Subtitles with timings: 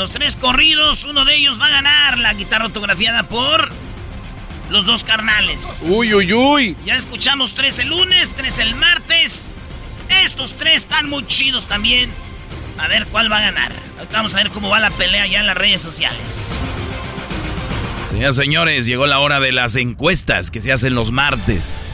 [0.00, 3.68] Los tres corridos, uno de ellos va a ganar la guitarra autografiada por
[4.70, 5.82] los dos carnales.
[5.90, 6.74] Uy, uy, uy.
[6.86, 9.52] Ya escuchamos tres el lunes, tres el martes.
[10.24, 12.10] Estos tres están muy chidos también.
[12.78, 13.72] A ver cuál va a ganar.
[14.10, 16.54] Vamos a ver cómo va la pelea ya en las redes sociales.
[18.08, 21.88] Señoras y señores, llegó la hora de las encuestas que se hacen los martes.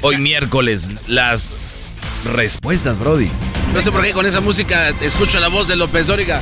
[0.00, 1.54] Hoy miércoles, las
[2.32, 3.30] respuestas, Brody.
[3.74, 6.40] No sé por qué con esa música escucho la voz de López Dóriga.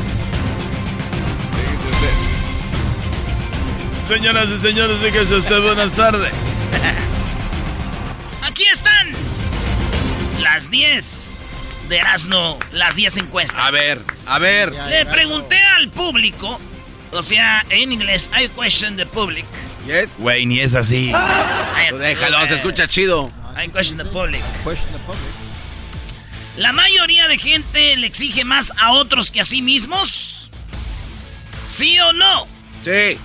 [4.07, 6.33] Señoras y señores, dígase usted buenas tardes.
[8.43, 9.09] Aquí están
[10.43, 11.47] las 10
[11.89, 13.61] de Erasmo, las 10 encuestas.
[13.65, 14.73] A ver, a ver.
[14.89, 16.59] Le pregunté al público,
[17.13, 19.45] o sea, en inglés, I question the public.
[19.87, 20.19] Yes.
[20.19, 21.11] Güey, ni es así.
[21.11, 23.31] I- Tú déjalo, se escucha chido.
[23.57, 24.43] I question the public.
[26.57, 30.51] La mayoría de gente le exige más a otros que a sí mismos.
[31.67, 32.47] ¿Sí o no?
[32.85, 33.17] Sí.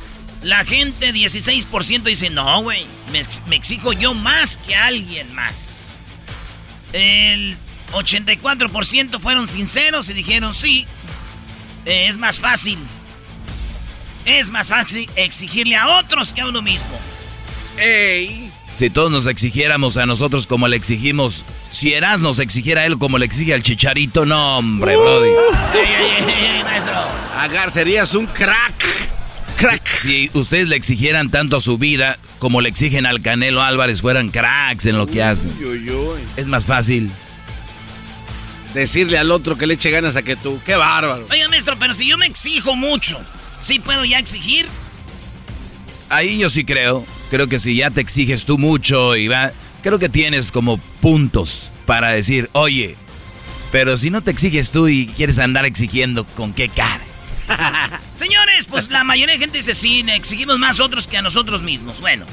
[0.44, 5.96] La gente, 16% dice, no, güey, me, ex- me exijo yo más que alguien más.
[6.94, 7.58] El
[7.94, 10.86] 84% fueron sinceros y dijeron, sí,
[11.86, 12.78] eh, es más fácil.
[14.26, 17.00] Es más fácil exigirle a otros que a uno mismo.
[17.78, 18.45] Ey.
[18.78, 22.98] Si todos nos exigiéramos a nosotros como le exigimos, si Eras nos exigiera a él
[22.98, 25.30] como le exige al chicharito, no, hombre, Brody.
[25.74, 27.06] Ey, maestro.
[27.40, 28.74] Agar, serías un crack.
[29.58, 29.88] Crack.
[30.02, 34.30] Si ustedes le exigieran tanto a su vida como le exigen al Canelo Álvarez, fueran
[34.30, 35.56] cracks en lo que hacen.
[35.58, 36.20] Uy, uy, uy.
[36.36, 37.10] Es más fácil.
[38.74, 40.60] Decirle al otro que le eche ganas a que tú.
[40.66, 41.26] Qué bárbaro.
[41.32, 43.18] Oiga, maestro, pero si yo me exijo mucho,
[43.62, 44.68] ¿sí puedo ya exigir?
[46.10, 47.06] Ahí yo sí creo.
[47.30, 51.72] Creo que si ya te exiges tú mucho y va, creo que tienes como puntos
[51.86, 52.96] para decir, oye,
[53.72, 57.02] pero si no te exiges tú y quieres andar exigiendo, ¿con qué cara?
[58.16, 62.00] Señores, pues la mayoría de gente dice sí, exigimos más otros que a nosotros mismos.
[62.00, 62.26] Bueno,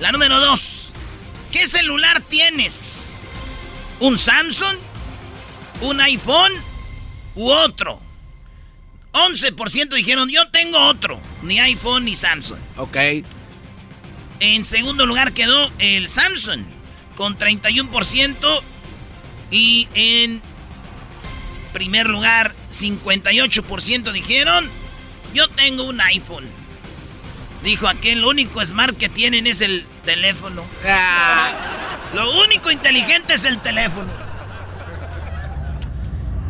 [0.00, 0.92] la número dos.
[1.50, 3.12] ¿Qué celular tienes?
[4.00, 4.76] ¿Un Samsung?
[5.82, 6.52] ¿Un iPhone?
[7.34, 8.00] ¿U otro?
[9.12, 11.20] 11% dijeron, yo tengo otro.
[11.42, 12.58] Ni iPhone ni Samsung.
[12.78, 12.96] Ok.
[14.42, 16.62] En segundo lugar quedó el Samsung
[17.16, 18.60] con 31%.
[19.52, 20.42] Y en
[21.72, 24.68] primer lugar, 58% dijeron,
[25.32, 26.44] yo tengo un iPhone.
[27.62, 30.64] Dijo aquel, lo único smart que tienen es el teléfono.
[30.88, 31.52] Ah,
[32.12, 34.10] Lo único inteligente es el teléfono.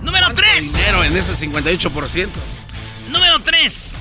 [0.00, 0.72] Número ¿cuánto 3.
[0.72, 2.28] dinero en ese 58%.
[3.10, 3.96] Número 3.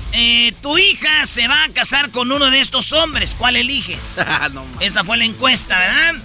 [0.61, 3.35] Tu hija se va a casar con uno de estos hombres.
[3.37, 4.19] ¿Cuál eliges?
[4.27, 4.65] Ah, no.
[4.79, 6.15] Esa fue la encuesta, ¿verdad?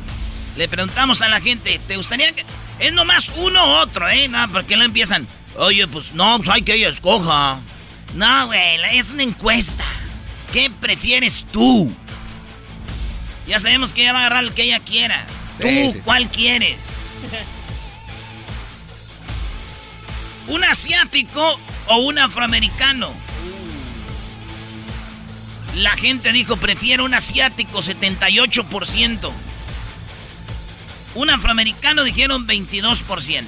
[0.57, 2.45] Le preguntamos a la gente, ¿te gustaría que...
[2.79, 4.29] Es nomás uno u otro, ¿eh?
[4.29, 5.27] No, porque no empiezan.
[5.57, 7.59] Oye, pues no, pues hay que ella escoja.
[8.15, 9.85] No, güey, es una encuesta.
[10.53, 11.95] ¿Qué prefieres tú?
[13.47, 15.25] Ya sabemos que ella va a agarrar el que ella quiera.
[15.61, 16.77] ¿Tú cuál quieres?
[20.49, 23.13] ¿Un asiático o un afroamericano?
[25.77, 29.31] La gente dijo, prefiero un asiático, 78%.
[31.15, 33.45] Un afroamericano dijeron 22%.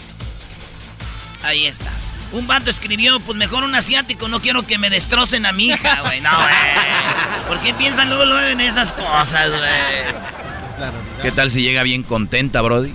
[1.42, 1.90] Ahí está.
[2.32, 6.02] Un vato escribió, pues mejor un asiático, no quiero que me destrocen a mi hija,
[6.02, 6.20] güey.
[6.20, 7.48] No, güey.
[7.48, 10.92] ¿Por qué piensan luego, luego en esas cosas, güey?
[11.22, 12.92] ¿Qué tal si llega bien contenta, Brody?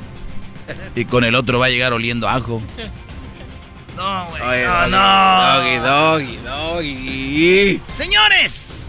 [0.96, 2.62] Y con el otro va a llegar oliendo ajo.
[3.98, 4.64] No, güey.
[4.64, 5.58] No, no.
[5.58, 7.82] Doggy, doggy, doggy.
[7.96, 8.83] Señores.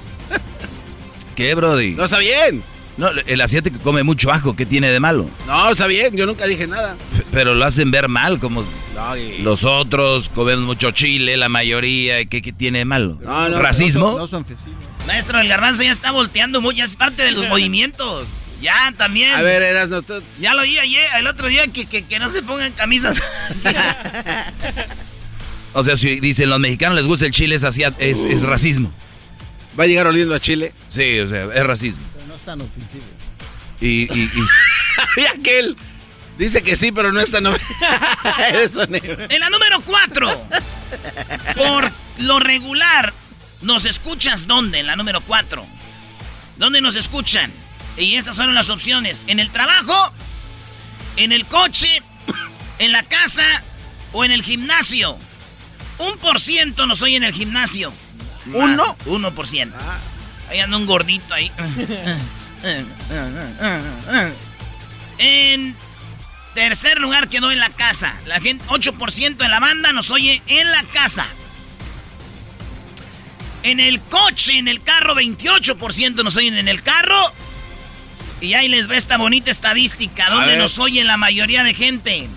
[1.35, 1.93] ¿Qué, Brody?
[1.93, 2.63] No está bien.
[2.97, 5.29] No, el asiático come mucho ajo, ¿qué tiene de malo?
[5.49, 6.97] No, está bien, yo nunca dije nada.
[7.33, 8.65] Pero lo hacen ver mal, como
[9.41, 13.19] los otros comemos mucho chile, la mayoría, ¿qué, qué tiene de malo?
[13.23, 14.17] No, no, ¿Racismo?
[14.17, 14.47] No son,
[15.09, 18.29] Maestro, el garbanzo ya está volteando mucho, es parte de los movimientos.
[18.63, 19.35] Ya, también.
[19.35, 20.03] A ver, eras no
[20.41, 23.21] Ya lo oí ayer, el otro día, que, que, que no se pongan camisas.
[25.75, 28.93] o sea, si dicen los mexicanos les gusta el chile, es, es, es racismo.
[29.79, 30.73] ¿Va a llegar oliendo a Chile?
[30.88, 32.05] Sí, o sea, es racismo
[32.44, 33.05] tan ofensivo.
[33.81, 34.31] Y, y,
[35.17, 35.26] y...
[35.35, 35.76] aquel
[36.38, 37.47] dice que sí, pero no es tan
[39.31, 40.49] En la número 4.
[41.56, 43.12] Por lo regular,
[43.62, 44.81] ¿nos escuchas dónde?
[44.81, 45.67] En la número 4.
[46.56, 47.50] ¿Dónde nos escuchan?
[47.97, 49.25] Y estas fueron las opciones.
[49.26, 50.12] ¿En el trabajo?
[51.17, 52.03] ¿En el coche?
[52.79, 53.44] ¿En la casa?
[54.12, 55.17] ¿O en el gimnasio?
[55.99, 57.93] Un por ciento nos oye en el gimnasio.
[58.52, 58.85] ¿Uno?
[59.06, 59.76] Uno por ciento.
[59.81, 59.99] Ah.
[60.50, 61.50] Ahí anda un gordito ahí.
[65.19, 65.76] En
[66.55, 68.14] tercer lugar quedó en la casa.
[68.26, 71.26] La gente, 8% de la banda nos oye en la casa.
[73.62, 77.32] En el coche, en el carro, 28% nos oyen en el carro.
[78.40, 82.29] Y ahí les ve esta bonita estadística donde nos oye la mayoría de gente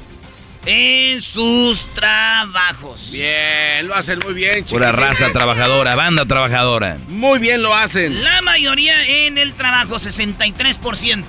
[0.68, 3.12] en sus trabajos.
[3.12, 4.74] Bien, lo hacen muy bien, chicos.
[4.74, 6.98] Pura raza trabajadora, banda trabajadora.
[7.08, 8.22] Muy bien lo hacen.
[8.22, 11.24] La mayoría en el trabajo, 63%.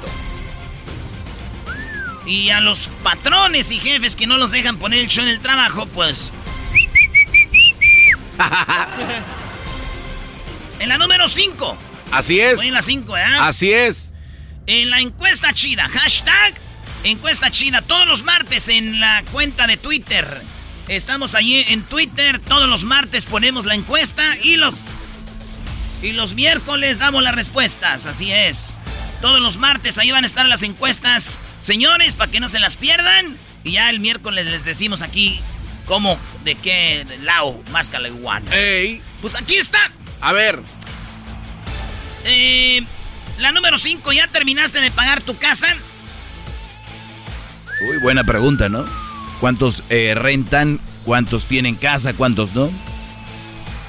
[2.27, 5.41] Y a los patrones y jefes que no los dejan poner el show en el
[5.41, 6.33] trabajo, pues...
[10.81, 11.79] en la número 5.
[12.11, 12.61] Así es.
[12.61, 13.23] en la 5, ¿eh?
[13.39, 14.09] Así es.
[14.67, 16.55] En la encuesta chida, hashtag
[17.05, 20.43] Encuesta china todos los martes en la cuenta de Twitter.
[20.89, 22.41] Estamos allí en Twitter.
[22.41, 24.85] Todos los martes ponemos la encuesta y los.
[26.03, 28.07] Y los miércoles damos las respuestas.
[28.07, 28.73] Así es.
[29.21, 31.39] Todos los martes ahí van a estar las encuestas.
[31.61, 33.37] Señores, para que no se las pierdan.
[33.65, 35.41] Y ya el miércoles les decimos aquí
[35.87, 38.51] cómo, de qué lado más caleguano.
[38.53, 39.03] ¡Ey!
[39.21, 39.79] Pues aquí está.
[40.21, 40.61] A ver.
[42.25, 42.83] Eh,
[43.39, 45.69] la número 5, ¿ya terminaste de pagar tu casa?
[47.81, 48.85] Uy, buena pregunta, ¿no?
[49.41, 50.81] ¿Cuántos eh, rentan?
[51.05, 52.13] ¿Cuántos tienen casa?
[52.13, 52.71] ¿Cuántos no?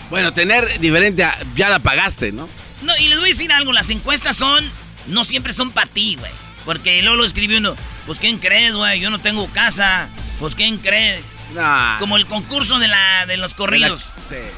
[0.10, 1.26] Bueno, tener diferente
[1.56, 2.48] ya la pagaste, ¿no?
[2.84, 4.64] No, y les voy a decir algo, las encuestas son,
[5.08, 6.32] no siempre son para ti, güey.
[6.66, 7.76] Porque luego lo escribió uno,
[8.06, 9.00] pues ¿quién crees, güey?
[9.00, 10.08] Yo no tengo casa.
[10.40, 11.24] Pues ¿quién crees?
[12.00, 14.08] Como el concurso de la de los corridos.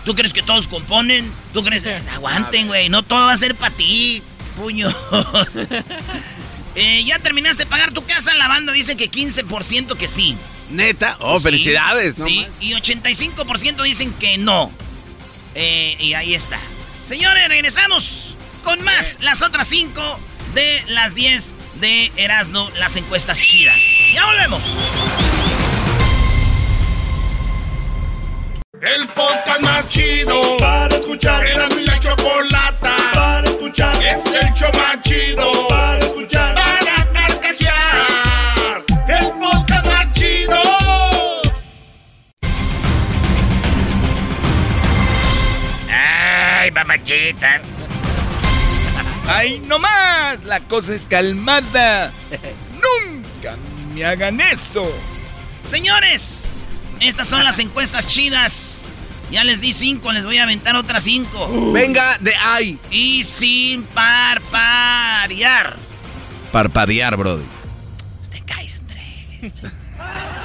[0.05, 1.31] ¿Tú crees que todos componen?
[1.53, 1.83] ¿Tú crees?
[1.83, 2.89] que Aguanten, güey.
[2.89, 4.21] No todo va a ser para ti,
[4.57, 4.95] puños.
[6.75, 8.33] Eh, ¿Ya terminaste de pagar tu casa?
[8.35, 10.37] La banda dice que 15% que sí.
[10.69, 11.17] ¿Neta?
[11.19, 12.25] Oh, felicidades, ¿no?
[12.25, 14.71] Sí, y 85% dicen que no.
[15.55, 16.59] Eh, y ahí está.
[17.05, 19.17] Señores, regresamos con más.
[19.21, 20.19] Las otras 5
[20.53, 23.81] de las 10 de Erasmo, las encuestas chidas.
[24.13, 24.63] Ya volvemos.
[28.81, 31.45] El podcast más chido para escuchar.
[31.45, 33.95] Era mi la chocolata para escuchar.
[34.03, 36.40] Es el show más chido para escuchar.
[49.27, 50.43] ¡Ay, no más!
[50.43, 52.11] La cosa es calmada.
[52.73, 53.55] ¡Nunca
[53.93, 54.83] me hagan eso!
[55.69, 56.51] Señores,
[56.99, 58.87] estas son las encuestas chidas.
[59.31, 61.71] Ya les di cinco, les voy a aventar otras cinco.
[61.71, 62.77] Venga de ahí.
[62.89, 65.77] Y sin parpadear.
[66.51, 67.45] Parpadear, brody.
[68.29, 69.01] Te caes, hombre.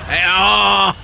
[0.09, 0.95] Eh, oh.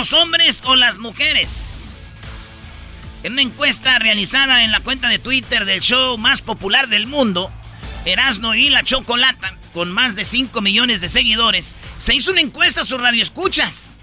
[0.00, 1.90] ¿Los hombres o las mujeres?
[3.22, 7.52] En una encuesta realizada en la cuenta de Twitter del show más popular del mundo,
[8.06, 12.80] Erasno y la Chocolata, con más de 5 millones de seguidores, se hizo una encuesta
[12.80, 13.98] a sus radioescuchas.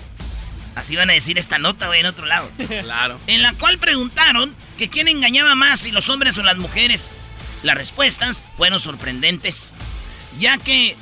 [0.75, 2.48] Así van a decir esta nota, güey, en otro lado.
[2.84, 3.20] Claro.
[3.25, 7.16] En la cual preguntaron que quién engañaba más, si los hombres o las mujeres.
[7.63, 9.74] Las respuestas fueron sorprendentes,
[10.38, 10.96] ya que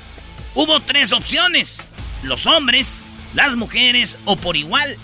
[0.53, 1.89] hubo tres opciones.
[2.23, 4.97] Los hombres, las mujeres o por igual.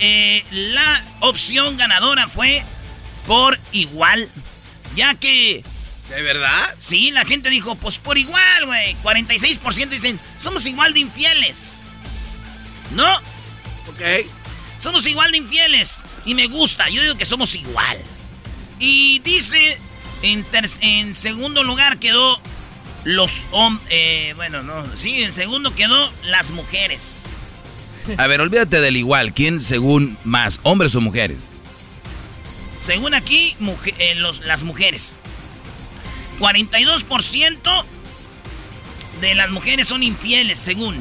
[0.00, 2.64] Eh, la opción ganadora fue
[3.26, 4.28] por igual,
[4.96, 5.62] ya que...
[6.08, 6.74] ¿De verdad?
[6.78, 8.96] Sí, la gente dijo, pues por igual, güey.
[9.02, 11.84] 46% dicen, somos igual de infieles.
[12.94, 13.16] ¿No?
[13.88, 14.26] Ok.
[14.78, 16.02] Somos igual de infieles.
[16.26, 17.98] Y me gusta, yo digo que somos igual.
[18.78, 19.78] Y dice,
[20.22, 20.44] en,
[20.80, 22.38] en segundo lugar quedó
[23.04, 23.86] los hombres...
[23.90, 27.26] Eh, bueno, no, sí, en segundo quedó las mujeres.
[28.16, 29.32] A ver, olvídate del igual.
[29.32, 31.50] ¿Quién según más, hombres o mujeres?
[32.84, 33.56] Según aquí,
[33.98, 35.16] eh, las mujeres.
[36.40, 37.84] 42%
[39.20, 40.96] de las mujeres son infieles, según.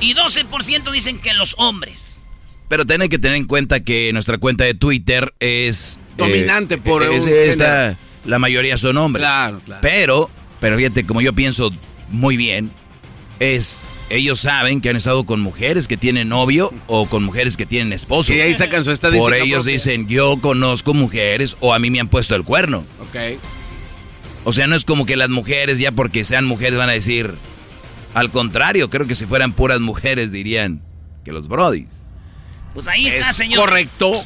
[0.00, 2.24] Y 12% dicen que los hombres.
[2.68, 5.96] Pero tienen que tener en cuenta que nuestra cuenta de Twitter es...
[5.96, 9.22] Eh, Dominante por es, esta, La mayoría son hombres.
[9.22, 9.80] Claro, claro.
[9.82, 10.30] Pero,
[10.64, 11.70] pero fíjate, como yo pienso
[12.08, 12.70] muy bien,
[13.38, 17.66] es ellos saben que han estado con mujeres que tienen novio o con mujeres que
[17.66, 18.32] tienen esposo.
[18.32, 19.26] Y ahí sacan su estadística.
[19.26, 22.82] Por ellos dicen, yo conozco mujeres o a mí me han puesto el cuerno.
[23.02, 23.38] Ok.
[24.44, 27.34] O sea, no es como que las mujeres ya porque sean mujeres van a decir...
[28.14, 30.80] Al contrario, creo que si fueran puras mujeres dirían
[31.26, 31.88] que los brodis.
[32.72, 33.60] Pues ahí está, señor.
[33.60, 34.24] Correcto.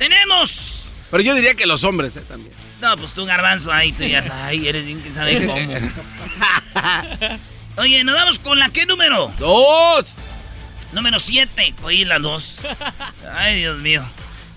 [0.00, 0.86] Tenemos.
[1.12, 2.52] Pero yo diría que los hombres eh, también.
[2.80, 5.54] No, pues tú garbanzo ahí, tú ya sabes, ay, eres bien que sabes cómo.
[7.76, 9.32] Oye, nos vamos con la qué número?
[9.38, 10.14] Dos.
[10.92, 11.74] Número siete.
[11.82, 12.58] Oye, la dos.
[13.34, 14.04] Ay, Dios mío.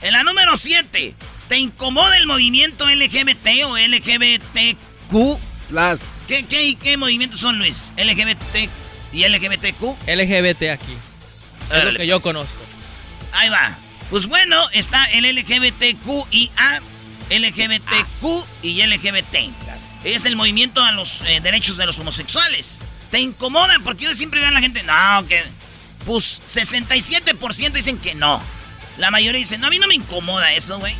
[0.01, 1.13] En la número siete,
[1.47, 5.39] ¿te incomoda el movimiento LGBT o LGBTQ?
[5.71, 5.99] Las.
[6.27, 7.91] ¿Qué, qué, qué movimientos son, Luis?
[7.97, 8.69] ¿LGBT
[9.13, 10.07] y LGBTQ?
[10.07, 10.95] LGBT aquí.
[11.73, 12.33] Es lo que yo pues.
[12.33, 12.61] conozco.
[13.33, 13.75] Ahí va.
[14.09, 16.81] Pues bueno, está el LGBTQIA,
[17.31, 19.35] LGBTQ y LGBT.
[20.03, 22.81] Es el movimiento a los eh, derechos de los homosexuales.
[23.09, 23.75] ¿Te incomoda?
[23.83, 25.43] Porque yo siempre veo a la gente, no, que...
[26.05, 28.41] Pues 67% dicen que no.
[28.97, 30.95] La mayoría dicen, no, a mí no me incomoda eso, güey.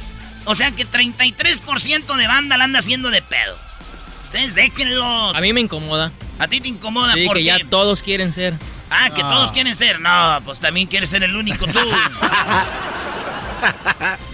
[0.45, 3.57] O sea que 33% de banda la anda haciendo de pedo.
[4.21, 5.35] Ustedes déjenlos.
[5.35, 6.11] A mí me incomoda.
[6.39, 7.13] ¿A ti te incomoda?
[7.13, 8.53] Sí, que ya todos quieren ser.
[8.89, 9.99] Ah, que todos quieren ser.
[9.99, 11.79] No, pues también quieres ser el único tú.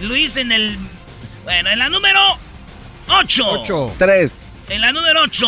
[0.02, 0.78] Luis en el...
[1.48, 2.20] Bueno, en la número
[3.08, 3.42] 8.
[3.62, 3.94] 8.
[3.96, 4.32] 3.
[4.68, 5.46] En la número 8.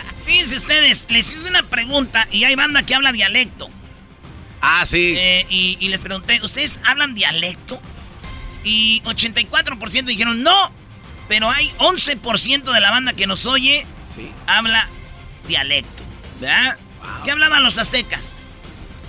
[0.24, 3.68] Fíjense ustedes, les hice una pregunta y hay banda que habla dialecto.
[4.60, 5.16] Ah, sí.
[5.18, 7.80] Eh, y, les pregunté, ¿ustedes hablan dialecto?
[8.62, 10.70] Y 84% dijeron no,
[11.26, 14.30] pero hay 11% de la banda que nos oye sí.
[14.46, 14.86] habla
[15.48, 16.04] dialecto.
[16.40, 16.78] ¿Verdad?
[17.24, 18.44] ¿Qué hablaban los aztecas?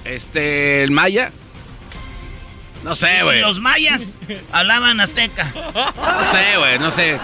[0.05, 1.31] Este, el maya.
[2.83, 3.41] No sé, güey.
[3.41, 4.17] Los mayas
[4.51, 5.51] hablaban azteca.
[5.73, 7.19] No sé, güey, no sé.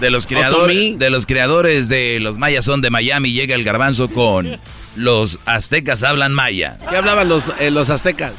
[0.00, 4.08] De los, creadores, de los creadores de los mayas son de Miami, llega el garbanzo
[4.08, 4.58] con
[4.96, 6.78] los aztecas hablan maya.
[6.88, 8.32] ¿Qué hablaban los, eh, los aztecas?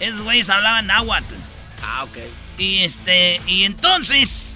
[0.00, 1.34] Esos güeyes hablaban náhuatl.
[1.82, 2.18] Ah, ok.
[2.58, 4.54] Y este, y entonces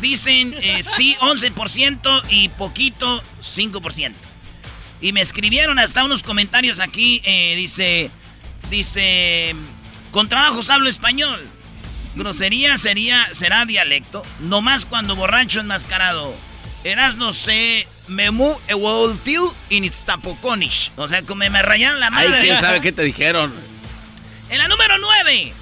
[0.00, 4.12] dicen eh, sí 11% y poquito 5%.
[5.02, 8.10] Y me escribieron hasta unos comentarios aquí, eh, dice,
[8.70, 9.54] dice,
[10.10, 11.40] con trabajos hablo español.
[12.14, 14.22] Grosería sería, será dialecto.
[14.40, 16.34] Nomás cuando borracho enmascarado.
[16.82, 20.90] Eras no sé, memu evoltiu in tapoconish.
[20.96, 22.36] O sea, como me rayaron la madre.
[22.36, 23.52] Ay, quién sabe qué te dijeron.
[24.48, 25.52] En la número 9.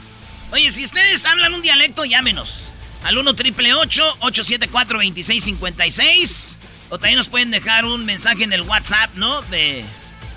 [0.52, 2.70] Oye, si ustedes hablan un dialecto, llámenos.
[3.04, 6.56] Al 1 triple 874 2656
[6.90, 9.42] O también nos pueden dejar un mensaje en el WhatsApp, ¿no?
[9.42, 9.84] De.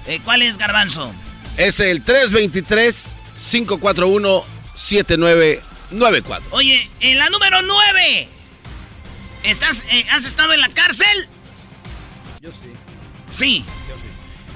[0.07, 1.11] Eh, ¿Cuál es, Garbanzo?
[1.57, 3.15] Es el 323
[3.49, 4.43] 541
[4.75, 6.47] 79 94.
[6.51, 8.27] Oye, en la número 9.
[9.43, 11.27] ¿Estás, eh, ¿Has estado en la cárcel?
[12.41, 12.57] Yo sí.
[13.29, 13.65] Sí.
[13.89, 14.07] Yo sí.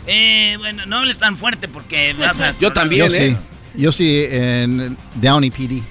[0.08, 2.54] Eh, bueno, no hables tan fuerte porque vas a...
[2.62, 3.38] Yo también, Yo ¿eh?
[3.76, 3.82] sí.
[3.82, 5.82] Yo sí en Downey PD.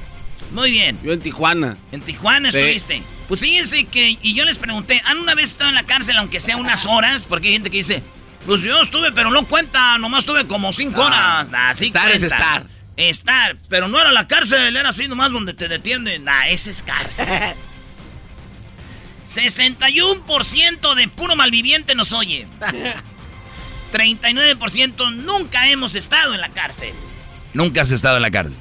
[0.53, 0.99] Muy bien.
[1.03, 1.77] Yo en Tijuana.
[1.93, 2.59] En Tijuana Sí.
[2.59, 3.03] estuviste.
[3.29, 6.41] Pues fíjense que, y yo les pregunté, ¿han una vez estado en la cárcel aunque
[6.41, 7.25] sea unas horas?
[7.29, 8.03] Porque hay gente que dice,
[8.47, 11.51] pues yo estuve, pero no cuenta, nomás estuve como cinco Ah, horas.
[11.51, 12.67] Nah, sí estar es estar.
[12.97, 16.25] Estar, pero no era la cárcel, era así nomás donde te detienen.
[16.25, 17.27] Nah, ese es cárcel.
[19.27, 22.47] 61% de puro malviviente nos oye.
[23.93, 26.93] 39% nunca hemos estado en la cárcel.
[27.53, 28.59] Nunca has estado en la cárcel.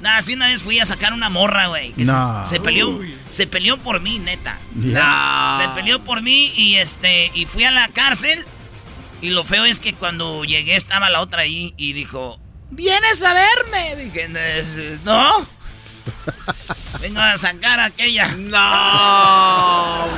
[0.00, 1.92] Nah, así una vez fui a sacar una morra, güey.
[1.92, 2.44] que se- No.
[2.44, 3.00] se, peleó.
[3.30, 4.58] Se peleó por mí, neta.
[4.74, 5.56] No.
[5.56, 8.44] Se peleó por mí y este y fui a la cárcel.
[9.20, 12.40] Y lo feo es que cuando llegué estaba la otra ahí y dijo,
[12.72, 13.96] ¿vienes a verme?
[13.96, 14.28] Dije,
[15.04, 15.46] no.
[17.00, 18.28] Vengo a sacar a aquella.
[18.36, 20.08] No.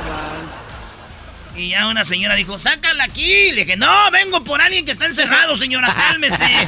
[1.55, 3.51] Y ya una señora dijo, sácala aquí.
[3.51, 6.43] Le dije, no, vengo por alguien que está encerrado, señora, cálmese.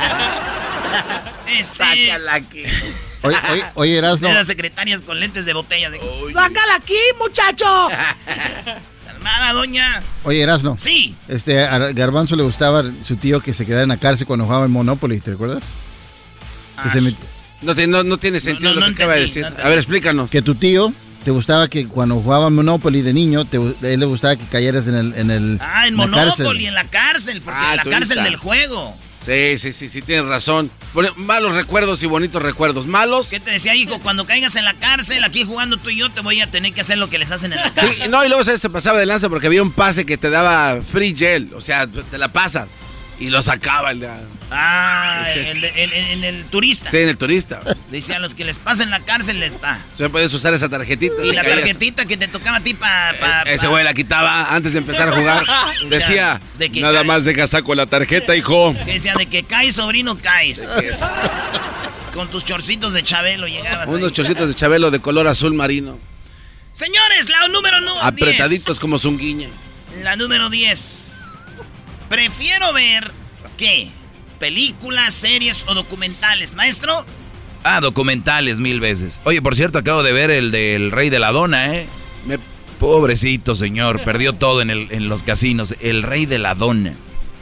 [1.48, 2.64] Este, Sácala aquí.
[3.22, 5.90] Oye, oye, oye de las secretarias con lentes de botella.
[5.90, 6.00] De.
[6.34, 7.90] ¡Sácala aquí, muchacho!
[9.28, 10.02] Calmada, doña.
[10.24, 10.76] Oye, Erasno.
[10.78, 11.16] Sí.
[11.28, 14.66] Este, a Garbanzo le gustaba su tío que se quedara en la cárcel cuando jugaba
[14.66, 15.64] en Monopoly, ¿te recuerdas?
[16.82, 17.16] Que, Ah, se met-
[17.62, 19.46] No, tiene- no, no tiene sentido no, lo no que acaba de decir.
[19.46, 20.30] a ver, explícanos.
[20.30, 20.94] que tu tío
[21.26, 24.88] te gustaba que cuando jugaba Monopoly de niño, te, a él le gustaba que cayeras
[24.88, 26.66] en el en el Ah, en la Monopoly, cárcel.
[26.66, 28.96] en la cárcel, porque Ah, en la cárcel del juego.
[29.28, 30.72] Sí, sí, sí, sí, tienes razón.
[31.18, 32.88] Malos recuerdos y bonitos recuerdos.
[32.88, 33.28] Malos.
[33.28, 34.00] ¿Qué te decía, hijo?
[34.00, 36.80] Cuando caigas en la cárcel, aquí jugando tú y yo, te voy a tener que
[36.80, 38.04] hacer lo que les hacen en la cárcel.
[38.04, 40.82] Sí, no, y luego se pasaba de lanza porque había un pase que te daba
[40.82, 41.52] free gel.
[41.56, 42.70] O sea, te la pasas.
[43.20, 44.10] Y lo sacaba el de-
[44.52, 45.40] Ah, Sí.
[45.40, 46.90] en, en- en el turista.
[46.90, 47.60] Sí, en el turista.
[47.92, 49.80] Dice, a los que les pasen la cárcel les está.
[49.94, 51.16] O sea, puedes usar esa tarjetita.
[51.26, 51.58] Y la caías.
[51.60, 53.42] tarjetita que te tocaba a ti para...
[53.44, 55.44] Eh, Ese güey la quitaba antes de empezar a jugar.
[55.90, 57.04] Decía, de que nada cae.
[57.06, 58.74] más deja saco la tarjeta, hijo.
[58.86, 60.66] Que decía, de que caes, sobrino, caes.
[62.14, 64.14] Con tus chorcitos de Chabelo llegabas Unos ahí.
[64.14, 66.00] chorcitos de Chabelo de color azul marino.
[66.74, 68.80] Señores, la número no, Apretaditos 10.
[68.80, 69.50] como zunguiña.
[70.04, 71.17] La número 10.
[72.10, 73.12] Prefiero ver,
[73.58, 73.90] ¿qué?
[74.40, 77.06] Películas, series o documentales, maestro.
[77.64, 79.20] Ah, documentales mil veces.
[79.26, 81.88] Oye, por cierto, acabo de ver el del Rey de la Dona, ¿eh?
[82.26, 82.40] Me-
[82.80, 85.76] Pobrecito señor, perdió todo en, el, en los casinos.
[85.82, 86.94] El Rey de la Dona.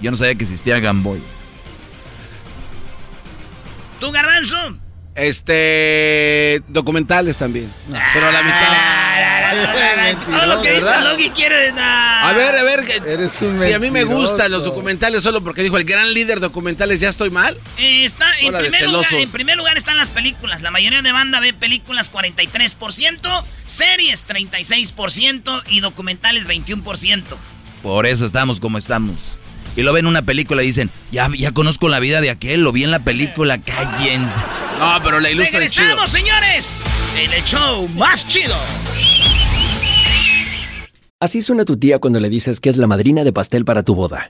[0.02, 1.20] Yo no sabía que existía Gamboy.
[4.00, 4.78] ¿Tú, Garbanzo?
[5.16, 6.62] Este.
[6.68, 7.72] Documentales también.
[8.14, 10.26] Pero a la mitad.
[10.26, 11.02] Todo lo que dice.
[11.02, 11.70] Logi quiere...
[11.78, 12.84] A ver, a ver.
[12.86, 16.14] que- Eres un si a mí me gustan los documentales solo porque dijo el gran
[16.14, 17.58] líder documentales, ¿ya estoy mal?
[17.78, 20.62] Eh, está, en, primer lugar, en primer lugar están las películas.
[20.62, 27.24] La mayoría de banda ve películas 43%, series 36% y documentales 21%.
[27.82, 29.35] Por eso estamos como estamos.
[29.76, 32.62] Y lo ven en una película y dicen, ya, ya conozco la vida de aquel,
[32.62, 34.38] lo vi en la película, cállense.
[34.80, 35.86] No, pero la ilustra el chido.
[35.86, 36.84] ¡Regresamos, señores!
[37.18, 38.56] En el show más chido.
[41.20, 43.96] Así suena tu tía cuando le dices que es la madrina de pastel para tu
[43.96, 44.30] boda.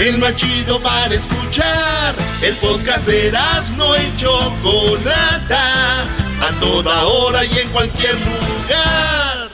[0.00, 2.14] El más chido para escuchar.
[2.40, 3.30] El podcast de
[3.76, 6.04] no y Chocolata.
[6.40, 9.50] A toda hora y en cualquier lugar.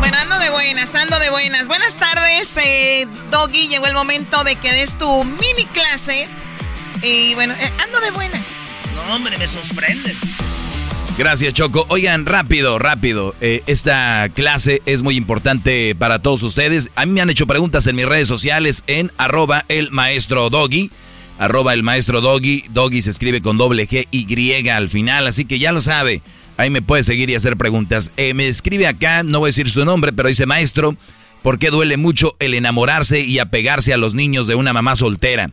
[0.00, 1.68] Bueno, ando de buenas, ando de buenas.
[1.68, 3.68] Buenas tardes, eh, Doggy.
[3.68, 6.26] Llegó el momento de que des tu mini clase.
[7.00, 8.72] Y bueno, eh, ando de buenas.
[8.96, 10.16] No, hombre, me sorprende.
[11.18, 11.86] Gracias, Choco.
[11.88, 13.34] Oigan, rápido, rápido.
[13.40, 16.90] Eh, esta clase es muy importante para todos ustedes.
[16.94, 20.90] A mí me han hecho preguntas en mis redes sociales en arroba el maestro Doggy.
[21.38, 22.64] Arroba el maestro Doggy.
[22.68, 26.20] Doggy se escribe con doble G Y al final, así que ya lo sabe.
[26.58, 28.12] Ahí me puede seguir y hacer preguntas.
[28.18, 30.96] Eh, me escribe acá, no voy a decir su nombre, pero dice maestro,
[31.42, 35.50] ¿por qué duele mucho el enamorarse y apegarse a los niños de una mamá soltera?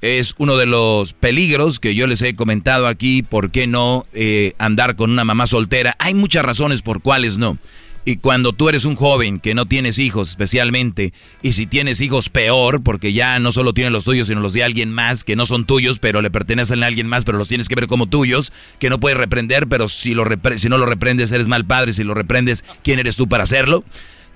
[0.00, 4.54] Es uno de los peligros que yo les he comentado aquí, ¿por qué no eh,
[4.58, 5.94] andar con una mamá soltera?
[5.98, 7.58] Hay muchas razones por cuáles no.
[8.06, 12.30] Y cuando tú eres un joven que no tienes hijos especialmente, y si tienes hijos
[12.30, 15.44] peor, porque ya no solo tienes los tuyos, sino los de alguien más, que no
[15.44, 18.52] son tuyos, pero le pertenecen a alguien más, pero los tienes que ver como tuyos,
[18.78, 20.24] que no puedes reprender, pero si, lo
[20.56, 23.84] si no lo reprendes eres mal padre, si lo reprendes, ¿quién eres tú para hacerlo?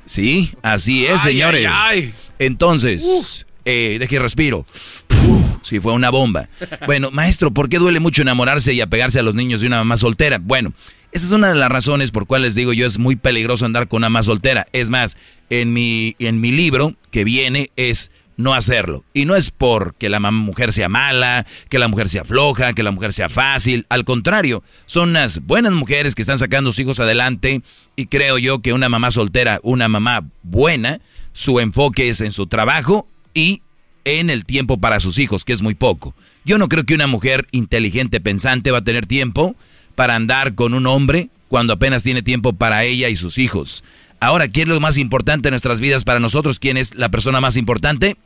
[0.05, 1.67] Sí, así es, señores.
[2.39, 4.67] Entonces, eh, deje respiro.
[5.63, 6.49] si fue una bomba.
[6.87, 9.97] Bueno, maestro, ¿por qué duele mucho enamorarse y apegarse a los niños de una mamá
[9.97, 10.39] soltera?
[10.39, 10.75] Bueno,
[11.13, 13.99] esa es una de las razones por cuales digo yo es muy peligroso andar con
[13.99, 14.67] una mamá soltera.
[14.73, 15.17] Es más,
[15.49, 19.05] en mi, en mi libro que viene es no hacerlo.
[19.15, 22.91] Y no es porque la mujer sea mala, que la mujer sea floja, que la
[22.91, 23.87] mujer sea fácil.
[23.89, 27.63] Al contrario, son unas buenas mujeres que están sacando sus hijos adelante
[27.97, 31.01] y creo yo que una mamá soltera, una mamá buena,
[31.33, 33.63] su enfoque es en su trabajo y
[34.05, 36.15] en el tiempo para sus hijos, que es muy poco.
[36.45, 39.57] Yo no creo que una mujer inteligente, pensante, va a tener tiempo
[39.95, 43.85] para andar con un hombre cuando apenas tiene tiempo para ella y sus hijos.
[44.21, 46.59] Ahora, ¿quién es lo más importante en nuestras vidas para nosotros?
[46.59, 48.17] ¿Quién es la persona más importante?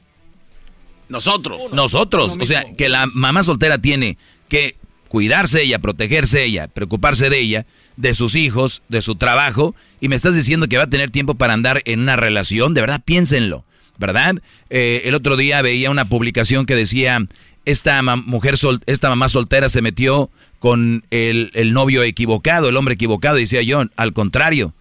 [1.09, 1.59] Nosotros.
[1.73, 2.37] Nosotros.
[2.41, 4.19] O sea, que la mamá soltera tiene
[4.49, 4.77] que
[5.09, 7.67] cuidarse ella, protegerse ella, preocuparse de ella,
[7.97, 11.35] de sus hijos, de su trabajo, y me estás diciendo que va a tener tiempo
[11.35, 13.65] para andar en una relación, de verdad, piénsenlo.
[13.99, 14.37] ¿Verdad?
[14.71, 17.27] Eh, el otro día veía una publicación que decía,
[17.65, 23.37] esta mujer, sol, esta mamá soltera se metió con el, novio equivocado, el hombre equivocado,
[23.37, 24.73] decía yo, al contrario,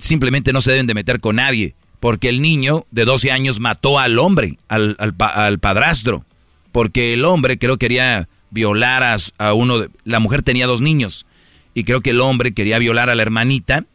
[0.00, 3.98] simplemente no se deben de meter con nadie, porque el niño de 12 años mató
[3.98, 6.24] al hombre, al, al, padrastro,
[6.70, 11.26] porque el hombre creo quería violar a, a uno, de, la mujer tenía dos niños,
[11.74, 13.86] y creo que el hombre quería violar a la hermanita,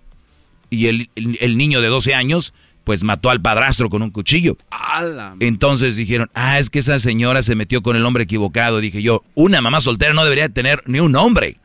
[0.69, 4.57] y el, el niño de 12 años pues mató al padrastro con un cuchillo.
[5.39, 8.79] Entonces dijeron, ah, es que esa señora se metió con el hombre equivocado.
[8.79, 11.57] Dije yo, una mamá soltera no debería tener ni un hombre.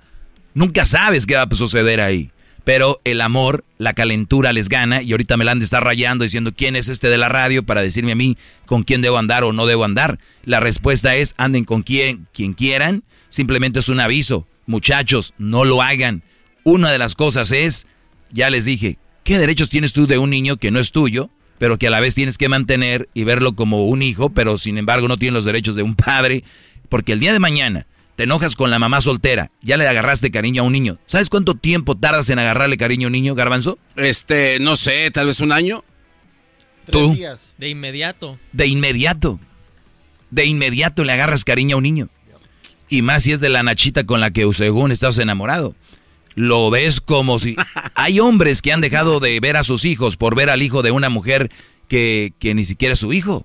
[0.54, 2.31] Nunca sabes qué va a suceder ahí.
[2.64, 6.24] Pero el amor, la calentura les gana y ahorita me la han de estar rayando
[6.24, 9.42] diciendo quién es este de la radio para decirme a mí con quién debo andar
[9.44, 10.18] o no debo andar.
[10.44, 13.04] La respuesta es anden con quien, quien quieran.
[13.31, 14.46] Simplemente es un aviso.
[14.66, 16.22] Muchachos, no lo hagan.
[16.62, 17.87] Una de las cosas es,
[18.31, 18.98] ya les dije,
[19.29, 22.01] ¿Qué derechos tienes tú de un niño que no es tuyo, pero que a la
[22.01, 25.45] vez tienes que mantener y verlo como un hijo, pero sin embargo no tiene los
[25.45, 26.45] derechos de un padre?
[26.88, 27.87] Porque el día de mañana
[28.17, 30.99] te enojas con la mamá soltera, ya le agarraste cariño a un niño.
[31.05, 33.79] ¿Sabes cuánto tiempo tardas en agarrarle cariño a un niño, Garbanzo?
[33.97, 35.85] Este, no sé, tal vez un año.
[36.91, 37.14] ¿Tú?
[37.59, 38.38] De inmediato.
[38.55, 39.38] De inmediato.
[40.31, 42.09] De inmediato le agarras cariño a un niño.
[42.88, 45.75] Y más si es de la nachita con la que según estás enamorado
[46.38, 47.57] lo ves como si...
[47.94, 50.92] Hay hombres que han dejado de ver a sus hijos por ver al hijo de
[50.92, 51.51] una mujer
[51.88, 53.44] que, ni siquiera es su hijo.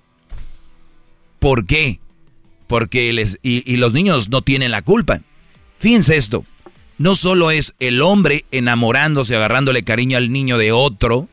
[1.40, 1.98] ¿Por qué?
[2.68, 3.38] Porque les...
[3.42, 5.20] Y, los niños no tienen la culpa.
[5.80, 6.44] Fíjense esto.
[6.96, 11.28] No solo es el hombre enamorándose, agarrándole cariño al niño de otro,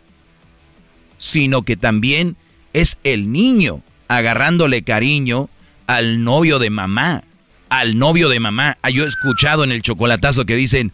[1.20, 2.38] sino que también
[2.74, 5.48] es el niño agarrándole cariño
[5.86, 7.24] al novio de mamá,
[7.70, 8.80] al novio de mamá.
[8.82, 10.92] Ah, yo he escuchado en el chocolatazo que dicen,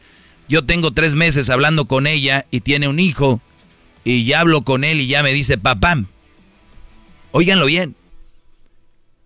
[0.47, 3.41] yo tengo tres meses hablando con ella y tiene un hijo
[4.03, 5.97] y ya hablo con él y ya me dice papá.
[7.31, 7.95] Óiganlo bien.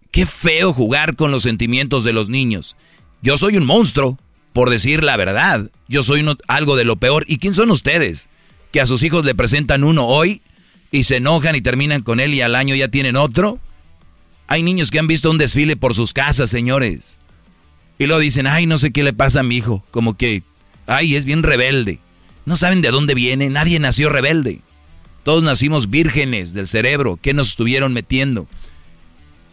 [0.10, 2.76] Qué feo jugar con los sentimientos de los niños.
[3.22, 4.18] Yo soy un monstruo,
[4.54, 5.70] por decir la verdad.
[5.88, 7.24] Yo soy algo de lo peor.
[7.28, 8.28] ¿Y quién son ustedes?
[8.72, 10.42] Que a sus hijos le presentan uno hoy
[10.92, 13.60] y se enojan y terminan con él y al año ya tienen otro.
[14.48, 17.18] Hay niños que han visto un desfile por sus casas, señores.
[18.00, 19.86] Y luego dicen, ay, no sé qué le pasa a mi hijo.
[19.92, 20.44] Como que
[20.88, 22.00] Ay, es bien rebelde.
[22.46, 24.62] No saben de dónde viene, nadie nació rebelde.
[25.24, 27.20] Todos nacimos vírgenes del cerebro.
[27.22, 28.48] ¿Qué nos estuvieron metiendo?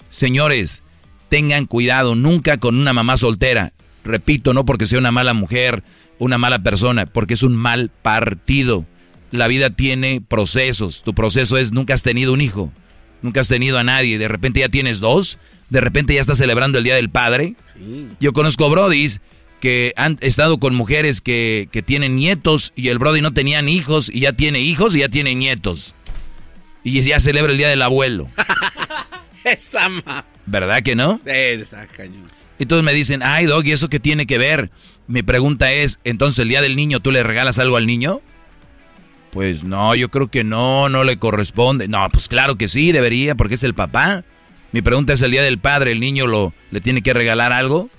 [0.08, 0.82] Señores,
[1.28, 3.72] tengan cuidado nunca con una mamá soltera.
[4.04, 5.82] Repito, no porque sea una mala mujer,
[6.18, 8.86] una mala persona, porque es un mal partido.
[9.30, 11.02] La vida tiene procesos.
[11.02, 12.72] Tu proceso es nunca has tenido un hijo,
[13.20, 14.18] nunca has tenido a nadie.
[14.18, 15.38] De repente ya tienes dos,
[15.68, 17.54] de repente ya estás celebrando el Día del Padre.
[18.20, 19.20] Yo conozco Brodis
[19.60, 24.20] que han estado con mujeres que, tienen nietos y el Brody no tenían hijos y
[24.20, 25.94] ya tiene hijos y ya tiene nietos.
[26.84, 28.28] Y ya celebra el día del abuelo.
[29.44, 30.24] Esa ma...
[30.46, 31.20] ¿Verdad que no?
[31.24, 32.26] Sí, está cañón.
[32.58, 34.70] Y todos me dicen, ay, Dog, ¿y eso qué tiene que ver?
[35.06, 38.20] Mi pregunta es, entonces el día del niño, ¿tú le regalas algo al niño?
[39.30, 41.86] Pues no, yo creo que no, no le corresponde.
[41.86, 44.24] No, pues claro que sí, debería, porque es el papá.
[44.72, 47.90] Mi pregunta es, el día del padre, ¿el niño lo, le tiene que regalar algo?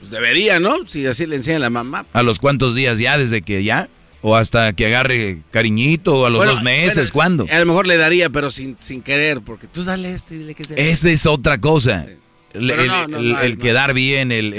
[0.00, 0.86] Pues debería, ¿no?
[0.86, 2.06] Si así le enseña la mamá.
[2.12, 3.18] ¿A los cuántos días ya?
[3.18, 3.88] ¿Desde que ya?
[4.22, 6.14] ¿O hasta que agarre cariñito?
[6.14, 7.10] ¿O a los dos meses?
[7.10, 7.46] ¿Cuándo?
[7.50, 10.54] A lo mejor le daría, pero sin, sin querer, porque tú dale este y dile
[10.54, 10.90] que te...
[10.90, 12.06] Esta es otra cosa.
[12.52, 14.54] El, quedar bien, el,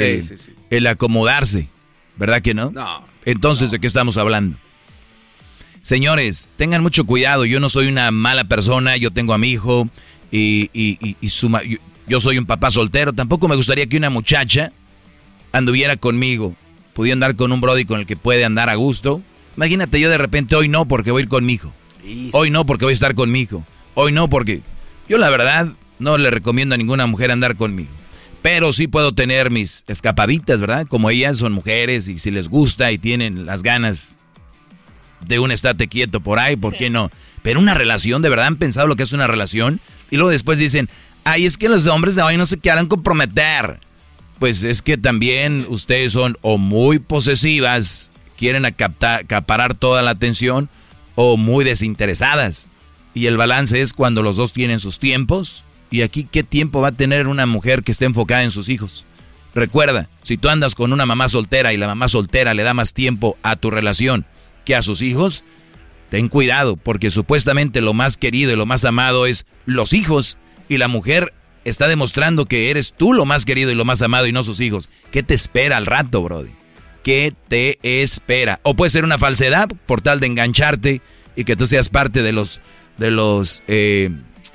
[0.70, 1.68] el, acomodarse.
[2.16, 2.72] ¿Verdad que no?
[2.72, 3.06] No.
[3.26, 4.58] Entonces, ¿de qué estamos hablando?
[5.82, 7.46] Señores, tengan mucho cuidado.
[7.46, 8.98] Yo no soy una mala persona.
[8.98, 9.90] Yo tengo a mi hijo
[10.32, 11.78] y, y, y, su, yo,
[12.08, 13.14] yo soy un papá soltero.
[13.14, 14.72] Tampoco me gustaría que una muchacha
[15.52, 16.56] anduviera conmigo.
[16.94, 19.22] Pudiera andar con un brody con el que puede andar a gusto.
[19.58, 21.74] Imagínate yo de repente hoy no porque voy a ir con mi hijo.
[22.32, 23.66] Hoy no porque voy a estar con mi hijo.
[23.94, 24.62] Hoy no porque...
[25.08, 27.90] Yo la verdad no le recomiendo a ninguna mujer andar conmigo.
[28.42, 30.88] Pero sí puedo tener mis escapaditas, ¿verdad?
[30.88, 34.18] Como ellas son mujeres y si les gusta y tienen las ganas
[35.28, 37.12] de un estate quieto por ahí, ¿por qué no?
[37.44, 39.80] Pero una relación, ¿de verdad han pensado lo que es una relación?
[40.10, 40.90] Y luego después dicen,
[41.24, 43.80] ay, es que los hombres de hoy no se quieran comprometer.
[44.42, 50.68] Pues es que también ustedes son o muy posesivas, quieren acaparar toda la atención,
[51.14, 52.66] o muy desinteresadas.
[53.14, 56.88] Y el balance es cuando los dos tienen sus tiempos y aquí, ¿qué tiempo va
[56.88, 59.06] a tener una mujer que esté enfocada en sus hijos?
[59.54, 62.96] Recuerda, si tú andas con una mamá soltera y la mamá soltera le da más
[62.96, 64.26] tiempo a tu relación
[64.66, 65.44] que a sus hijos,
[66.10, 70.80] ten cuidado, porque supuestamente lo más querido y lo más amado es los hijos, y
[70.80, 71.32] la mujer
[71.66, 74.60] está demostrando que eres tú lo más querido y lo más amado y no sus
[74.60, 74.90] hijos.
[75.12, 76.52] ¿Qué te espera al rato, Brody?
[77.04, 78.60] ¿Qué te espera?
[78.64, 81.02] O puede ser una falsedad por tal de engancharte
[81.36, 82.62] y que tú seas parte de los
[82.98, 84.10] de los eh,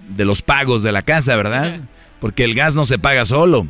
[0.09, 1.81] de los pagos de la casa, ¿verdad?
[2.21, 3.67] Porque el gas no se paga solo,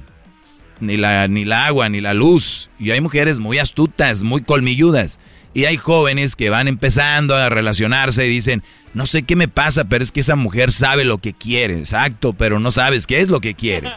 [0.80, 2.70] ni la, ni la agua, ni la luz.
[2.78, 5.18] Y hay mujeres muy astutas, muy colmilludas.
[5.54, 8.62] Y hay jóvenes que van empezando a relacionarse y dicen,
[8.96, 12.32] no sé qué me pasa, pero es que esa mujer sabe lo que quiere, exacto,
[12.32, 13.92] pero no sabes qué es lo que quiere.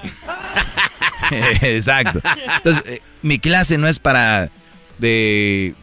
[1.62, 2.22] exacto.
[2.58, 4.52] Entonces, eh, mi clase no es para
[4.98, 5.74] de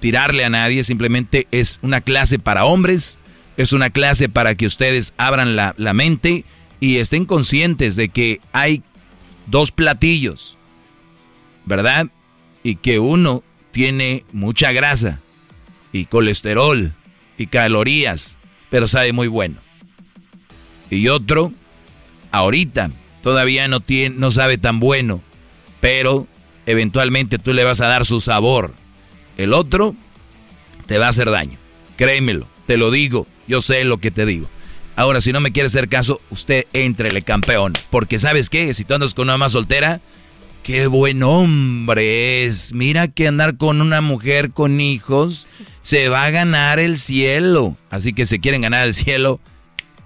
[0.00, 3.18] tirarle a nadie, simplemente es una clase para hombres
[3.56, 6.44] es una clase para que ustedes abran la, mente
[6.80, 8.82] y estén conscientes de que hay
[9.46, 10.58] dos platillos,
[11.64, 12.08] ¿verdad?
[12.62, 15.20] Y que uno tiene mucha grasa
[15.92, 16.94] y colesterol
[17.36, 18.38] y calorías,
[18.72, 19.56] pero sabe muy bueno.
[20.88, 21.52] Y otro,
[22.30, 25.20] ahorita, todavía no, tiene, no sabe tan bueno,
[25.82, 26.26] pero
[26.64, 28.72] eventualmente tú le vas a dar su sabor.
[29.36, 29.94] El otro
[30.86, 31.58] te va a hacer daño,
[31.96, 33.26] créemelo, te lo digo.
[33.46, 34.48] Yo sé lo que te digo.
[34.96, 37.74] Ahora, si no me quiere hacer caso, usted entrele campeón.
[37.90, 40.00] Porque sabes qué, si tú andas con una más soltera,
[40.62, 42.72] qué buen hombre es.
[42.72, 45.46] Mira que andar con una mujer con hijos
[45.82, 47.76] se va a ganar el cielo.
[47.90, 49.40] Así que si quieren ganar el cielo,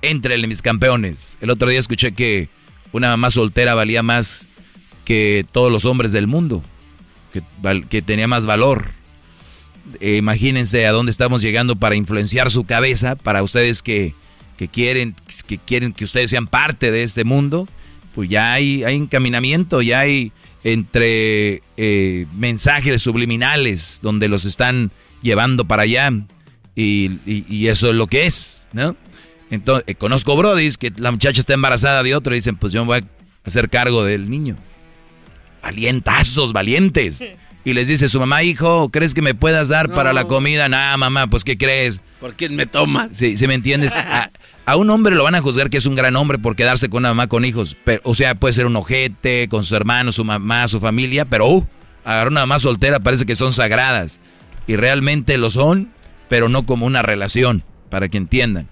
[0.03, 1.37] entrele mis campeones.
[1.41, 2.49] El otro día escuché que
[2.93, 4.49] una mamá soltera valía más
[5.05, 6.62] que todos los hombres del mundo.
[7.33, 7.43] Que,
[7.89, 8.93] que tenía más valor.
[10.01, 14.15] Eh, imagínense a dónde estamos llegando para influenciar su cabeza, para ustedes que,
[14.73, 15.15] quieren,
[15.47, 17.69] que quieren que ustedes sean parte de este mundo,
[18.15, 20.33] pues ya hay, hay encaminamiento, ya hay
[20.65, 24.91] entre eh, mensajes subliminales donde los están
[25.23, 26.11] llevando para allá
[26.77, 28.97] y, eso es lo que es, ¿no?
[29.51, 32.83] Entonces, eh, conozco brodis que la muchacha está embarazada de otro y dicen, pues yo
[32.83, 33.05] me voy a
[33.45, 34.57] hacer cargo del niño.
[35.63, 37.25] Valientazos, valientes.
[37.65, 40.69] y les dice su mamá, hijo, ¿crees que me puedas dar para la comida?
[40.69, 42.01] Nada, mamá, pues ¿qué crees?
[42.21, 43.09] ¿Por quién me toma?
[43.13, 43.93] Sí, ¿sí me entiendes?
[44.67, 47.03] A, un hombre lo van a juzgar que es un gran hombre por quedarse con
[47.03, 47.77] una mamá con hijos.
[47.85, 51.47] Pero, o sea, puede ser un ojete, con sus hermanos, su mamá, su familia, pero
[51.47, 51.67] uh,
[52.05, 54.19] agarrar una mamá soltera parece que son sagradas.
[54.67, 55.91] Y realmente lo son,
[56.29, 58.69] pero no como una relación, para que entiendan.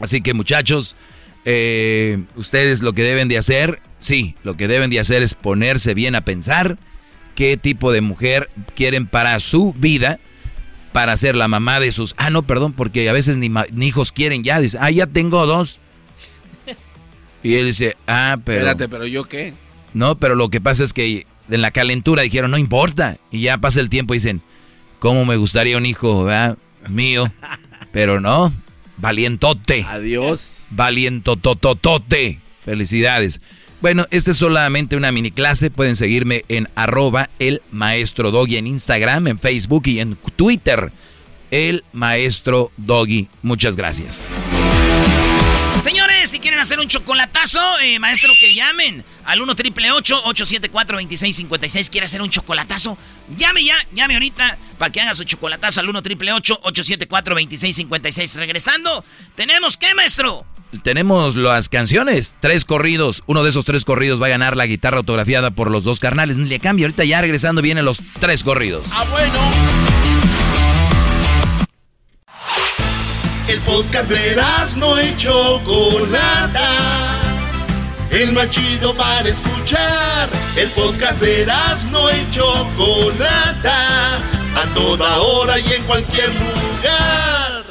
[0.00, 0.96] Así que muchachos,
[1.44, 5.94] eh, ustedes lo que deben de hacer, sí, lo que deben de hacer es ponerse
[5.94, 6.78] bien a pensar
[7.34, 10.18] qué tipo de mujer quieren para su vida,
[10.92, 12.14] para ser la mamá de sus...
[12.16, 13.50] Ah, no, perdón, porque a veces ni,
[13.84, 14.60] hijos quieren ya.
[14.60, 15.80] Dice, ah, ya tengo dos.
[17.42, 18.60] Y él dice, ah, pero...
[18.60, 19.52] Espérate, pero yo qué.
[19.92, 23.18] No, pero lo que pasa es que en la calentura dijeron, no importa.
[23.30, 24.42] Y ya pasa el tiempo y dicen,
[25.04, 26.26] ¿cómo me gustaría un hijo
[26.88, 27.30] mío?
[27.92, 28.54] Pero no,
[28.96, 29.84] valientote.
[29.86, 30.68] Adiós.
[30.70, 32.40] Valientototote.
[32.64, 33.38] Felicidades.
[33.82, 35.70] Bueno, esta es solamente una mini clase.
[35.70, 40.90] Pueden seguirme en arroba el maestro doggy en Instagram, en Facebook y en Twitter.
[41.50, 43.28] El maestro doggy.
[43.42, 44.30] Muchas gracias.
[46.26, 51.90] Si quieren hacer un chocolatazo, eh, maestro, que llamen al 1 triple 874 2656.
[51.90, 52.96] ¿Quiere hacer un chocolatazo?
[53.36, 58.36] Llame ya, llame ahorita para que haga su chocolatazo al 1 triple 874 2656.
[58.36, 59.04] Regresando,
[59.36, 60.46] ¿tenemos qué, maestro?
[60.82, 63.22] tenemos las canciones, tres corridos.
[63.26, 66.36] Uno de esos tres corridos va a ganar la guitarra autografiada por los dos carnales.
[66.36, 68.88] Le cambio, ahorita ya regresando vienen los tres corridos.
[68.92, 69.83] Ah, bueno.
[73.46, 74.42] El podcast de
[74.76, 76.70] no y Chocolata.
[78.10, 80.30] El más chido para escuchar.
[80.56, 81.46] El podcast de
[81.90, 84.16] no y Chocolata.
[84.16, 87.64] A toda hora y en cualquier lugar.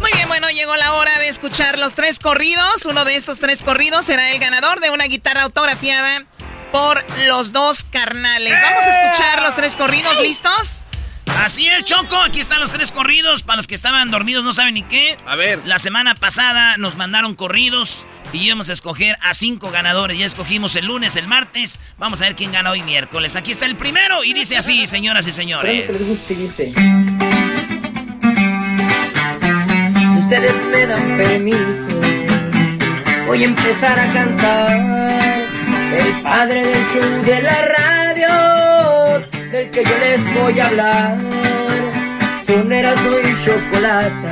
[0.00, 2.84] Muy bien, bueno, llegó la hora de escuchar los tres corridos.
[2.84, 6.24] Uno de estos tres corridos será el ganador de una guitarra autografiada
[6.72, 8.54] por los dos carnales.
[8.60, 10.84] Vamos a escuchar los tres corridos, ¿listos?
[11.42, 12.16] Así es, Choco.
[12.24, 13.42] Aquí están los tres corridos.
[13.42, 15.16] Para los que estaban dormidos, no saben ni qué.
[15.26, 15.58] A ver.
[15.64, 20.18] La semana pasada nos mandaron corridos y íbamos a escoger a cinco ganadores.
[20.18, 21.78] Ya escogimos el lunes, el martes.
[21.98, 23.36] Vamos a ver quién gana hoy miércoles.
[23.36, 25.98] Aquí está el primero y dice así, señoras y señores.
[25.98, 26.44] Si
[30.18, 31.58] ustedes me dan permiso,
[33.26, 35.04] voy a empezar a cantar.
[35.94, 38.03] El padre del show de la radio
[39.54, 41.16] del que yo les voy a hablar.
[42.46, 44.28] Son Erasmo y chocolate,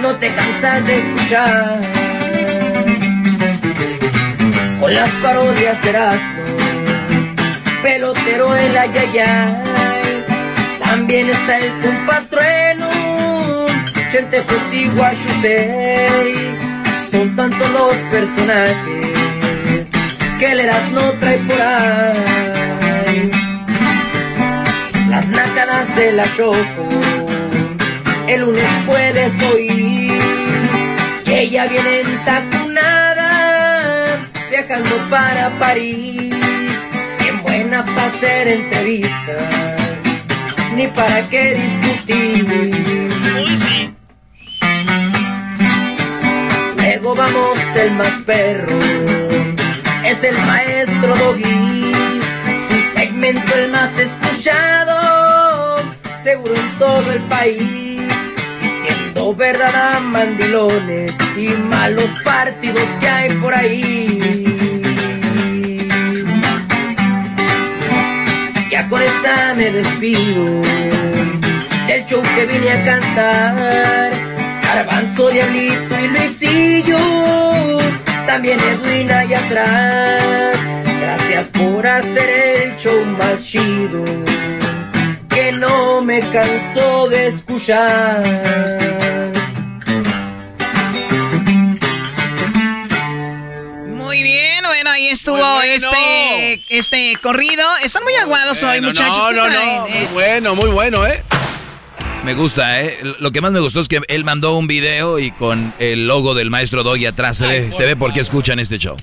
[0.00, 1.80] no te cansas de escuchar.
[4.80, 6.42] Con las parodias de Erasmo,
[7.82, 9.62] pelotero el ayayay.
[10.84, 12.88] También está el compatrueno,
[14.12, 15.04] gente contigo
[17.10, 19.06] Son tantos los personajes
[20.38, 22.79] que el Erasmo trae por ahí
[25.10, 26.88] las nácadas de la choco.
[28.28, 30.12] El lunes puedes oír
[31.24, 33.28] que ella viene entacunada,
[34.50, 36.32] viajando para París.
[37.20, 39.80] Bien buena para hacer entrevistas,
[40.76, 42.46] ni para qué discutir.
[46.76, 48.78] Luego vamos el más perro,
[50.04, 52.20] es el maestro Doggy
[53.24, 55.76] el más escuchado,
[56.24, 58.00] seguro en todo el país.
[58.82, 64.44] Siendo verdad a mandilones y malos partidos que hay por ahí.
[68.70, 70.62] Ya con esta me despido
[71.86, 74.12] del show que vine a cantar.
[74.62, 77.78] Garbanzo, Diablito y Luisillo,
[78.26, 80.89] también Edwin allá atrás.
[81.12, 84.04] Gracias por hacer el show más chido
[85.28, 88.22] que no me canso de escuchar.
[93.88, 97.64] Muy bien, bueno, ahí estuvo este este corrido.
[97.82, 99.18] Están muy aguados hoy, muchachos.
[99.18, 99.88] No, no, no.
[99.88, 101.24] Muy bueno, muy bueno, ¿eh?
[102.22, 102.96] Me gusta, ¿eh?
[103.18, 106.34] Lo que más me gustó es que él mandó un video y con el logo
[106.34, 108.96] del maestro Doggy atrás se ve, se ve por qué escuchan este show.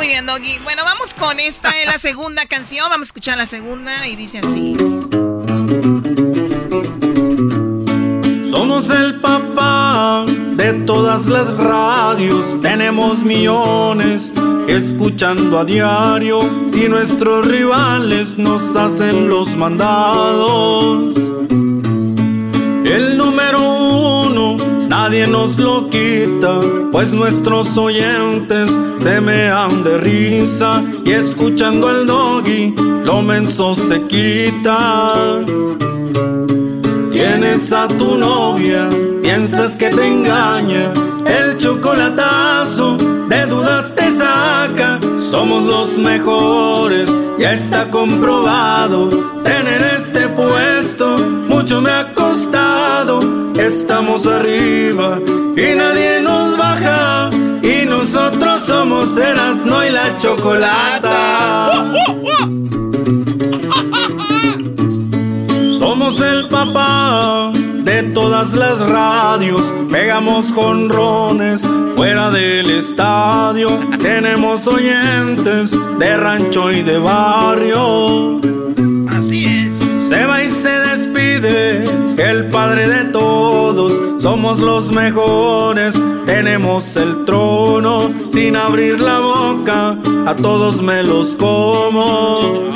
[0.00, 0.58] Muy bien, Doggy.
[0.64, 2.88] Bueno, vamos con esta, es la segunda canción.
[2.88, 4.74] Vamos a escuchar la segunda y dice así.
[8.48, 14.32] Somos el papá de todas las radios, tenemos millones
[14.68, 16.40] escuchando a diario
[16.72, 21.14] y nuestros rivales nos hacen los mandados.
[22.86, 24.19] El número uno
[25.02, 26.60] nadie nos lo quita,
[26.92, 32.74] pues nuestros oyentes se mean de risa y escuchando el doggy
[33.06, 35.40] lo menso se quita.
[37.10, 38.90] Tienes a tu novia,
[39.22, 40.92] piensas que te engaña,
[41.24, 42.98] el chocolatazo
[43.30, 45.00] de dudas te saca.
[45.30, 47.08] Somos los mejores,
[47.38, 49.08] ya está comprobado.
[49.44, 49.89] Tener
[53.70, 55.20] Estamos arriba
[55.56, 57.30] y nadie nos baja.
[57.62, 61.84] Y nosotros somos Erasno y la chocolata.
[65.78, 67.52] Somos el papá
[67.84, 71.62] de todas las radios, pegamos jonrones
[71.94, 73.68] fuera del estadio,
[74.00, 78.40] tenemos oyentes de rancho y de barrio.
[79.16, 80.08] Así es.
[80.08, 85.94] Se va y se despide el padre de todos, somos los mejores,
[86.26, 92.70] tenemos el trono, sin abrir la boca, a todos me los como.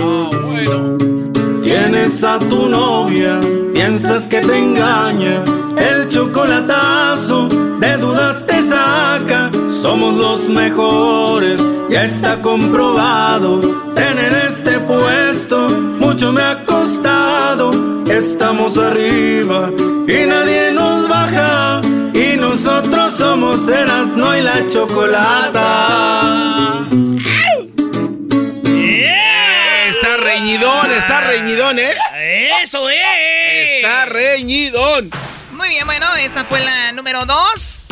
[1.62, 3.38] Tienes a tu novia,
[3.72, 5.42] piensas que te engaña,
[5.76, 7.48] el chocolatazo
[7.80, 9.50] de dudas te saca.
[9.82, 13.60] Somos los mejores, ya está comprobado.
[13.94, 14.43] Tener
[18.16, 19.70] Estamos arriba
[20.06, 21.80] y nadie nos baja.
[22.14, 25.58] Y nosotros somos Erasno y la chocolata.
[29.90, 31.92] Está reñidón, está reñidón, ¿eh?
[32.62, 33.72] ¡Eso es!
[33.78, 35.10] Está reñidón.
[35.50, 37.88] Muy bien, bueno, esa fue la número dos.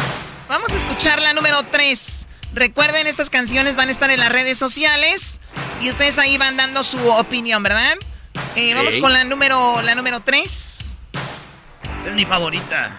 [0.49, 2.29] Vamos a escuchar la número tres.
[2.55, 5.41] Recuerden, estas canciones van a estar en las redes sociales
[5.81, 7.97] y ustedes ahí van dando su opinión, ¿verdad?
[8.55, 10.95] Eh, vamos con la número, la número tres.
[11.99, 12.91] Esta es mi favorita.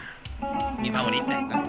[0.80, 1.64] Mi favorita está.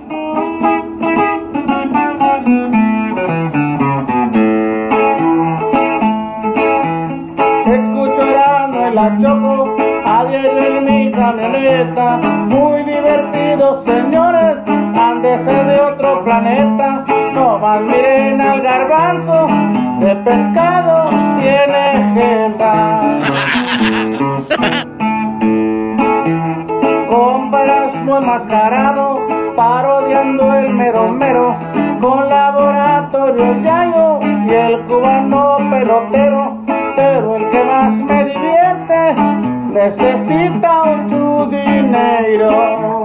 [7.67, 9.77] Escucho en la choco,
[10.07, 12.17] a en mi camioneta.
[12.17, 17.05] Muy divertido, señores, han de ser de otro planeta.
[17.35, 19.47] No más miren al garbanzo,
[20.01, 23.51] de pescado tiene jeta.
[27.11, 29.21] Compras muy enmascarado,
[29.57, 31.57] parodiando el mero mero,
[32.01, 36.59] con laboratorios Yayo y el cubano pelotero.
[36.97, 39.15] Pero el que más me divierte
[39.73, 43.03] necesita mucho dinero.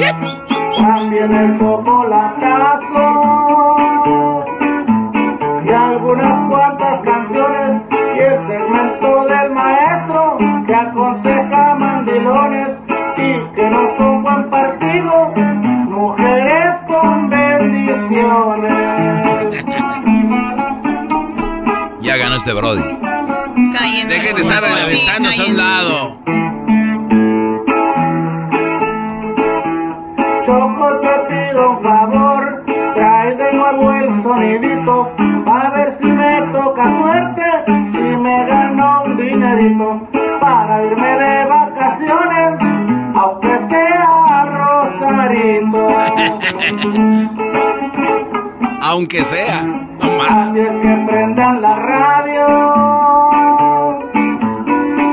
[0.80, 3.49] También el chocolatazo
[13.70, 15.32] no son buen partido,
[15.88, 18.72] mujeres con bendiciones.
[22.00, 22.82] Ya ganó este Brody.
[24.08, 26.16] Dejen de estar Sí, sentándose a un lado.
[30.44, 32.64] Choco, te pido un favor,
[32.94, 35.12] trae de nuevo el sonidito,
[35.46, 37.42] a ver si me toca suerte,
[37.92, 40.08] si me gano un dinerito,
[40.40, 42.79] para irme de vacaciones,
[43.20, 45.88] aunque sea Rosarito.
[48.82, 49.60] Aunque sea.
[50.28, 52.46] Así es que prendan la radio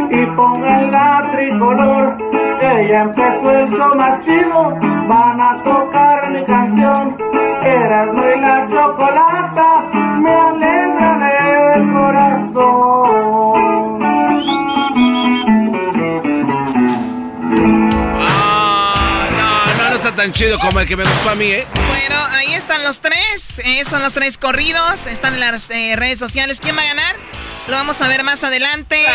[0.09, 2.17] y pongan la tricolor,
[2.59, 4.73] que ya empezó el show más chido,
[5.07, 7.17] van a tocar mi canción,
[7.61, 9.83] Erasmo y la chocolata,
[10.21, 10.66] me alegran
[20.17, 21.65] tan chido como el que me gustó a mí, ¿eh?
[21.89, 23.59] Bueno, ahí están los tres.
[23.63, 25.05] eh, son los tres corridos.
[25.05, 26.59] Están en las eh, redes sociales.
[26.59, 27.15] ¿Quién va a ganar?
[27.67, 29.05] Lo vamos a ver más adelante.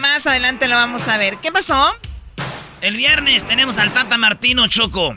[0.00, 1.36] Más adelante lo vamos a ver.
[1.36, 1.96] ¿Qué pasó?
[2.80, 5.14] El viernes tenemos al Tata Martino Choco.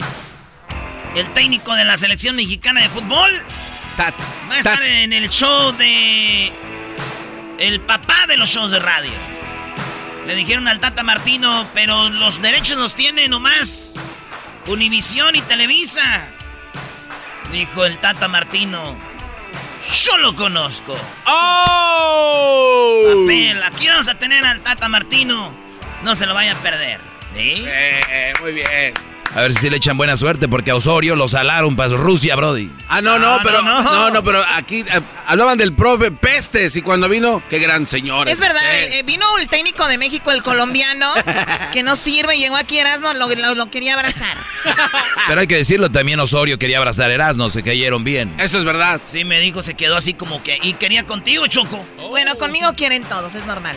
[1.15, 3.31] El técnico de la selección mexicana de fútbol.
[3.99, 6.53] Va a estar en el show de.
[7.57, 9.11] El papá de los shows de radio.
[10.27, 13.95] Le dijeron al Tata Martino, pero los derechos los tiene nomás
[14.67, 16.27] Univisión y Televisa.
[17.51, 18.97] Dijo el Tata Martino.
[20.03, 20.97] Yo lo conozco.
[21.25, 23.03] ¡Oh!
[23.25, 25.53] Papel, aquí vamos a tener al Tata Martino.
[26.03, 26.99] No se lo vayan a perder.
[27.33, 27.63] ¿Sí?
[27.65, 28.93] Eh, muy bien.
[29.35, 32.71] A ver si le echan buena suerte porque a Osorio lo salaron para Rusia, Brody.
[32.87, 33.91] Ah, no, no, No, pero no, no.
[33.91, 34.09] no.
[34.11, 38.27] no, pero aquí eh, hablaban del profe Pestes y cuando vino, qué gran señor.
[38.29, 41.13] Es verdad, Eh, eh, vino el técnico de México, el colombiano,
[41.73, 44.35] que no sirve, llegó aquí Erasmo, lo, lo, lo quería abrazar.
[45.27, 48.33] Pero hay que decirlo, también Osorio quería abrazar a Erasmo, se cayeron bien.
[48.39, 48.99] Eso es verdad.
[49.05, 50.57] Sí, me dijo, se quedó así como que.
[50.63, 51.85] Y quería contigo, Choco.
[52.09, 53.75] Bueno, conmigo quieren todos, es normal.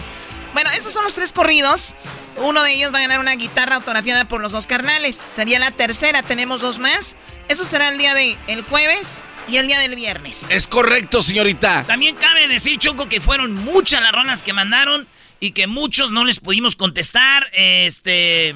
[0.54, 1.94] Bueno, esos son los tres corridos.
[2.36, 5.14] Uno de ellos va a ganar una guitarra autografiada por los dos carnales.
[5.16, 7.16] Sería la tercera, tenemos dos más.
[7.48, 10.50] Eso será el día de el jueves y el día del viernes.
[10.50, 11.84] Es correcto, señorita.
[11.86, 15.06] También cabe decir, Choco, que fueron muchas las rolas que mandaron
[15.38, 17.48] y que muchos no les pudimos contestar.
[17.52, 18.54] Este.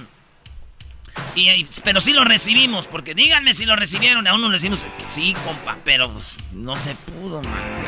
[1.37, 4.27] y- y- pero sí lo recibimos, porque díganme si lo recibieron.
[4.27, 7.85] A uno le decimos, sí, compa, pero pues, no se pudo, man.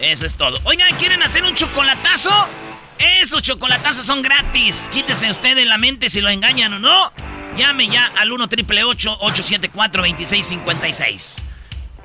[0.00, 0.58] Eso es todo.
[0.64, 2.30] Oigan, ¿quieren hacer un chocolatazo?
[3.20, 4.88] Esos chocolatazos son gratis.
[4.92, 7.12] Quítese usted de la mente si lo engañan o no.
[7.56, 11.42] Llame ya al 1 triple 874 2656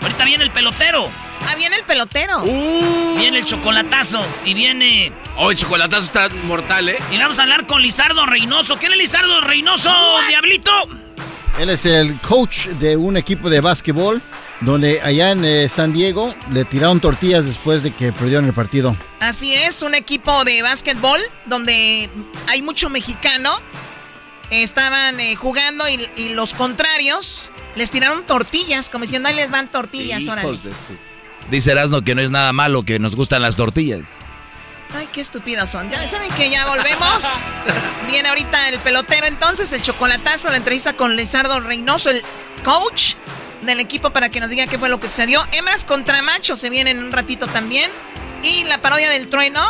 [0.01, 1.07] Ahorita viene el pelotero.
[1.47, 2.41] Ah, viene el pelotero.
[3.17, 5.11] Viene el chocolatazo y viene.
[5.37, 6.97] Oh, el chocolatazo está mortal, ¿eh?
[7.11, 8.77] Y vamos a hablar con Lizardo Reynoso.
[8.77, 9.91] ¿Quién es Lizardo Reynoso,
[10.27, 10.71] Diablito?
[11.59, 14.21] Él es el coach de un equipo de básquetbol
[14.61, 18.95] donde allá en eh, San Diego le tiraron tortillas después de que perdieron el partido.
[19.19, 22.09] Así es, un equipo de básquetbol donde
[22.47, 23.51] hay mucho mexicano.
[24.49, 29.67] Estaban eh, jugando y, y los contrarios les tiraron tortillas, como diciendo, ahí les van
[29.67, 30.47] tortillas, órale.
[30.49, 30.97] Hijos de su-
[31.51, 34.01] Dice Erasmo que no es nada malo, que nos gustan las tortillas.
[34.97, 35.89] Ay, qué estúpidos son.
[35.89, 37.23] Ya saben que ya volvemos.
[38.09, 42.23] Viene ahorita el pelotero, entonces el chocolatazo, la entrevista con Lizardo Reynoso, el
[42.63, 43.13] coach
[43.61, 45.45] del equipo, para que nos diga qué fue lo que sucedió.
[45.51, 47.89] Hembras contra machos se vienen en un ratito también.
[48.43, 49.61] Y la parodia del trueno.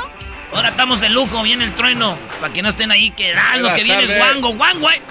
[0.53, 2.17] Ahora estamos de lujo, viene el trueno.
[2.39, 5.01] Para que no estén ahí, que ah, lo que viene es guango, guango, eh.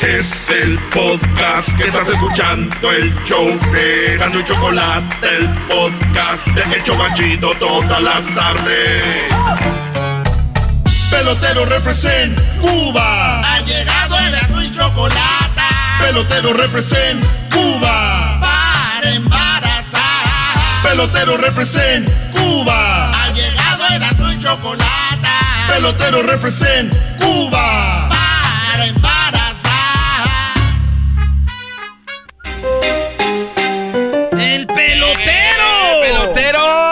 [0.00, 6.76] Es el podcast que estás escuchando, el show de Gano y Chocolate, el podcast de
[6.76, 9.85] El Chocachito todas las tardes.
[11.10, 13.40] Pelotero represent Cuba.
[13.40, 15.62] Ha llegado el azul y chocolate.
[16.00, 18.38] Pelotero represent Cuba.
[18.40, 20.02] Para embarazar.
[20.82, 23.24] Pelotero represent Cuba.
[23.24, 25.28] Ha llegado el azul y chocolate.
[25.68, 28.08] Pelotero represent Cuba.
[28.08, 30.26] Para embarazar.
[34.38, 36.00] ¡El pelotero!
[36.02, 36.85] ¡Pelotero!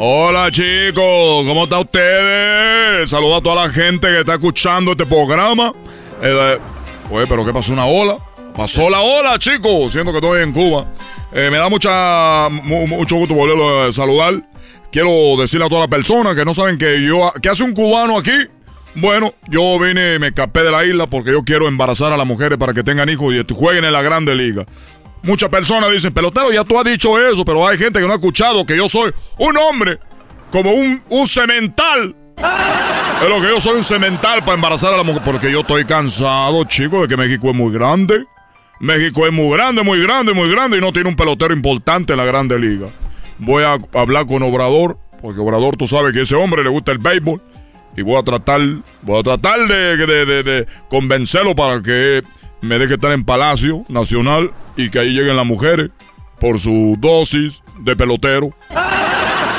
[0.00, 3.10] Hola chicos, ¿cómo están ustedes?
[3.10, 5.72] Saludo a toda la gente que está escuchando este programa.
[6.22, 6.58] Eh,
[7.10, 7.72] oye, pero ¿qué pasó?
[7.72, 8.18] ¿Una ola?
[8.56, 10.86] Pasó la ola, chicos, siendo que estoy en Cuba.
[11.32, 14.34] Eh, me da mucha, mu- mucho gusto volverlo a saludar.
[14.92, 18.18] Quiero decirle a todas las personas que no saben que yo, ¿qué hace un cubano
[18.18, 18.32] aquí?
[18.94, 22.26] Bueno, yo vine y me escapé de la isla porque yo quiero embarazar a las
[22.26, 24.64] mujeres para que tengan hijos y jueguen en la grande liga.
[25.22, 28.16] Muchas personas dicen, pelotero, ya tú has dicho eso, pero hay gente que no ha
[28.16, 29.98] escuchado que yo soy un hombre
[30.50, 32.14] como un, un cemental.
[33.22, 35.84] Es lo que yo soy un cemental para embarazar a la mujer, porque yo estoy
[35.84, 38.24] cansado, chicos, de que México es muy grande.
[38.78, 42.16] México es muy grande, muy grande, muy grande y no tiene un pelotero importante en
[42.18, 42.86] la grande liga.
[43.38, 46.92] Voy a hablar con Obrador, porque Obrador tú sabes que a ese hombre le gusta
[46.92, 47.42] el béisbol.
[47.96, 48.60] Y voy a tratar,
[49.02, 52.22] voy a tratar de, de- de- de convencerlo para que
[52.60, 55.90] me deje estar en Palacio Nacional y que ahí lleguen las mujeres
[56.40, 58.54] por su dosis de pelotero.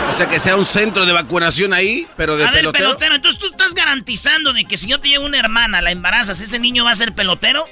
[0.10, 2.86] O sea, que sea un centro de vacunación ahí, pero de a ver, pelotero.
[2.86, 6.40] pelotero, entonces tú estás garantizando de que si yo te llevo una hermana, la embarazas,
[6.42, 7.66] ese niño va a ser pelotero.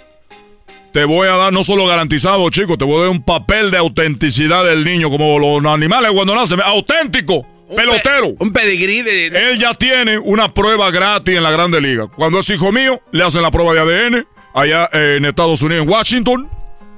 [0.94, 3.78] Te voy a dar no solo garantizado, chicos, te voy a dar un papel de
[3.78, 6.62] autenticidad del niño, como los animales cuando nacen.
[6.62, 8.36] Auténtico, pelotero.
[8.40, 9.28] un pedigrí de...
[9.28, 12.08] Él ya tiene una prueba gratis en la Grande Liga.
[12.08, 14.28] Cuando es hijo mío, le hacen la prueba de ADN
[14.62, 16.50] allá en Estados Unidos, en Washington.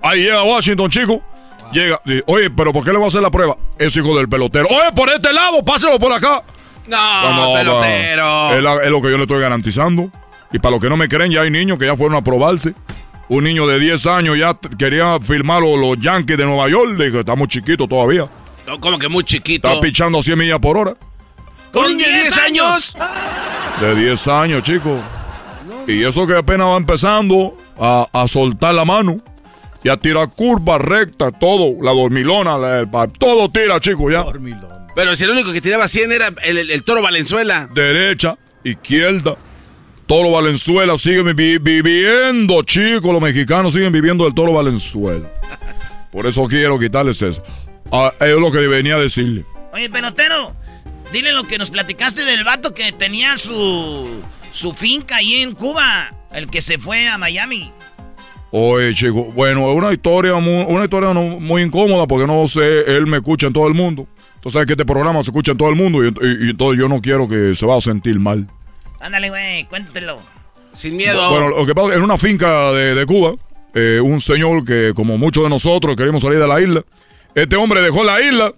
[0.01, 1.22] Ahí llega Washington, chico.
[1.74, 3.55] Llega, dice, oye, pero ¿por qué le va a hacer la prueba?
[3.78, 4.68] Es hijo del pelotero.
[4.70, 6.41] Oye, por este lado, páselo por acá.
[6.88, 8.55] No, Ah, pelotero.
[8.55, 10.10] Es, la- es lo que yo le estoy garantizando.
[10.51, 12.74] Y para los que no me creen, ya hay niños que ya fueron a probarse.
[13.28, 16.97] Un niño de 10 años ya quería firmar los, los Yankees de Nueva York.
[16.97, 18.28] Le dije, estamos chiquitos todavía.
[18.66, 19.68] No, como que muy chiquito.
[19.68, 20.95] Está pichando a 100 millas por hora.
[21.72, 22.97] ¿Con un niño de 10 años?
[23.80, 24.99] De 10 años, chicos.
[25.90, 29.18] Y eso que apenas va empezando a, a soltar la mano.
[29.84, 31.82] Y a tirar curvas rectas, todo.
[31.82, 34.26] La dormilona, la- el pa- todo tira, chicos, ya.
[34.96, 37.70] Pero si el único que tiraba 100 era el, el- el toro Valenzuela.
[37.74, 39.38] Derecha, izquierda.
[40.06, 43.12] Toro Valenzuela sigue vi- viviendo, chicos.
[43.14, 45.30] Los mexicanos siguen viviendo del Toro Valenzuela.
[46.12, 47.42] Por eso quiero quitarles eso.
[47.92, 49.46] Ah, es lo que venía a decirle.
[49.72, 50.56] Oye, pelotero,
[51.14, 54.08] dile lo que nos platicaste del vato que tenía su,
[54.52, 57.72] su finca ahí en Cuba, el que se fue a Miami.
[58.52, 62.82] Oye, chico, bueno, es una historia muy, una historia no- muy incómoda porque no sé,
[62.97, 64.08] él me escucha en todo el mundo.
[64.41, 66.80] Tú sabes que este programa se escucha en todo el mundo y, y- y entonces
[66.80, 68.47] yo no quiero que se va a sentir mal.
[69.00, 70.18] Ándale, güey, cuéntelo.
[70.74, 71.30] Sin miedo.
[71.30, 73.34] Bueno, lo que pasa es que en una finca de, de Cuba,
[73.76, 76.84] eh, un señor que, como muchos de nosotros, queríamos salir de la isla,
[77.36, 78.54] este hombre dejó la isla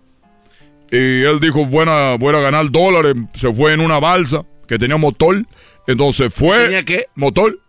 [0.90, 4.98] y él dijo, buena, voy a ganar dólares, se fue en una balsa que tenía
[4.98, 5.46] motor,
[5.88, 6.58] entonces fue...
[6.66, 7.06] ¿Tenía qué?
[7.16, 7.60] Motor.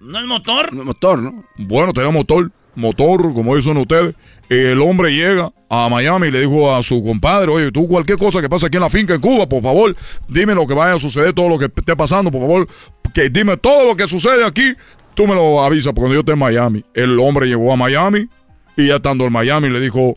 [0.00, 0.72] ¿No es motor?
[0.72, 1.44] Motor, ¿no?
[1.56, 4.14] Bueno, tenía motor, motor, como dicen ustedes.
[4.48, 8.42] El hombre llega a Miami y le dijo a su compadre, oye, tú cualquier cosa
[8.42, 9.96] que pase aquí en la finca en Cuba, por favor,
[10.28, 12.68] dime lo que vaya a suceder, todo lo que esté pasando, por favor,
[13.14, 14.74] que dime todo lo que sucede aquí,
[15.14, 16.84] tú me lo avisas porque cuando yo esté en Miami.
[16.92, 18.28] El hombre llegó a Miami
[18.76, 20.16] y ya estando en Miami le dijo,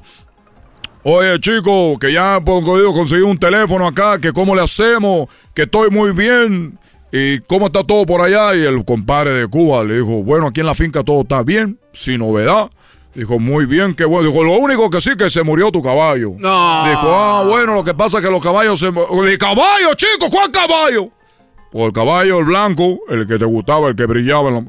[1.09, 5.61] Oye, chico, que ya he podido conseguir un teléfono acá, que cómo le hacemos, que
[5.61, 6.77] estoy muy bien.
[7.11, 8.55] ¿Y cómo está todo por allá?
[8.55, 11.79] Y el compadre de Cuba le dijo, bueno, aquí en la finca todo está bien,
[11.93, 12.69] sin novedad.
[13.15, 14.29] Dijo, muy bien, qué bueno.
[14.29, 16.33] Dijo, lo único que sí que se murió tu caballo.
[16.37, 16.85] No.
[16.87, 18.87] Dijo, ah, bueno, lo que pasa es que los caballos se...
[18.87, 20.29] ¿El caballo, chico?
[20.29, 21.09] ¿Cuál caballo?
[21.71, 24.49] Pues el caballo, el blanco, el que te gustaba, el que brillaba.
[24.49, 24.63] en la-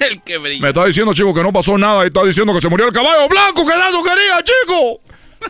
[0.00, 0.60] El que brilla.
[0.60, 2.92] me está diciendo, chico, que no pasó nada y está diciendo que se murió el
[2.92, 5.00] caballo blanco que tanto quería, chico.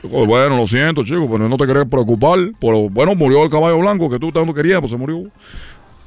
[0.02, 2.38] Digo, bueno, lo siento, chico, pero no te quería preocupar.
[2.60, 5.22] Pero bueno, murió el caballo blanco que tú tanto querías, pues se murió.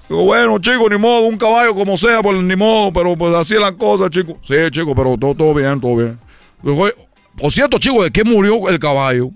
[0.09, 3.55] Digo, bueno, chico, ni modo, un caballo como sea, pues ni modo, pero pues así
[3.55, 4.37] es la cosa, chico.
[4.41, 6.19] Sí, chico, pero todo, todo bien, todo bien.
[6.63, 6.93] Dijo, "Oye,
[7.37, 9.31] por cierto, chico, ¿de qué murió el caballo?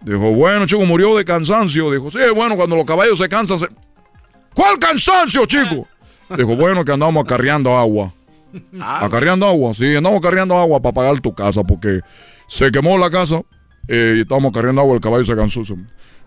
[0.00, 1.90] Dijo, bueno, chico, murió de cansancio.
[1.90, 3.68] Dijo, sí, bueno, cuando los caballos se cansan, se...
[4.54, 5.86] ¿Cuál cansancio, chico?
[6.36, 8.12] Dijo, bueno, que andamos acarreando agua.
[8.80, 12.00] Acarreando agua, sí, andamos acarreando agua para pagar tu casa porque
[12.46, 13.40] se quemó la casa
[13.88, 15.62] eh, y estábamos acarreando agua, el caballo se cansó.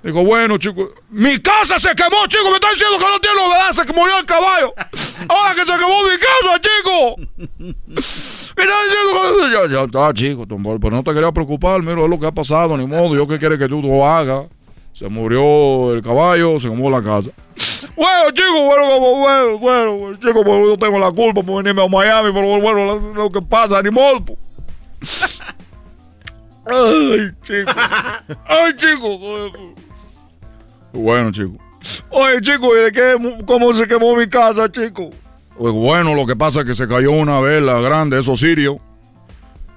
[0.05, 3.71] Dijo, bueno, chico, mi casa se quemó, chico, me está diciendo que no tiene novedad,
[3.71, 4.71] se murió el caballo.
[5.27, 7.15] Ahora que se quemó mi casa, chico.
[8.55, 9.51] Me está diciendo que...
[9.51, 12.77] Ya, ya está, chico, pero no te quería preocupar, mira, es lo que ha pasado,
[12.77, 14.45] ni modo, yo qué quiere que tú lo hagas.
[14.93, 17.31] Se murió el caballo, se quemó la casa.
[17.95, 21.83] Bueno, chicos, bueno, como, bueno, bueno, bueno, chicos, pues yo tengo la culpa por venirme
[21.83, 24.37] a Miami, pero bueno, lo, lo que pasa, ni modo.
[26.67, 27.71] Ay, chico.
[28.45, 29.19] Ay, chico.
[30.95, 31.57] Bueno, chico.
[32.09, 35.09] Oye, chico, ¿y de qué, ¿cómo se quemó mi casa, chico?
[35.57, 38.79] Pues bueno, lo que pasa es que se cayó una vela grande, eso sirio.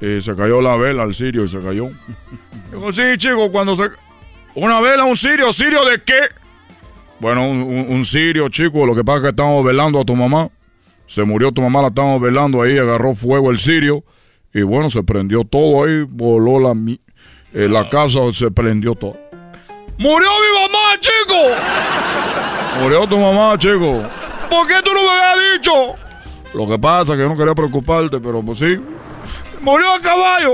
[0.00, 1.88] Y se cayó la vela al sirio y se cayó.
[2.70, 3.90] Digo, sí, chico, cuando se...
[4.54, 6.20] Una vela, un sirio, ¿sirio de qué?
[7.20, 10.16] Bueno, un, un, un sirio, chico, lo que pasa es que estamos velando a tu
[10.16, 10.50] mamá.
[11.06, 14.04] Se murió tu mamá, la estábamos velando ahí, agarró fuego el sirio.
[14.52, 16.74] Y bueno, se prendió todo ahí, voló la,
[17.54, 19.16] eh, la casa, se prendió todo.
[19.98, 22.80] ¡Murió mi mamá, chico!
[22.80, 24.02] Murió tu mamá, chico.
[24.48, 25.72] ¿Por qué tú no me habías dicho?
[26.54, 28.78] Lo que pasa es que no quería preocuparte, pero pues sí.
[29.60, 30.52] ¡Murió el caballo!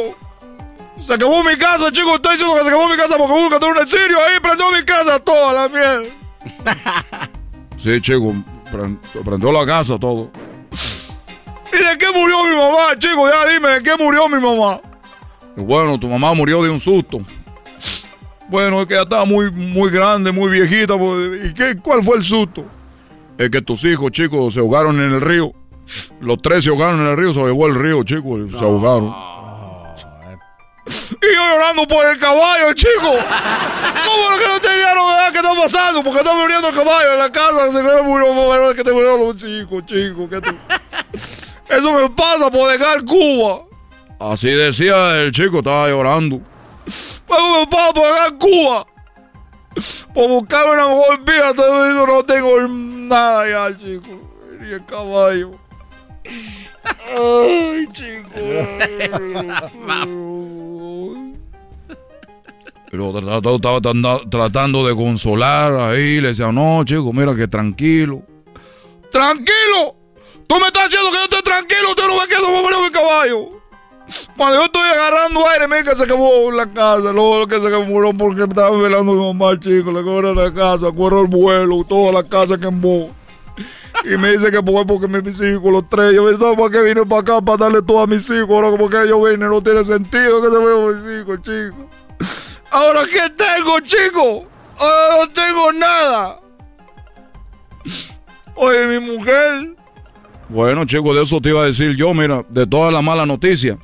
[1.05, 2.15] Se quemó mi casa, chico.
[2.17, 3.47] Estoy diciendo que se quemó mi casa porque hubo
[3.81, 4.41] un sirio ahí.
[4.41, 6.13] Prendió mi casa toda la miel.
[7.77, 8.33] Sí, chico.
[8.73, 10.31] pren- Prendió la casa todo.
[11.71, 13.29] ¿Y de qué murió mi mamá, chico?
[13.29, 14.81] Ya dime, ¿de qué murió mi mamá?
[15.57, 17.19] Y bueno, tu mamá murió de un susto.
[18.49, 20.97] Bueno, es que ya estaba muy, muy grande, muy viejita.
[20.99, 22.65] pues, ¿Y qué, cuál fue el susto?
[23.39, 25.53] Es que tus hijos, chicos, se ahogaron en el río.
[26.21, 29.15] Los tres se ahogaron en el río, se llevó el río, chicos, se ahogaron.
[30.87, 32.93] Y yo llorando por el caballo, chico.
[33.11, 36.03] ¿Cómo lo que no tenía novedad que está pasando?
[36.05, 37.73] Porque está muriendo el caballo en la casa.
[37.73, 40.29] Se me murió, que te murieron los chicos, chicos.
[40.29, 43.63] que te- Eso me pasa por dejar Cuba.
[44.21, 46.41] Así decía el chico, estaba llorando.
[47.27, 48.87] Pasa por dejar Cuba.
[50.15, 54.09] Por buscar una mejor vida, te digo, no tengo nada ya, chico.
[54.61, 55.51] Ni el caballo.
[57.17, 58.31] Ay, chico.
[62.91, 66.21] Pero estaba tratando- de consolar ahí.
[66.21, 68.23] Le decía, no, chico, mira que tranquilo.
[69.11, 69.97] ¡Tranquilo!
[70.47, 71.89] Tú me estás diciendo que yo estoy tranquilo.
[71.91, 73.49] Usted no ve que no me murió mi caballo.
[74.37, 77.13] Cuando yo estoy agarrando aire, mira que se quemó la casa.
[77.13, 79.91] Luego que se murió porque me estaba velando mi mamá, chico.
[79.91, 83.11] Le quemó la casa, corrió el vuelo, toda la casa quemó.
[84.05, 87.07] Y me dice que fue porque mis hijos, los tres, yo pensaba para qué vine
[87.07, 88.51] para acá para darle todo a mis hijos.
[88.51, 91.89] Ahora como que yo vine, no tiene sentido que se murieron mis hijos, chico.
[92.71, 94.47] Ahora, ¿qué tengo, chico?
[94.77, 96.41] Ahora no tengo nada.
[98.57, 99.77] Oye, mi mujer.
[100.49, 103.79] Bueno, chico, de eso te iba a decir yo, mira, de toda la mala noticia.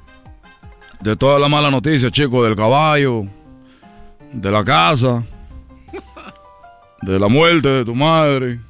[1.01, 3.25] De toda la mala noticia, chico, del caballo,
[4.33, 5.23] de la casa,
[7.03, 8.61] de la muerte de tu madre,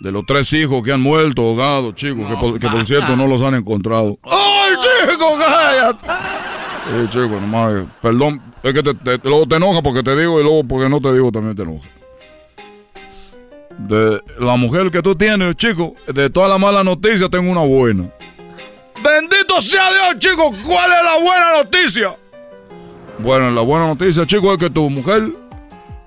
[0.00, 3.26] de los tres hijos que han muerto ahogados, chicos, que, por, que por cierto no
[3.26, 4.18] los han encontrado.
[4.24, 6.06] ¡Ay, chico, cállate!
[6.86, 10.42] Sí, chico, nomás, perdón, es que te, te- luego te enoja porque te digo y
[10.42, 11.86] luego porque no te digo también te enoja.
[13.78, 18.08] De la mujer que tú tienes, chico, de toda la mala noticia tengo una buena.
[19.02, 20.52] Bendito sea Dios, chicos.
[20.64, 22.16] ¿Cuál es la buena noticia?
[23.18, 25.30] Bueno, la buena noticia, chicos, es que tu mujer,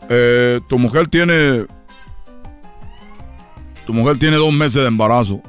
[0.10, 1.66] eh, tu mujer tiene,
[3.86, 5.41] tu mujer tiene dos meses de embarazo.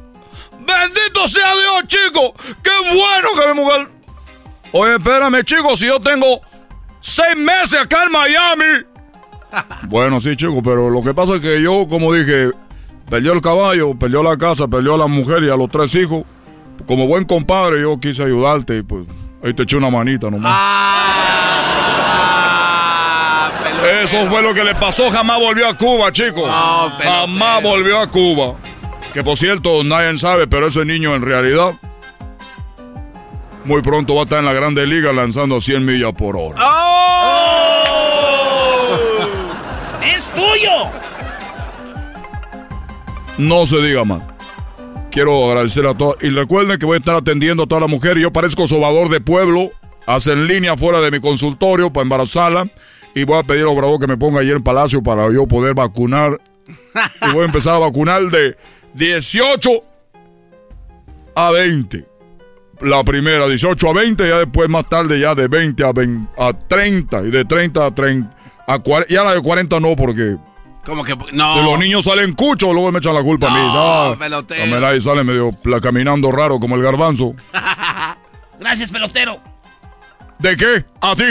[0.52, 2.32] Bendito sea Dios, chicos.
[2.62, 3.88] Qué bueno que mi mujer.
[4.72, 6.40] Oye, espérame, chicos, si yo tengo
[7.00, 8.64] seis meses acá en Miami.
[9.88, 12.50] Bueno, sí, chicos, pero lo que pasa es que yo, como dije,
[13.08, 16.24] perdió el caballo, perdió la casa, perdió a la mujer y a los tres hijos.
[16.86, 19.06] Como buen compadre, yo quise ayudarte y pues
[19.42, 20.54] ahí te eché una manita nomás.
[24.02, 26.50] Eso fue lo que le pasó, jamás volvió a Cuba, chicos.
[27.02, 28.54] jamás volvió a Cuba.
[29.12, 31.74] Que por cierto, nadie sabe, pero ese niño en realidad
[33.64, 36.60] muy pronto va a estar en la Grande Liga lanzando a 100 millas por hora.
[40.02, 40.70] ¡Es tuyo!
[43.38, 44.22] No se diga más.
[45.16, 46.18] Quiero agradecer a todos.
[46.20, 48.22] Y recuerden que voy a estar atendiendo a todas las mujeres.
[48.22, 49.70] Yo parezco sobador de pueblo.
[50.06, 52.70] Hacen línea fuera de mi consultorio para embarazarla.
[53.14, 55.72] Y voy a pedir al obrador que me ponga ahí en Palacio para yo poder
[55.72, 56.38] vacunar.
[56.68, 58.58] Y voy a empezar a vacunar de
[58.92, 59.70] 18
[61.34, 62.04] a 20.
[62.82, 64.28] La primera, 18 a 20.
[64.28, 67.22] Ya después, más tarde, ya de 20 a, 20 a 30.
[67.22, 68.36] Y de 30 a 30.
[68.66, 70.36] A 40, ya la de 40 no, porque
[70.86, 71.52] Como que no.
[71.52, 73.58] si los niños salen cuchos, luego me echan la culpa a mí.
[73.58, 74.60] No, pelotero.
[74.64, 77.34] Pamela ahí sale medio pla- caminando raro como el garbanzo.
[78.60, 79.40] Gracias, pelotero.
[80.38, 80.84] ¿De qué?
[81.00, 81.24] A ti.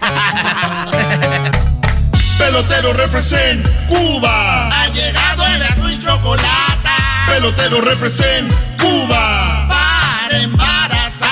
[2.38, 4.68] Pelotero represent Cuba.
[4.68, 6.88] Ha llegado el azul y chocolate.
[7.28, 9.66] Pelotero represent Cuba.
[9.68, 11.30] Para embarazar.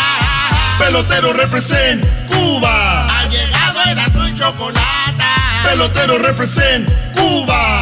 [0.79, 3.19] Pelotero represent Cuba.
[3.21, 5.02] Ha llegado el azul y chocolate.
[5.65, 7.82] Pelotero represent Cuba.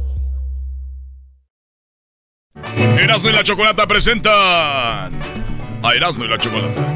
[2.55, 5.09] Erasmo y la Chocolata presentan a
[5.95, 6.81] Erasmo y la Chocolata.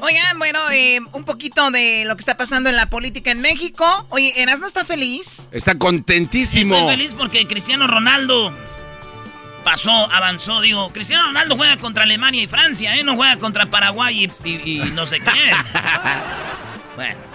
[0.00, 4.06] Oigan, bueno, eh, un poquito de lo que está pasando en la política en México.
[4.10, 5.46] Oye, ¿Erasmo está feliz?
[5.52, 6.74] Está contentísimo.
[6.76, 8.52] Estoy feliz porque Cristiano Ronaldo
[9.64, 10.60] pasó, avanzó.
[10.60, 13.04] Digo, Cristiano Ronaldo juega contra Alemania y Francia, ¿eh?
[13.04, 15.56] No juega contra Paraguay y, y- y no sé quién.
[16.96, 17.16] bueno.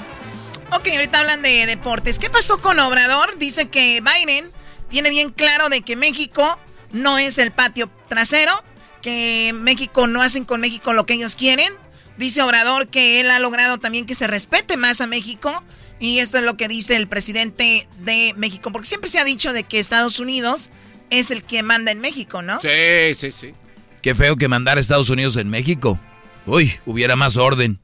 [0.70, 2.20] Ok, ahorita hablan de deportes.
[2.20, 3.38] ¿Qué pasó con Obrador?
[3.38, 4.52] Dice que Biden
[4.90, 6.58] tiene bien claro de que México
[6.92, 8.64] no es el patio trasero,
[9.02, 11.74] que México no hacen con México lo que ellos quieren.
[12.18, 15.64] Dice Obrador que él ha logrado también que se respete más a México.
[16.00, 18.72] Y esto es lo que dice el presidente de México.
[18.72, 20.70] Porque siempre se ha dicho de que Estados Unidos
[21.10, 22.60] es el que manda en México, ¿no?
[22.62, 23.54] Sí, sí, sí.
[24.02, 26.00] Qué feo que mandar a Estados Unidos en México.
[26.46, 27.80] Uy, hubiera más orden.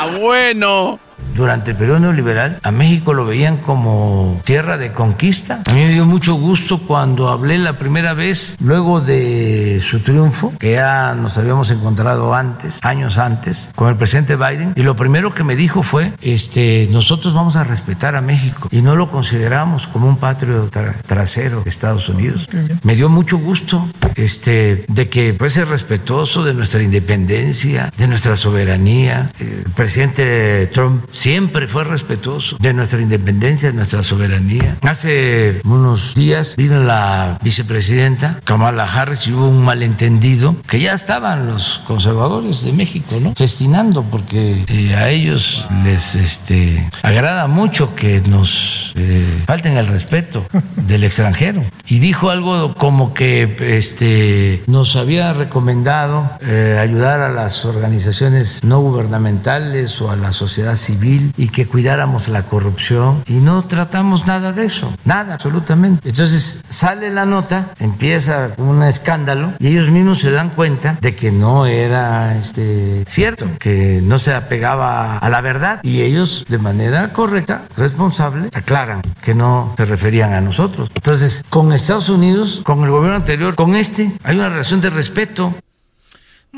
[0.00, 1.00] Ah, bueno.
[1.38, 5.62] Durante el periodo neoliberal, a México lo veían como tierra de conquista.
[5.70, 10.52] A mí me dio mucho gusto cuando hablé la primera vez, luego de su triunfo,
[10.58, 14.72] que ya nos habíamos encontrado antes, años antes, con el presidente Biden.
[14.74, 18.82] Y lo primero que me dijo fue, este, nosotros vamos a respetar a México y
[18.82, 22.48] no lo consideramos como un patrio tra- trasero de Estados Unidos.
[22.82, 29.30] Me dio mucho gusto este, de que fuese respetuoso de nuestra independencia, de nuestra soberanía.
[29.38, 34.78] El presidente Trump siempre fue respetuoso de nuestra independencia, de nuestra soberanía.
[34.80, 41.46] Hace unos días vino la vicepresidenta Kamala Harris y hubo un malentendido que ya estaban
[41.46, 43.34] los conservadores de México, ¿no?
[43.34, 50.46] Festinando porque eh, a ellos les este, agrada mucho que nos eh, falten el respeto
[50.76, 51.62] del extranjero.
[51.86, 58.80] Y dijo algo como que este, nos había recomendado eh, ayudar a las organizaciones no
[58.80, 64.52] gubernamentales o a la sociedad civil y que cuidáramos la corrupción y no tratamos nada
[64.52, 66.08] de eso, nada absolutamente.
[66.08, 71.30] Entonces sale la nota, empieza un escándalo y ellos mismos se dan cuenta de que
[71.30, 77.12] no era este, cierto, que no se apegaba a la verdad y ellos de manera
[77.12, 80.90] correcta, responsable, aclaran que no se referían a nosotros.
[80.94, 85.54] Entonces, con Estados Unidos, con el gobierno anterior, con este, hay una relación de respeto.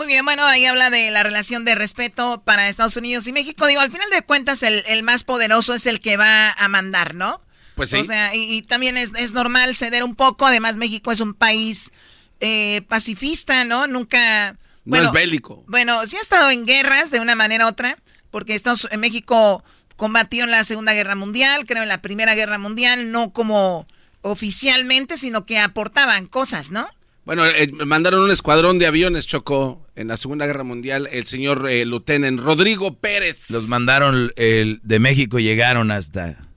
[0.00, 3.66] Muy bien, bueno, ahí habla de la relación de respeto para Estados Unidos y México.
[3.66, 7.14] Digo, al final de cuentas, el, el más poderoso es el que va a mandar,
[7.14, 7.42] ¿no?
[7.74, 7.98] Pues sí.
[7.98, 10.46] O sea, y, y también es, es normal ceder un poco.
[10.46, 11.92] Además, México es un país
[12.40, 13.86] eh, pacifista, ¿no?
[13.88, 14.56] Nunca...
[14.86, 15.64] No es bélico.
[15.66, 17.98] Bueno, sí ha estado en guerras de una manera u otra,
[18.30, 19.62] porque Estados, en México
[19.96, 23.86] combatió en la Segunda Guerra Mundial, creo en la Primera Guerra Mundial, no como
[24.22, 26.88] oficialmente, sino que aportaban cosas, ¿no?
[27.30, 31.64] Bueno, eh, mandaron un escuadrón de aviones, Chocó, en la Segunda Guerra Mundial, el señor
[31.70, 33.50] eh, Lieutenant Rodrigo Pérez.
[33.50, 36.48] Los mandaron el de México y llegaron hasta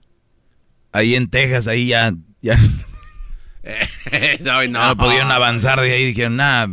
[0.91, 2.57] ahí en Texas, ahí ya, ya.
[4.39, 4.97] no, no.
[4.97, 6.05] pudieron avanzar de ahí.
[6.07, 6.67] Dijeron, nada,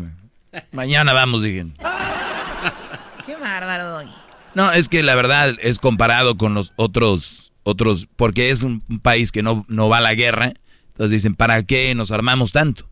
[0.72, 1.76] mañana vamos, dijeron.
[3.26, 4.14] Qué bárbaro, Doggy.
[4.54, 9.30] No, es que la verdad es comparado con los otros, otros, porque es un país
[9.30, 10.54] que no, no va a la guerra.
[10.88, 12.89] Entonces dicen, ¿para qué nos armamos tanto?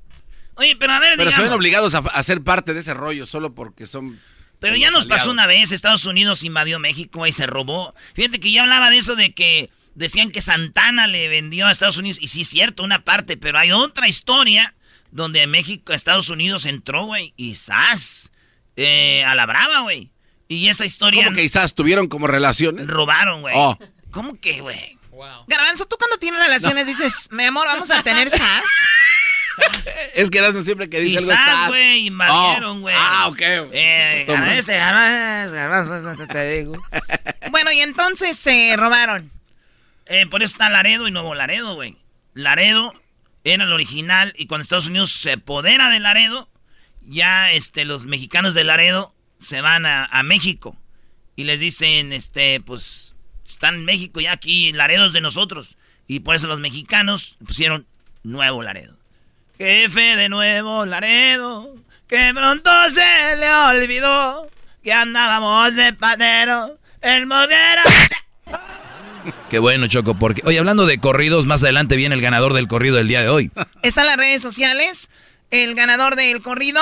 [0.59, 3.55] Oye, pero a ver, Pero se ven obligados a, ser parte de ese rollo solo
[3.55, 4.21] porque son...
[4.59, 7.95] Pero ya nos pasó una vez, Estados Unidos invadió México y se robó.
[8.15, 11.97] Fíjate que ya hablaba de eso de que decían que Santana le vendió a Estados
[11.97, 12.19] Unidos.
[12.21, 14.75] Y sí es cierto, una parte, pero hay otra historia
[15.13, 18.33] donde México, Estados Unidos entró, güey, y ¡zas!
[18.75, 20.11] Eh, a la brava, güey.
[20.49, 21.23] Y esa historia...
[21.23, 22.89] ¿Cómo que quizás tuvieron como relaciones?
[22.89, 23.55] Robaron, güey.
[23.57, 23.79] Oh.
[24.11, 24.99] ¿Cómo que, güey?
[25.13, 25.45] Wow.
[25.47, 28.65] Garbanzo, tú cuando tienes relaciones dices, mi amor, vamos a tener sas.
[30.15, 32.81] es que eras siempre que dice y algo sas, güey, invadieron, oh.
[32.81, 32.95] güey.
[32.97, 33.41] Ah, ok.
[33.73, 34.25] Eh,
[36.27, 36.75] te digo.
[37.51, 39.31] bueno, y entonces se robaron.
[40.07, 41.97] Eh, por eso está Laredo y Nuevo Laredo, güey.
[42.35, 42.95] Laredo
[43.45, 46.49] era el original y cuando Estados Unidos se apodera de Laredo,
[47.03, 50.77] ya este, los mexicanos de Laredo se van a, a México
[51.37, 55.77] y les dicen, este, pues están en México ya aquí, Laredo es de nosotros.
[56.07, 57.87] Y por eso los mexicanos pusieron
[58.23, 58.98] Nuevo Laredo.
[59.59, 61.75] Jefe de Nuevo Laredo,
[62.07, 64.49] que pronto se le olvidó
[64.85, 67.83] que andábamos de patero, el moguera.
[69.51, 70.43] Qué bueno, Choco, porque...
[70.45, 73.51] Oye, hablando de corridos, más adelante viene el ganador del corrido del día de hoy.
[73.83, 75.11] Está en las redes sociales,
[75.51, 76.81] el ganador del corrido.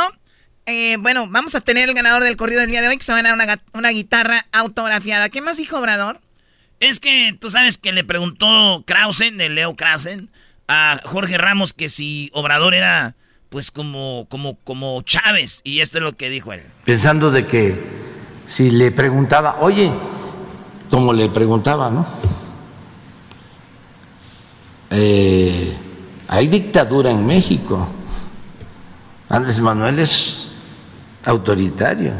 [0.67, 3.13] Eh, bueno, vamos a tener el ganador del corrido del día de hoy, que se
[3.13, 5.31] va a ganar una, una guitarra autografiada.
[5.31, 6.21] ¿Qué más dijo Obrador?
[6.79, 10.29] Es que tú sabes que le preguntó Krausen, de Leo Krausen,
[10.69, 13.15] a Jorge Ramos que si Obrador era
[13.49, 15.61] pues como, como, como Chávez.
[15.65, 16.63] Y esto es lo que dijo él.
[16.85, 17.83] Pensando de que
[18.47, 19.91] si le preguntaba, oye,
[20.91, 22.07] como le preguntaba, ¿no?
[24.91, 25.77] Eh,
[26.29, 27.89] hay dictadura en México.
[29.29, 30.45] Andrés Manuel es
[31.25, 32.15] autoritario.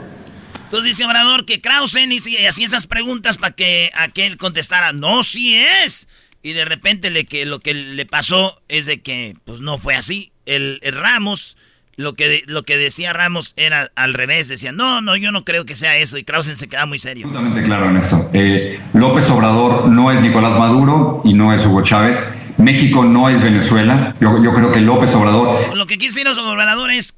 [0.65, 5.55] Entonces dice Obrador que Krausen y hacía esas preguntas para que aquel contestara, no, sí
[5.55, 6.09] es.
[6.47, 9.97] Y de repente le, que, lo que le pasó es de que pues no fue
[9.97, 10.31] así.
[10.45, 11.57] El, Ramos,
[11.97, 14.47] lo que, lo que decía Ramos era al revés.
[14.47, 16.19] Decía, no, no, yo no creo que sea eso.
[16.19, 17.27] Y Krausen se queda muy serio.
[17.27, 18.31] Absolutamente claro en eso.
[18.33, 22.33] Eh, López Obrador no es Nicolás Maduro y no es Hugo Chávez.
[22.59, 24.13] México no es Venezuela.
[24.21, 25.77] Yo, yo creo que López Obrador...
[25.77, 27.17] Lo que quiso decir Obrador es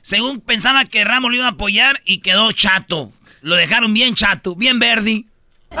[0.00, 3.12] según pensaba que Ramos lo iba a apoyar y quedó chato.
[3.42, 5.26] Lo dejaron bien chato, bien verdi.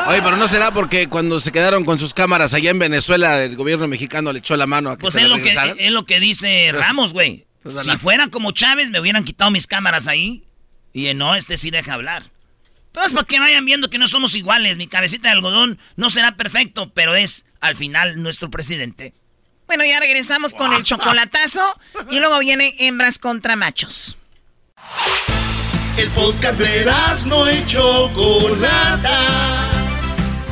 [0.06, 3.56] Oye, pero no será porque cuando se quedaron con sus cámaras allá en Venezuela, el
[3.56, 6.20] gobierno mexicano le echó la mano a que Pues es, lo que, es lo que
[6.20, 7.46] dice pues, Ramos, güey.
[7.62, 10.44] Pues, si fueran como Chávez, me hubieran quitado mis cámaras ahí.
[10.92, 12.24] Y no, este sí deja hablar.
[12.92, 14.76] Pero es para que vayan viendo que no somos iguales.
[14.76, 19.12] Mi cabecita de algodón no será perfecto, pero es, al final, nuestro presidente.
[19.66, 21.78] Bueno, ya regresamos con el chocolatazo
[22.10, 24.16] y luego viene hembras contra machos.
[25.96, 26.90] El podcast de
[27.26, 29.79] no y Chocolata.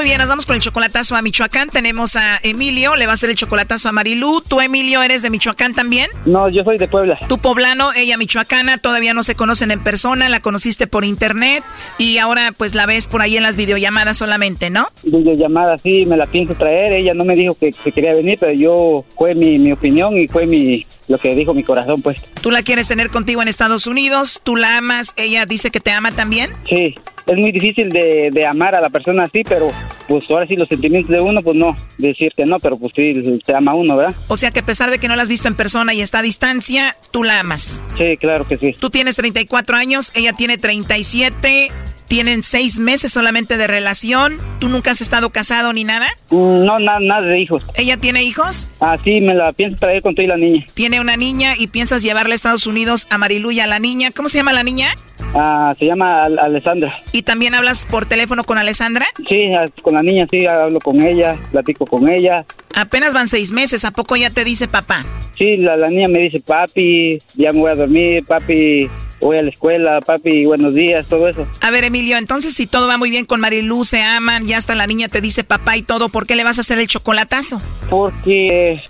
[0.00, 1.68] Muy bien, nos vamos con el chocolatazo a Michoacán.
[1.68, 4.40] Tenemos a Emilio, le va a hacer el chocolatazo a Marilú.
[4.40, 6.08] ¿Tú, Emilio, eres de Michoacán también?
[6.24, 7.18] No, yo soy de Puebla.
[7.28, 11.62] Tu poblano, ella michoacana, todavía no se conocen en persona, la conociste por internet
[11.98, 14.88] y ahora pues la ves por ahí en las videollamadas solamente, ¿no?
[15.02, 16.94] Videollamadas, sí, me la pienso traer.
[16.94, 20.46] Ella no me dijo que, quería venir, pero yo fue mi, mi opinión y fue
[20.46, 22.22] mi lo que dijo mi corazón, pues.
[22.40, 24.40] ¿Tú la quieres tener contigo en Estados Unidos?
[24.42, 25.12] ¿Tú la amas?
[25.18, 26.52] ¿Ella dice que te ama también?
[26.68, 26.94] Sí,
[27.26, 29.70] es muy difícil de, de, amar a la persona así, pero
[30.08, 33.22] pues ahora sí los sentimientos de uno, pues no, decir que no, pero pues sí,
[33.44, 34.14] se ama uno, ¿verdad?
[34.28, 36.18] O sea que a pesar de que no la has visto en persona y está
[36.18, 37.82] a distancia, tú la amas.
[37.96, 38.74] Sí, claro que sí.
[38.78, 41.72] Tú tienes 34 años, ella tiene 37.
[42.10, 44.36] Tienen seis meses solamente de relación.
[44.58, 46.08] ¿Tú nunca has estado casado ni nada?
[46.30, 47.62] Mm, no, nada, nada de hijos.
[47.76, 48.68] ¿Ella tiene hijos?
[48.80, 50.66] Ah, sí, me la pienso traer con y la niña.
[50.74, 54.10] Tiene una niña y piensas llevarla a Estados Unidos a Mariluya, la niña.
[54.10, 54.88] ¿Cómo se llama la niña?
[55.34, 56.92] Ah, se llama Alessandra.
[57.12, 59.06] ¿Y también hablas por teléfono con Alessandra?
[59.28, 59.44] Sí,
[59.82, 62.44] con la niña sí, hablo con ella, platico con ella.
[62.74, 65.04] Apenas van seis meses, ¿a poco ya te dice papá?
[65.38, 68.88] Sí, la, la niña me dice, papi, ya me voy a dormir, papi,
[69.20, 71.46] voy a la escuela, papi, buenos días, todo eso.
[71.60, 74.74] A ver, Emilio, entonces si todo va muy bien con Marilu, se aman, ya hasta
[74.74, 77.60] la niña te dice papá y todo, ¿por qué le vas a hacer el chocolatazo?
[77.88, 78.82] Porque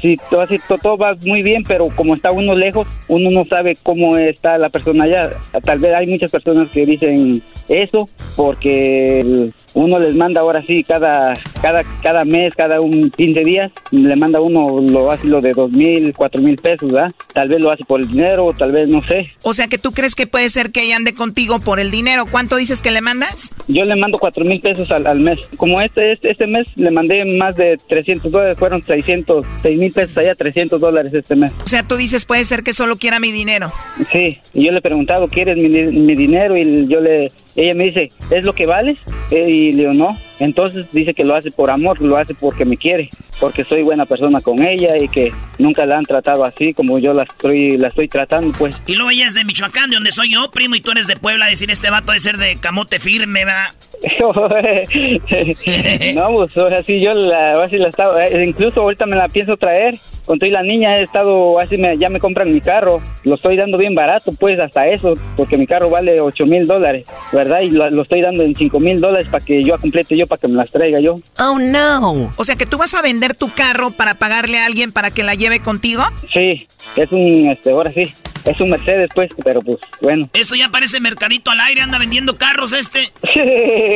[0.00, 0.46] si todo,
[0.82, 4.68] todo va muy bien, pero como está uno lejos, uno no sabe cómo está la
[4.68, 5.30] persona allá.
[5.64, 11.34] Tal vez hay muchas personas que dicen eso porque uno les manda ahora sí cada
[11.60, 15.70] cada cada mes, cada un 15 días, le manda uno lo hace lo de dos
[15.70, 17.12] mil, cuatro mil pesos, ¿verdad?
[17.32, 19.30] Tal vez lo hace por el dinero, tal vez no sé.
[19.42, 22.26] O sea que tú crees que puede ser que ella ande contigo por el dinero.
[22.30, 23.52] ¿Cuánto dices que le mandas?
[23.66, 25.38] Yo le mando cuatro mil pesos al, mes.
[25.56, 29.92] Como este, este, este mes le mandé más de 300 dólares, fueron 600, 6 mil
[29.92, 31.52] pesos allá, 300 dólares este mes.
[31.64, 33.72] O sea, tú dices puede ser que solo quiera mi dinero.
[34.10, 36.56] Sí, y yo le he preguntado, ¿quieres mi, mi dinero?
[36.56, 38.98] Y yo le ella me dice, ¿es lo que vales?
[39.30, 40.16] Eh, y le digo, no.
[40.40, 43.08] Entonces dice que lo hace por amor, lo hace porque me quiere,
[43.40, 47.14] porque soy buena persona con ella y que nunca la han tratado así como yo
[47.14, 48.74] la estoy, la estoy tratando, pues.
[48.86, 51.16] Y luego ella es de Michoacán, de donde soy yo, primo, y tú eres de
[51.16, 53.72] Puebla, decir este vato de ser de camote firme, va.
[56.14, 59.56] no, pues ahora sí, yo la, así la estaba, eh, incluso ahorita me la pienso
[59.56, 59.94] traer.
[60.26, 63.58] Con y la niña he estado, así me, ya me compran mi carro, lo estoy
[63.58, 67.60] dando bien barato, pues hasta eso, porque mi carro vale 8 mil dólares, ¿verdad?
[67.60, 70.48] Y lo, estoy dando en 5 mil dólares para que yo complete yo, para que
[70.48, 71.18] me las traiga yo.
[71.38, 72.32] Oh, no.
[72.36, 75.24] O sea que tú vas a vender tu carro para pagarle a alguien para que
[75.24, 76.02] la lleve contigo.
[76.32, 80.28] Sí, es un, este, ahora sí, es un Mercedes, pues, pero pues, bueno.
[80.32, 83.12] Esto ya parece mercadito al aire, anda vendiendo carros este.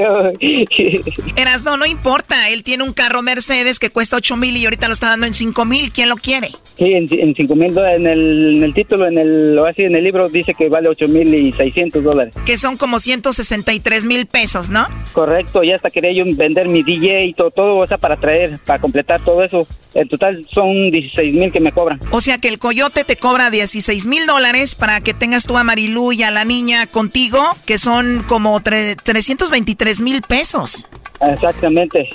[1.36, 2.49] Eras, no, no importa.
[2.49, 5.34] Él tiene un carro Mercedes que cuesta 8 mil y ahorita lo está dando en
[5.34, 5.90] 5 mil.
[5.92, 6.49] ¿Quién lo quiere?
[6.76, 8.01] Sí, en, en 5 mil dólares.
[8.01, 10.88] En el, en el título, en el, lo así, en el libro dice que vale
[10.88, 12.34] 8 mil y 600 dólares.
[12.44, 14.86] Que son como 163 mil pesos, ¿no?
[15.12, 18.59] Correcto, ya hasta quería yo vender mi DJ y todo, todo, o sea, para traer,
[18.64, 19.66] para completar todo eso.
[19.94, 21.99] En total son 16 mil que me cobran.
[22.11, 25.64] O sea que el coyote te cobra 16 mil dólares para que tengas tú a
[25.64, 30.86] Marilu y a la niña contigo, que son como 323 mil pesos.
[31.21, 32.09] Exactamente.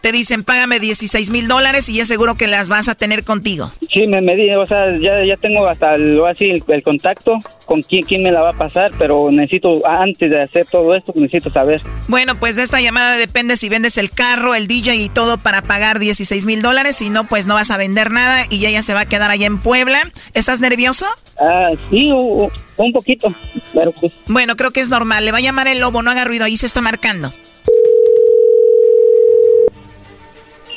[0.00, 3.72] Te dicen, págame 16 mil dólares y es seguro que las vas a tener contigo.
[3.92, 8.04] Sí, me, me o sea, ya, ya tengo hasta el, así, el, contacto con quién,
[8.04, 11.82] quién me la va a pasar, pero necesito, antes de hacer todo esto, necesito saber.
[12.06, 15.62] Bueno, pues de esta llamada depende si vendes el carro, el DJ y todo para
[15.62, 16.96] pagar 16 mil dólares.
[16.96, 19.46] Si no, pues no vas a vender nada y ella se va a quedar allá
[19.46, 20.10] en Puebla.
[20.32, 21.06] ¿Estás nervioso?
[21.40, 23.32] Ah, sí, un poquito,
[23.74, 24.12] pero pues.
[24.26, 25.24] Bueno, creo que es normal.
[25.24, 27.32] Le va a llamar el lobo, no haga ruido, ahí se está marcando.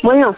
[0.04, 0.36] Bueno.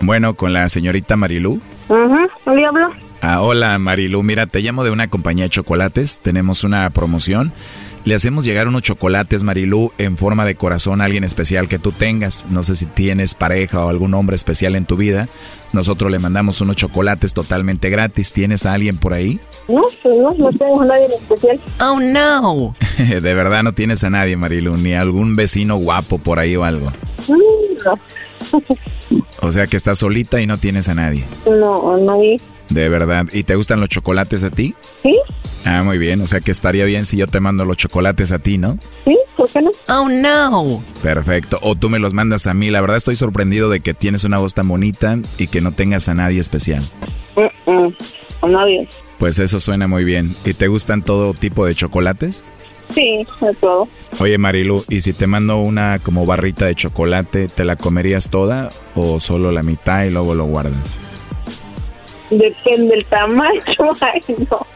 [0.00, 1.60] Bueno, con la señorita Marilú.
[1.88, 2.90] Ajá, ¿le hablo?
[3.20, 7.52] Ah, hola Marilú, mira, te llamo de una compañía de chocolates, tenemos una promoción.
[8.04, 11.90] Le hacemos llegar unos chocolates, Marilú, en forma de corazón a alguien especial que tú
[11.90, 12.44] tengas.
[12.50, 15.26] No sé si tienes pareja o algún hombre especial en tu vida.
[15.72, 18.34] Nosotros le mandamos unos chocolates totalmente gratis.
[18.34, 19.40] ¿Tienes a alguien por ahí?
[19.68, 21.60] No, pues no, no tengo a nadie en especial.
[21.80, 22.76] Oh, no.
[22.98, 26.92] de verdad no tienes a nadie, Marilú, ni algún vecino guapo por ahí o algo.
[27.26, 27.98] Mm, no.
[29.44, 31.22] O sea que estás solita y no tienes a nadie.
[31.46, 32.40] No, nadie.
[32.70, 33.26] De verdad.
[33.30, 34.74] ¿Y te gustan los chocolates a ti?
[35.02, 35.14] Sí.
[35.66, 36.22] Ah, muy bien.
[36.22, 38.78] O sea que estaría bien si yo te mando los chocolates a ti, ¿no?
[39.04, 39.70] Sí, ¿por qué no?
[39.88, 40.82] Oh, no.
[41.02, 41.58] Perfecto.
[41.60, 42.70] O tú me los mandas a mí.
[42.70, 46.08] La verdad estoy sorprendido de que tienes una voz tan bonita y que no tengas
[46.08, 46.82] a nadie especial.
[47.36, 48.88] a nadie.
[49.18, 50.34] Pues eso suena muy bien.
[50.46, 52.44] ¿Y te gustan todo tipo de chocolates?
[52.92, 53.88] Sí, de todo.
[54.20, 58.68] Oye Marilu, ¿y si te mando una como barrita de chocolate, ¿te la comerías toda
[58.94, 60.98] o solo la mitad y luego lo guardas?
[62.30, 63.60] Depende del tamaño,
[64.00, 64.20] ay
[64.50, 64.66] no.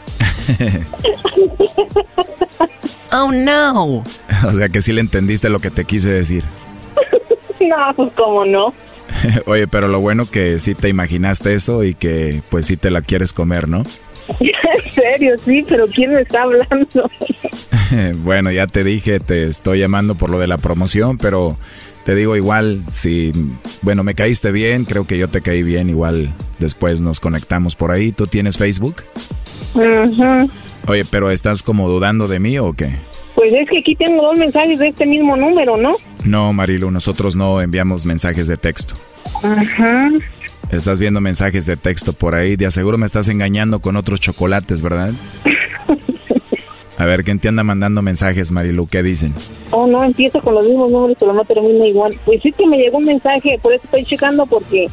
[3.12, 3.84] oh no.
[4.46, 6.44] o sea que sí le entendiste lo que te quise decir.
[7.60, 8.74] no, pues cómo no.
[9.46, 13.02] Oye, pero lo bueno que sí te imaginaste eso y que pues sí te la
[13.02, 13.82] quieres comer, ¿no?
[14.40, 17.10] en serio, sí, pero ¿quién me está hablando?
[18.24, 21.56] bueno, ya te dije, te estoy llamando por lo de la promoción, pero
[22.04, 23.32] te digo igual, si,
[23.82, 27.90] bueno, me caíste bien, creo que yo te caí bien, igual después nos conectamos por
[27.90, 28.12] ahí.
[28.12, 29.02] ¿Tú tienes Facebook?
[30.86, 32.96] Oye, pero ¿estás como dudando de mí o qué?
[33.34, 35.94] Pues es que aquí tengo dos mensajes de este mismo número, ¿no?
[36.24, 38.94] No, Marilu, nosotros no enviamos mensajes de texto.
[39.42, 40.08] Ajá.
[40.70, 42.56] Estás viendo mensajes de texto por ahí.
[42.56, 45.10] De aseguro me estás engañando con otros chocolates, ¿verdad?
[46.98, 48.88] A ver, ¿quién te anda mandando mensajes, Marilu?
[48.88, 49.32] ¿Qué dicen?
[49.70, 52.12] Oh, no, empiezo con los mismos números, pero no termina igual.
[52.24, 54.86] Pues sí que me llegó un mensaje, por eso estoy checando, porque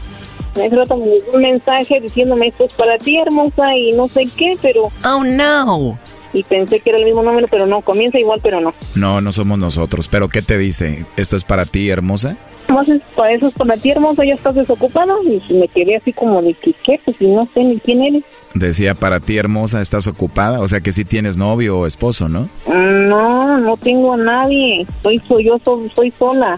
[0.55, 4.27] me rato me llegó un mensaje diciéndome esto es para ti, hermosa, y no sé
[4.37, 4.91] qué, pero...
[5.03, 5.99] Oh, no.
[6.31, 8.75] Y pensé que era el mismo número, pero no, comienza igual, pero no.
[8.93, 10.07] No, no somos nosotros.
[10.07, 11.05] ¿Pero qué te dice?
[11.17, 12.37] ¿Esto es para ti, hermosa?
[12.69, 15.13] Más es para eso es para ti, hermosa, ya estás desocupada.
[15.23, 16.99] Y me quedé así como de que, ¿qué?
[17.03, 18.23] Pues si no sé ni quién eres.
[18.53, 20.59] Decía, para ti, hermosa, ¿estás ocupada?
[20.61, 22.49] O sea que sí tienes novio o esposo, ¿no?
[22.67, 24.85] No, no tengo a nadie.
[25.03, 26.55] Soy, soy yo, soy, soy sola.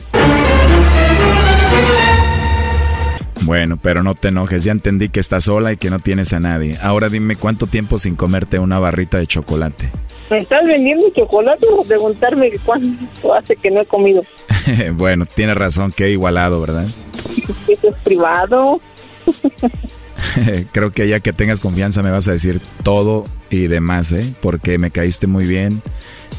[3.42, 6.40] Bueno, pero no te enojes, ya entendí que estás sola y que no tienes a
[6.40, 6.78] nadie.
[6.82, 9.90] Ahora dime cuánto tiempo sin comerte una barrita de chocolate.
[10.30, 14.24] ¿Me estás vendiendo chocolate o preguntarme cuánto hace que no he comido?
[14.94, 16.86] bueno, tienes razón, que he igualado, ¿verdad?
[17.68, 18.82] Eso es privado.
[20.72, 24.34] Creo que ya que tengas confianza me vas a decir todo y demás, ¿eh?
[24.42, 25.82] Porque me caíste muy bien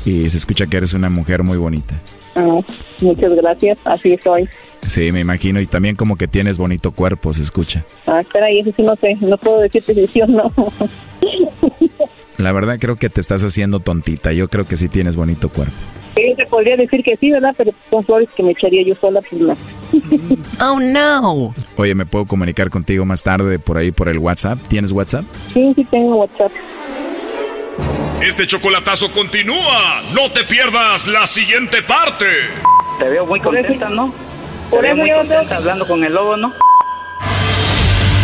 [0.04, 1.94] y se escucha que eres una mujer muy bonita.
[2.34, 2.60] Ah,
[3.00, 4.48] muchas gracias, así soy.
[4.86, 7.84] Sí, me imagino, y también como que tienes bonito cuerpo, se escucha.
[8.06, 10.52] Ah, espera, y eso sí no sé, no puedo decirte si sí o no.
[12.38, 14.32] La verdad creo que te estás haciendo tontita.
[14.32, 15.74] Yo creo que sí tienes bonito cuerpo.
[16.14, 17.54] Te podría decir que sí, ¿verdad?
[17.56, 19.56] Pero son flores que me echaría yo sola, pues no.
[20.64, 21.54] oh, no.
[21.76, 24.58] Oye, ¿me puedo comunicar contigo más tarde por ahí por el WhatsApp?
[24.68, 25.24] ¿Tienes WhatsApp?
[25.52, 26.52] Sí, sí tengo WhatsApp.
[28.20, 30.02] Este chocolatazo continúa.
[30.12, 32.26] No te pierdas la siguiente parte.
[32.98, 34.12] Te veo muy contenta, ¿no?
[34.70, 36.52] Te veo muy contenta hablando con el lobo, ¿no?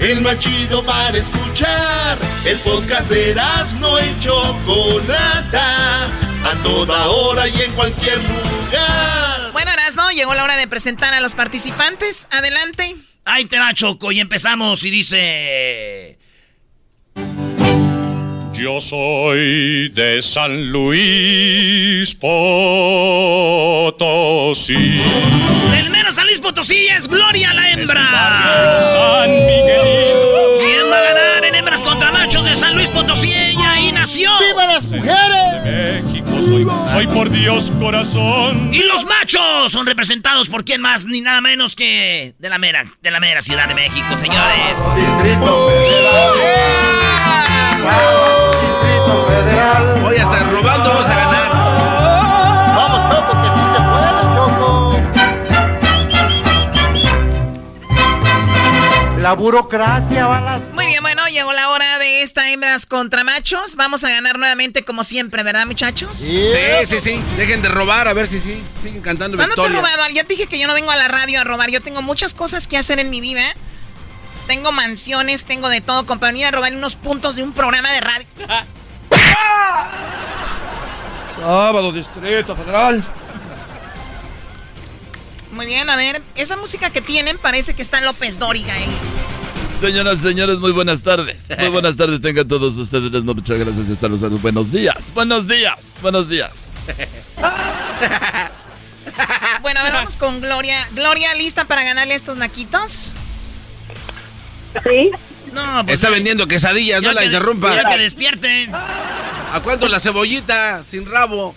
[0.00, 2.18] el más chido para escuchar.
[2.44, 3.34] El podcast de
[3.80, 9.52] no y Chocolata, a toda hora y en cualquier lugar.
[9.52, 12.28] Bueno, Erasno, llegó la hora de presentar a los participantes.
[12.30, 12.96] Adelante.
[13.24, 16.18] Ahí te va, Choco, y empezamos y dice...
[18.58, 22.32] Yo soy de San Luis Potosí.
[25.76, 28.80] El mero San Luis Potosí es Gloria la hembra.
[28.82, 30.58] San Miguelito.
[30.58, 33.30] ¿Quién va a ganar en hembras contra machos de San Luis Potosí?
[33.30, 34.30] Ella ahí nació.
[34.38, 35.64] ¡Viva las mujeres!
[35.64, 38.70] De México soy, soy por Dios corazón.
[38.72, 42.86] Y los machos son representados por quién más ni nada menos que de la mera,
[43.02, 44.78] de la mera Ciudad de México, señores.
[44.96, 45.70] Distrito
[50.06, 50.12] Federal.
[50.12, 51.50] Hoy hasta robando vamos a ganar.
[52.76, 54.76] Vamos, Choco, que sí se puede, Choco.
[59.18, 60.62] La burocracia va a las...
[60.72, 63.74] Muy bien, bueno, llegó la hora de esta hembras contra machos.
[63.74, 66.16] Vamos a ganar nuevamente como siempre, ¿verdad, muchachos?
[66.16, 66.52] Sí,
[66.84, 67.20] sí, sí.
[67.36, 68.62] Dejen de robar, a ver si sí.
[68.82, 70.08] Siguen cantando ¿Cuándo te he robado?
[70.14, 71.70] Ya te dije que yo no vengo a la radio a robar.
[71.70, 73.42] Yo tengo muchas cosas que hacer en mi vida.
[74.46, 77.90] Tengo mansiones, tengo de todo, como para venir a robar unos puntos de un programa
[77.90, 78.26] de radio.
[81.34, 83.04] Sábado, Distrito Federal.
[85.52, 88.88] Muy bien, a ver, esa música que tienen parece que está López Dóriga ahí.
[89.78, 91.46] Señoras, señores, muy buenas tardes.
[91.58, 93.24] Muy buenas tardes tengan todos ustedes.
[93.24, 96.52] Muchas gracias estar los Buenos días, buenos días, buenos días.
[99.62, 100.78] bueno, a ver, vamos con Gloria.
[100.92, 103.12] Gloria, ¿lista para ganarle estos naquitos?
[104.82, 105.10] Sí.
[105.56, 107.74] No, pues Está vendiendo quesadillas, no la interrumpa.
[107.74, 108.68] Ya que despierte.
[108.72, 111.54] ¿A cuánto la cebollita sin rabo?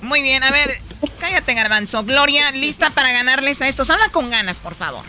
[0.00, 0.78] Muy bien, a ver,
[1.18, 2.04] cállate, Garbanzo.
[2.04, 3.90] Gloria, lista para ganarles a estos.
[3.90, 5.04] Habla con ganas, por favor.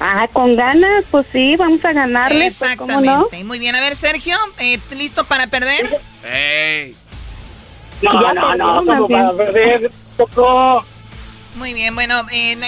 [0.00, 2.58] Ah, con ganas, pues sí, vamos a ganarles.
[2.58, 3.44] pues, Exactamente.
[3.44, 6.00] Muy bien, a ver, Sergio, eh, ¿listo para perder?
[6.24, 6.96] ¡Ey!
[8.02, 9.90] No, no, no, ¿cómo más para perder?
[10.16, 10.84] Tocó.
[11.54, 12.58] Muy bien, bueno, eh,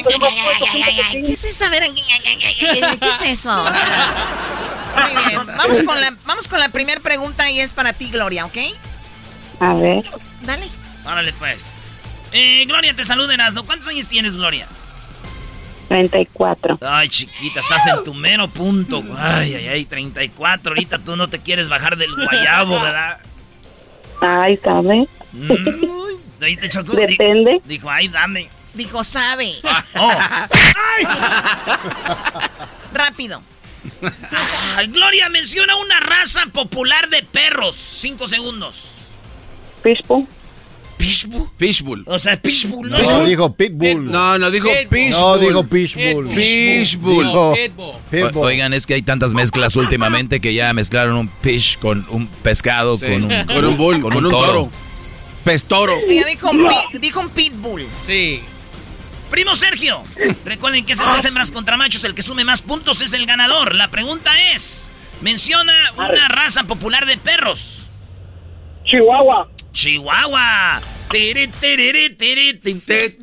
[1.12, 1.64] ¿qué es eso?
[1.64, 3.62] A ver, ¿qué es eso?
[3.62, 7.92] O sea, muy bien, vamos con la, vamos con la primera pregunta y es para
[7.92, 8.56] ti, Gloria, ¿ok?
[9.60, 10.04] A ver.
[10.42, 10.68] Dale.
[11.06, 11.66] Órale, pues.
[12.32, 13.64] Eh, Gloria, te saludan, ¿no?
[13.64, 14.66] ¿Cuántos años tienes, Gloria?
[15.88, 16.78] 34.
[16.82, 19.02] Ay, chiquita, estás en tu mero punto.
[19.16, 20.70] Ay, ay, ay, 34.
[20.70, 23.18] Ahorita tú no te quieres bajar del guayabo, ¿verdad?
[24.20, 25.06] Ay, ¿sabe?
[25.32, 25.52] Mm,
[26.42, 26.92] ahí te chocó.
[26.94, 27.60] Depende.
[27.64, 28.48] Dijo, ay, dame.
[28.74, 29.54] Dijo, sabe.
[29.96, 30.10] Oh.
[32.92, 33.42] Rápido.
[34.76, 37.76] Ay, Gloria, menciona una raza popular de perros.
[37.76, 39.02] Cinco segundos.
[39.82, 40.26] Pitbull.
[40.96, 41.50] ¿Pitbull?
[41.58, 42.04] Pitbull.
[42.06, 42.98] O sea, Pitbull, ¿no?
[42.98, 44.10] No, dijo Pitbull.
[44.10, 45.10] No, no dijo Pitbull.
[45.10, 46.28] No, dijo Pitbull.
[46.28, 47.26] Pitbull.
[47.26, 52.26] O- oigan, es que hay tantas mezclas últimamente que ya mezclaron un fish con un
[52.28, 54.70] pescado, Sí, con un, con un bull, con un toro.
[55.44, 55.94] Pestoro.
[56.08, 56.68] Ella dijo un,
[57.00, 57.84] dijo un pitbull.
[58.06, 58.42] Sí.
[59.30, 60.02] Primo Sergio,
[60.44, 63.74] recuerden que es estas hembras contra machos, el que sume más puntos es el ganador.
[63.74, 64.90] La pregunta es,
[65.22, 67.86] menciona una raza popular de perros.
[68.84, 69.48] Chihuahua.
[69.72, 70.80] Chihuahua.
[71.10, 73.18] Tiri, tiri, tiri, tiri.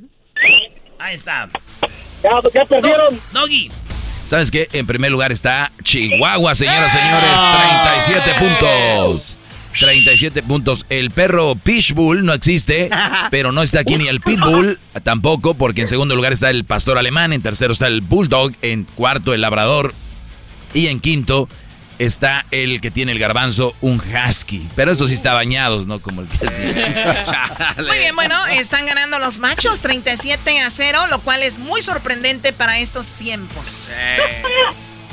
[0.99, 1.47] Ahí está.
[2.51, 3.19] ¿Qué perdieron?
[3.31, 3.71] Doggy.
[4.25, 4.67] ¿Sabes qué?
[4.73, 7.29] En primer lugar está Chihuahua, señoras y señores.
[8.05, 9.37] 37 puntos.
[9.79, 10.85] 37 puntos.
[10.89, 12.89] El perro Pitbull no existe,
[13.31, 16.97] pero no está aquí ni el Pitbull tampoco, porque en segundo lugar está el pastor
[16.97, 19.93] alemán, en tercero está el Bulldog, en cuarto el labrador
[20.73, 21.47] y en quinto
[21.99, 24.67] está el que tiene el garbanzo, un husky.
[24.75, 25.99] Pero eso sí está bañados, ¿no?
[25.99, 26.45] Como el que...
[27.77, 32.53] muy bien, bueno, están ganando los machos 37 a 0, lo cual es muy sorprendente
[32.53, 33.89] para estos tiempos.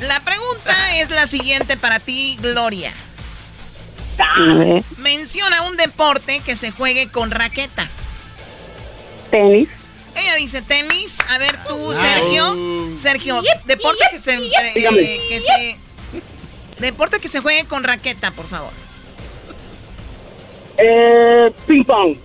[0.01, 2.91] La pregunta es la siguiente para ti, Gloria.
[4.97, 7.89] Menciona un deporte que se juegue con raqueta.
[9.31, 9.69] Tenis.
[10.15, 11.19] Ella dice tenis.
[11.29, 12.55] A ver tú, Sergio.
[12.97, 15.77] Sergio, deporte que se, eh, que se
[16.79, 18.71] Deporte que se juegue con raqueta, por favor.
[20.77, 22.15] Eh, ping pong.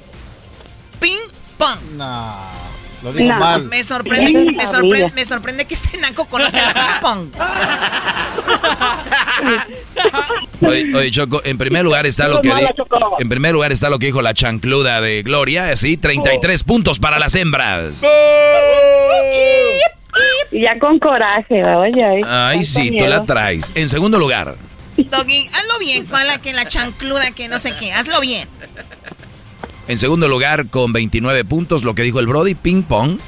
[1.00, 1.80] Ping pong.
[1.96, 2.36] No,
[3.04, 3.64] lo digo mal.
[3.64, 7.28] Me sorprende, me sorprende, me sorprende que este naco conozca el ping pong.
[10.66, 12.50] Oye, oye, Choco, en primer lugar está lo que
[13.18, 17.18] en primer lugar está lo que dijo la chancluda de Gloria, así 33 puntos para
[17.18, 18.00] las hembras.
[20.52, 22.22] Ya con coraje, oye.
[22.26, 23.72] Ay, sí, tú la traes.
[23.74, 24.54] En segundo lugar.
[24.96, 28.48] Doggy, hazlo bien, con la que la chancluda que no sé qué, hazlo bien.
[29.86, 33.18] En segundo lugar, con 29 puntos, lo que dijo el Brody, ping pong.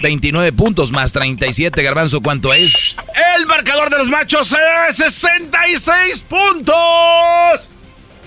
[0.00, 2.96] 29 puntos más 37, Garbanzo, ¿cuánto es?
[3.36, 4.54] El marcador de los machos
[4.88, 6.76] es 66 puntos.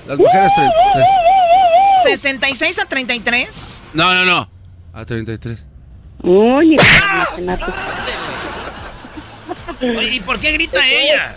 [0.07, 0.51] Las mujeres
[2.05, 2.39] 33.
[2.81, 3.85] ¿66 a 33?
[3.93, 4.49] No, no, no.
[4.93, 5.65] A 33.
[6.23, 6.75] Uy,
[10.11, 11.35] ¿Y por qué grita ella?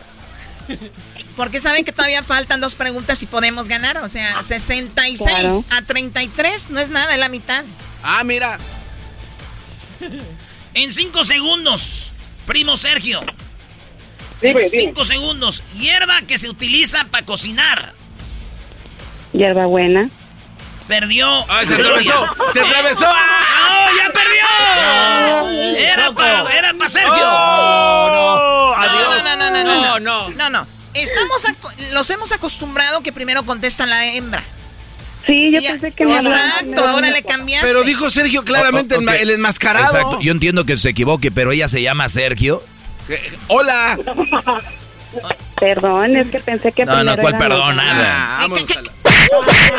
[1.37, 3.99] Porque saben que todavía faltan dos preguntas y podemos ganar.
[3.99, 7.65] O sea, 66 a 33 no es nada, es la mitad.
[8.03, 8.59] Ah, mira.
[10.75, 12.13] En cinco segundos,
[12.47, 13.21] primo Sergio.
[14.41, 14.83] Dime, en dime.
[14.85, 17.95] cinco segundos, hierba que se utiliza para cocinar.
[19.33, 20.11] Hierbabuena.
[20.87, 21.51] Perdió.
[21.51, 22.29] ¡Ay, se atravesó!
[22.53, 23.07] ¡Se atravesó!
[23.07, 25.79] ¡No, ya perdió!
[25.79, 27.13] Era para era pa Sergio.
[27.17, 28.75] ¡Oh!
[28.77, 29.25] No, ¡Adiós!
[29.25, 30.67] no, no, no, no, no, no, no.
[30.95, 34.43] Estamos aco- los hemos acostumbrado que primero contesta la hembra.
[35.27, 37.67] Sí, yo Ya- pensé que Exacto, ahora le cambiaste.
[37.67, 39.87] Pero dijo Sergio claramente Oh, oh, el enmascarado.
[39.87, 42.63] Exacto, yo entiendo que se equivoque, pero ella se llama Sergio.
[43.09, 43.99] Eh, Hola.
[45.61, 47.77] Perdón, es que pensé que No, no, ¿cuál perdón?
[47.77, 48.41] Nada.
[48.41, 48.49] Ah,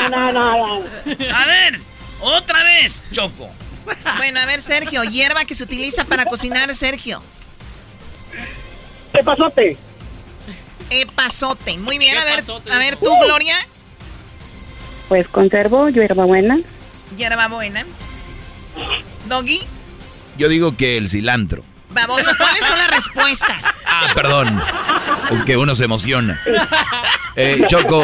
[0.10, 0.76] no, no.
[1.34, 1.80] A ver,
[2.22, 3.50] otra vez, Choco.
[4.18, 7.22] Bueno, a ver, Sergio, hierba que se utiliza para cocinar, Sergio.
[9.14, 9.78] ¿Qué pasote?
[10.90, 11.78] Epazote.
[11.78, 13.56] Muy bien, a ver, a ver tú, Gloria.
[15.10, 16.58] Pues conservo hierbabuena.
[17.18, 17.86] Hierba buena.
[19.28, 19.62] Doggy,
[20.38, 21.64] Yo digo que el cilantro.
[21.92, 23.66] baboso, ¿cuáles son las respuestas?
[23.98, 24.62] Ah, perdón.
[25.32, 26.42] Es que uno se emociona.
[27.38, 28.02] Eh, Choco,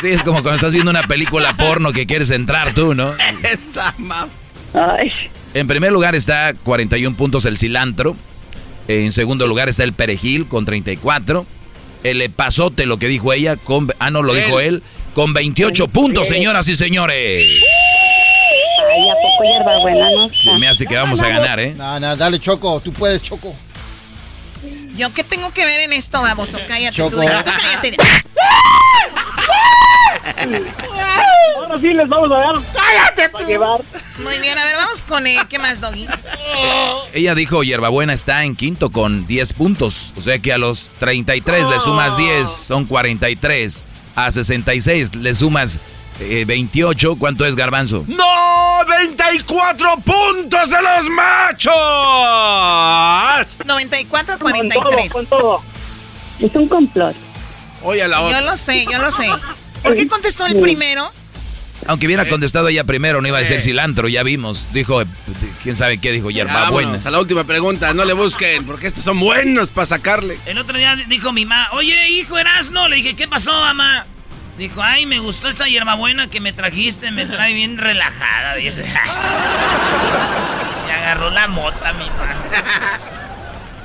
[0.00, 3.12] sí, es como cuando estás viendo una película porno que quieres entrar tú, ¿no?
[3.42, 4.28] Esa mam.
[4.72, 5.12] Ay,
[5.52, 8.16] En primer lugar está 41 puntos el cilantro.
[8.88, 11.44] En segundo lugar está el perejil con 34.
[12.02, 14.82] El epazote, lo que dijo ella, con, ah, no, lo dijo él,
[15.14, 17.62] con 28 puntos, señoras y señores.
[18.90, 21.74] ay, ¿a poco hierbabuena no Se me hace que vamos a ganar, ¿eh?
[21.76, 22.80] No, no, dale, Choco.
[22.80, 23.54] Tú puedes, Choco.
[24.94, 26.58] ¿Yo qué tengo que ver en esto, baboso?
[26.66, 26.96] Cállate.
[26.96, 27.20] Choco.
[27.20, 27.96] tú, cállate.
[31.56, 32.54] Ahora sí les vamos a dar.
[32.74, 33.80] ¡Cállate A llevar.
[34.18, 36.06] Muy bien, a ver, vamos con eh, ¿qué más, Doggy?
[37.12, 40.12] Ella dijo, Hierbabuena está en quinto con 10 puntos.
[40.16, 43.82] O sea que a los 33 le sumas 10, son 43.
[44.16, 45.78] A 66 le sumas
[46.20, 47.16] eh, 28.
[47.18, 48.04] ¿Cuánto es, Garbanzo?
[48.08, 48.24] ¡No!
[48.84, 51.72] ¡94 puntos de los machos!
[53.64, 55.12] 94 Con todo, 43.
[55.12, 55.62] con todo.
[56.40, 57.14] Es un complot.
[57.82, 58.40] Oye, a la Yo otra.
[58.42, 59.26] lo sé, yo lo sé.
[59.82, 61.10] ¿Por qué contestó el primero?
[61.86, 64.66] Aunque hubiera contestado ella primero, no iba a decir cilantro, ya vimos.
[64.72, 65.06] Dijo, eh,
[65.62, 66.88] quién sabe qué dijo, hierbabuena.
[66.88, 67.94] Vámonos a la última pregunta.
[67.94, 70.38] No le busquen, porque estos son buenos para sacarle.
[70.46, 72.88] El otro día dijo mi mamá, oye, hijo Erasno.
[72.88, 74.06] Le dije, ¿qué pasó, mamá?
[74.58, 78.56] Dijo, ay, me gustó esta hierbabuena que me trajiste, me trae bien relajada.
[78.56, 78.84] Dice,
[80.86, 82.36] y agarró la mota, mi mamá.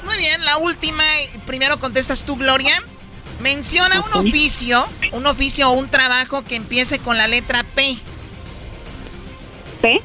[0.04, 1.04] Muy bien, la última.
[1.48, 2.84] Primero contestas tú, Gloria.
[3.42, 7.98] Menciona un oficio, un oficio o un trabajo que empiece con la letra P.
[9.82, 10.02] ¿P?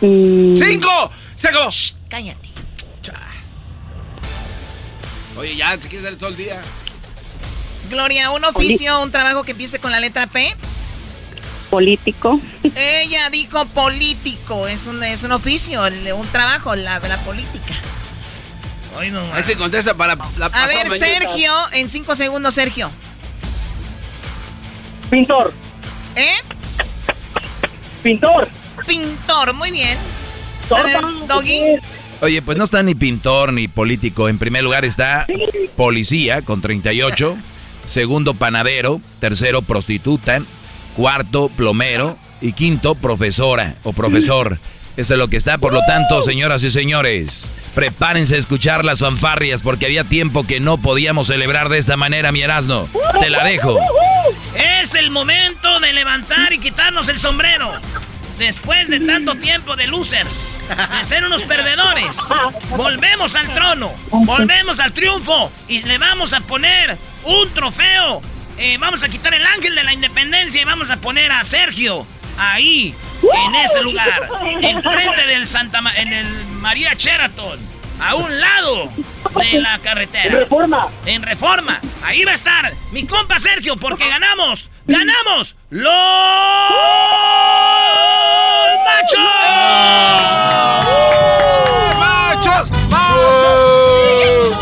[0.00, 1.10] Mm, ¡Cinco!
[1.36, 1.70] ¡Se acabó!
[2.08, 2.48] cállate.
[5.36, 6.60] Oye, ya, si quieres darle todo el día.
[7.88, 10.54] Gloria, un oficio, un trabajo que empiece con la letra P.
[11.70, 12.38] político.
[12.74, 17.74] Ella dijo político, es un, es un oficio, el- un trabajo, la, la política.
[18.98, 20.96] Ahí se contesta para la A ver, mañana.
[20.96, 22.90] Sergio, en cinco segundos, Sergio.
[25.10, 25.52] Pintor.
[26.16, 26.34] ¿Eh?
[28.02, 28.48] Pintor.
[28.86, 29.98] Pintor, muy bien.
[30.70, 30.96] A ver,
[31.26, 31.60] Doggy.
[32.20, 34.28] Oye, pues no está ni pintor ni político.
[34.28, 35.26] En primer lugar está
[35.76, 37.36] policía con 38.
[37.86, 39.00] Segundo, panadero.
[39.20, 40.40] Tercero, prostituta.
[40.96, 42.16] Cuarto, plomero.
[42.40, 44.58] Y quinto, profesora o profesor.
[44.96, 45.58] Eso es lo que está.
[45.58, 50.60] Por lo tanto, señoras y señores, prepárense a escuchar las fanfarrias porque había tiempo que
[50.60, 52.88] no podíamos celebrar de esta manera, mi Erasmo.
[53.20, 53.78] Te la dejo.
[54.54, 57.72] Es el momento de levantar y quitarnos el sombrero.
[58.38, 60.58] Después de tanto tiempo de losers,
[60.98, 62.16] de ser unos perdedores,
[62.70, 68.20] volvemos al trono, volvemos al triunfo y le vamos a poner un trofeo.
[68.58, 72.06] Eh, vamos a quitar el ángel de la independencia y vamos a poner a Sergio
[72.36, 74.28] ahí, en ese lugar,
[74.60, 76.26] enfrente del Santa Ma- en el
[76.60, 77.58] María Sheraton,
[78.00, 78.88] a un lado
[79.52, 80.24] de la carretera.
[80.24, 80.88] En Reforma.
[81.06, 81.80] En reforma.
[82.04, 84.70] Ahí va a estar mi compa Sergio, porque ganamos.
[84.86, 85.54] ¡Ganamos!
[85.70, 85.92] ¡Los
[88.84, 89.20] machos!
[91.98, 92.70] ¡Machos!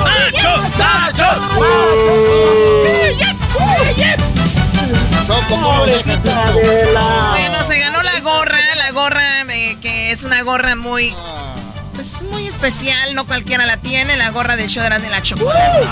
[0.03, 0.61] ¡Machos!
[0.79, 1.39] ¡Machos!
[5.31, 7.40] Bueno, se ganó
[10.21, 11.15] es una gorra muy...
[11.95, 15.23] Pues muy especial, no cualquiera la tiene, la gorra del show de Erasmo y la
[15.23, 15.87] chocolate.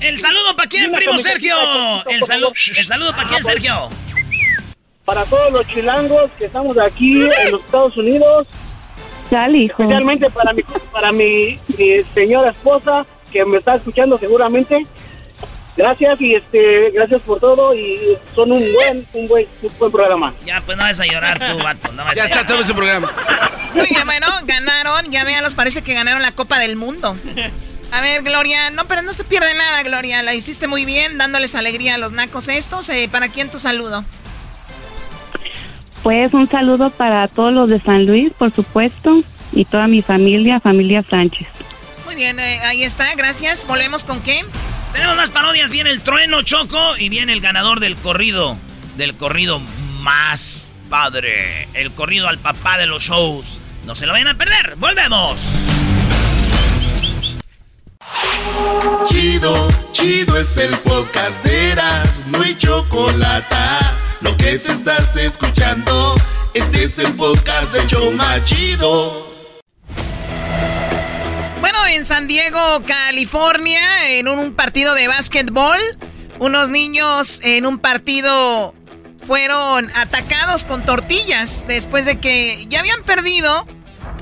[0.00, 1.54] El saludo para quién, primo Sergio.
[2.06, 3.88] El, salu- el saludo para quién, Sergio.
[5.06, 8.46] Para todos los chilangos que estamos aquí en los Estados Unidos.
[9.30, 9.82] Sal, hijo.
[9.82, 10.62] Especialmente para mi,
[10.92, 14.86] para mi, mi señora esposa que me está escuchando seguramente.
[15.76, 17.98] Gracias y este gracias por todo y
[18.34, 20.34] son un buen un buen, un buen programa.
[20.44, 21.92] Ya, pues no vas a llorar tú, vato.
[21.92, 23.10] No vas Ya a está todo ese programa.
[23.74, 27.16] Oye, bueno, ganaron, ya vean, parece que ganaron la Copa del Mundo.
[27.92, 30.22] A ver, Gloria, no, pero no se pierde nada, Gloria.
[30.22, 32.88] La hiciste muy bien, dándoles alegría a los nacos estos.
[32.88, 34.04] Eh, ¿Para quién tu saludo?
[36.02, 39.22] Pues un saludo para todos los de San Luis, por supuesto,
[39.52, 41.46] y toda mi familia, familia Sánchez.
[42.12, 43.66] Muy bien, eh, ahí está, gracias.
[43.66, 44.44] ¿Volvemos con qué?
[44.92, 45.70] Tenemos más parodias.
[45.70, 48.58] Viene el trueno choco y viene el ganador del corrido.
[48.98, 49.60] Del corrido
[50.00, 51.68] más padre.
[51.72, 53.60] El corrido al papá de los shows.
[53.86, 54.76] No se lo vayan a perder.
[54.76, 55.38] ¡Volvemos!
[59.08, 63.56] Chido, chido es el podcast de Eras, no hay chocolate.
[64.20, 66.14] Lo que te estás escuchando,
[66.52, 69.31] este es el podcast de Choma Chido.
[71.90, 73.80] En San Diego, California,
[74.10, 75.78] en un, un partido de básquetbol,
[76.38, 78.74] unos niños en un partido
[79.26, 83.66] fueron atacados con tortillas después de que ya habían perdido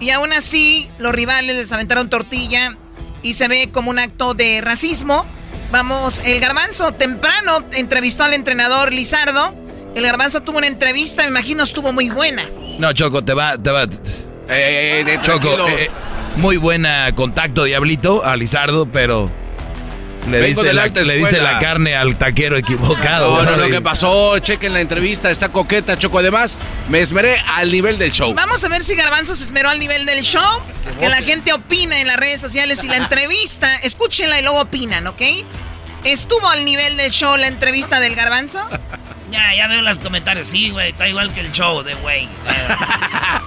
[0.00, 2.76] y aún así los rivales les aventaron tortilla
[3.22, 5.24] y se ve como un acto de racismo.
[5.70, 9.54] Vamos, el garbanzo temprano entrevistó al entrenador Lizardo.
[9.94, 12.44] El garbanzo tuvo una entrevista, me imagino estuvo muy buena.
[12.78, 13.86] No, Choco, te va, te va.
[15.22, 15.68] Choco, tranquilo.
[15.68, 15.90] eh,
[16.40, 19.30] muy buena contacto, Diablito, a Lizardo, pero
[20.28, 21.52] le de la le escuela.
[21.52, 23.36] la carne al taquero equivocado.
[23.36, 23.64] No, no, ¿no?
[23.64, 26.18] lo que pasó, chequen la entrevista, está coqueta, Choco.
[26.18, 26.56] Además,
[26.88, 28.34] me esmeré al nivel del show.
[28.34, 30.60] Vamos a ver si Garbanzo se esmeró al nivel del show.
[30.98, 33.76] Que la gente opina en las redes sociales y la entrevista.
[33.76, 35.22] Escúchenla y luego opinan, ¿ok?
[36.04, 38.66] ¿Estuvo al nivel del show la entrevista del Garbanzo?
[39.30, 40.48] Ya, ya veo los comentarios.
[40.48, 42.28] Sí, güey, está igual que el show de güey.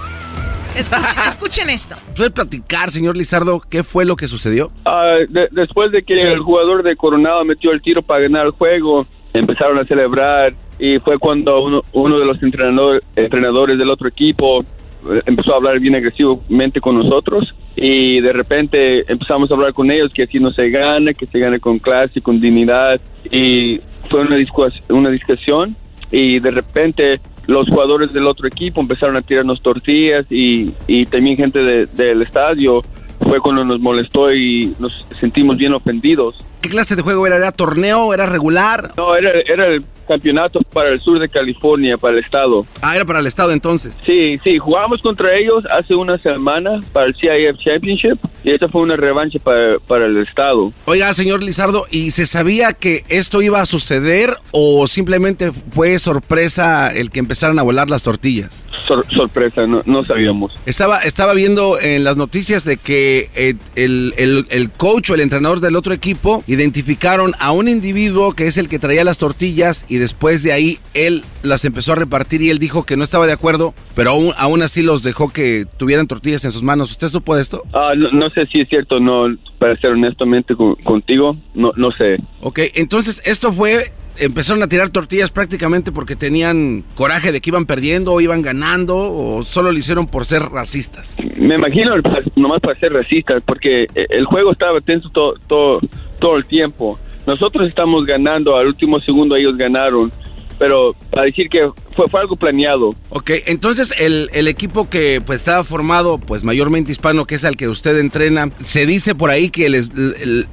[0.75, 1.95] Escuchen, escuchen esto.
[2.15, 4.71] ¿Puede platicar, señor Lizardo, qué fue lo que sucedió?
[4.85, 8.51] Ah, de- después de que el jugador de Coronado metió el tiro para ganar el
[8.51, 14.07] juego, empezaron a celebrar y fue cuando uno, uno de los entrenador- entrenadores del otro
[14.07, 19.73] equipo eh, empezó a hablar bien agresivamente con nosotros y de repente empezamos a hablar
[19.73, 22.99] con ellos que así no se gana, que se gane con clase, con dignidad
[23.31, 23.79] y
[24.09, 25.75] fue una, discus- una discusión
[26.11, 31.37] y de repente los jugadores del otro equipo empezaron a tirarnos tortillas y, y también
[31.37, 32.81] gente de- del estadio
[33.19, 36.35] fue cuando nos molestó y nos sentimos bien ofendidos.
[36.63, 37.35] ¿Qué clase de juego era?
[37.35, 38.13] ¿Era torneo?
[38.13, 38.93] ¿Era regular?
[38.95, 42.65] No, era, era el campeonato para el sur de California, para el estado.
[42.81, 43.99] Ah, era para el estado entonces.
[44.05, 48.81] Sí, sí, jugamos contra ellos hace una semana para el CIF Championship y esta fue
[48.81, 50.71] una revancha para, para el estado.
[50.85, 56.87] Oiga, señor Lizardo, ¿y se sabía que esto iba a suceder o simplemente fue sorpresa
[56.93, 58.65] el que empezaran a volar las tortillas?
[58.87, 60.59] Sor- sorpresa, no, no sabíamos.
[60.65, 65.21] Estaba, estaba viendo en las noticias de que eh, el, el- el coach o el
[65.21, 69.85] entrenador del otro equipo identificaron a un individuo que es el que traía las tortillas
[69.89, 73.27] y después de ahí él las empezó a repartir y él dijo que no estaba
[73.27, 76.91] de acuerdo, pero aún, aún así los dejó que tuvieran tortillas en sus manos.
[76.91, 77.63] ¿Usted supo esto?
[77.73, 81.71] Ah, no, no sé si es cierto o no, para ser honestamente con- contigo, no,
[81.75, 82.17] no sé.
[82.41, 87.65] Ok, entonces esto fue, empezaron a tirar tortillas prácticamente porque tenían coraje de que iban
[87.65, 91.17] perdiendo o iban ganando o solo lo hicieron por ser racistas.
[91.37, 91.95] Me imagino
[92.35, 95.79] nomás para ser racistas, porque eh, el juego estaba tenso todo, todo,
[96.19, 96.99] todo el tiempo.
[97.25, 100.11] Nosotros estamos ganando, al último segundo ellos ganaron,
[100.63, 102.91] pero para decir que fue, fue algo planeado.
[103.09, 107.57] Ok, entonces el, el equipo que pues estaba formado pues mayormente hispano, que es al
[107.57, 109.89] que usted entrena, se dice por ahí que les,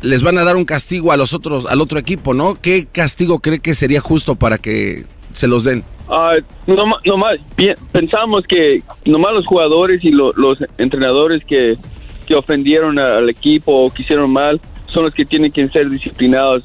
[0.03, 2.57] les van a dar un castigo a los otros, al otro equipo, ¿no?
[2.61, 5.85] ¿Qué castigo cree que sería justo para que se los den?
[6.09, 6.35] Ah,
[6.67, 7.37] nomás, nomás
[7.93, 11.77] pensamos que nomás los jugadores y lo- los entrenadores que,
[12.27, 16.65] que ofendieron al equipo o que hicieron mal son los que tienen que ser disciplinados.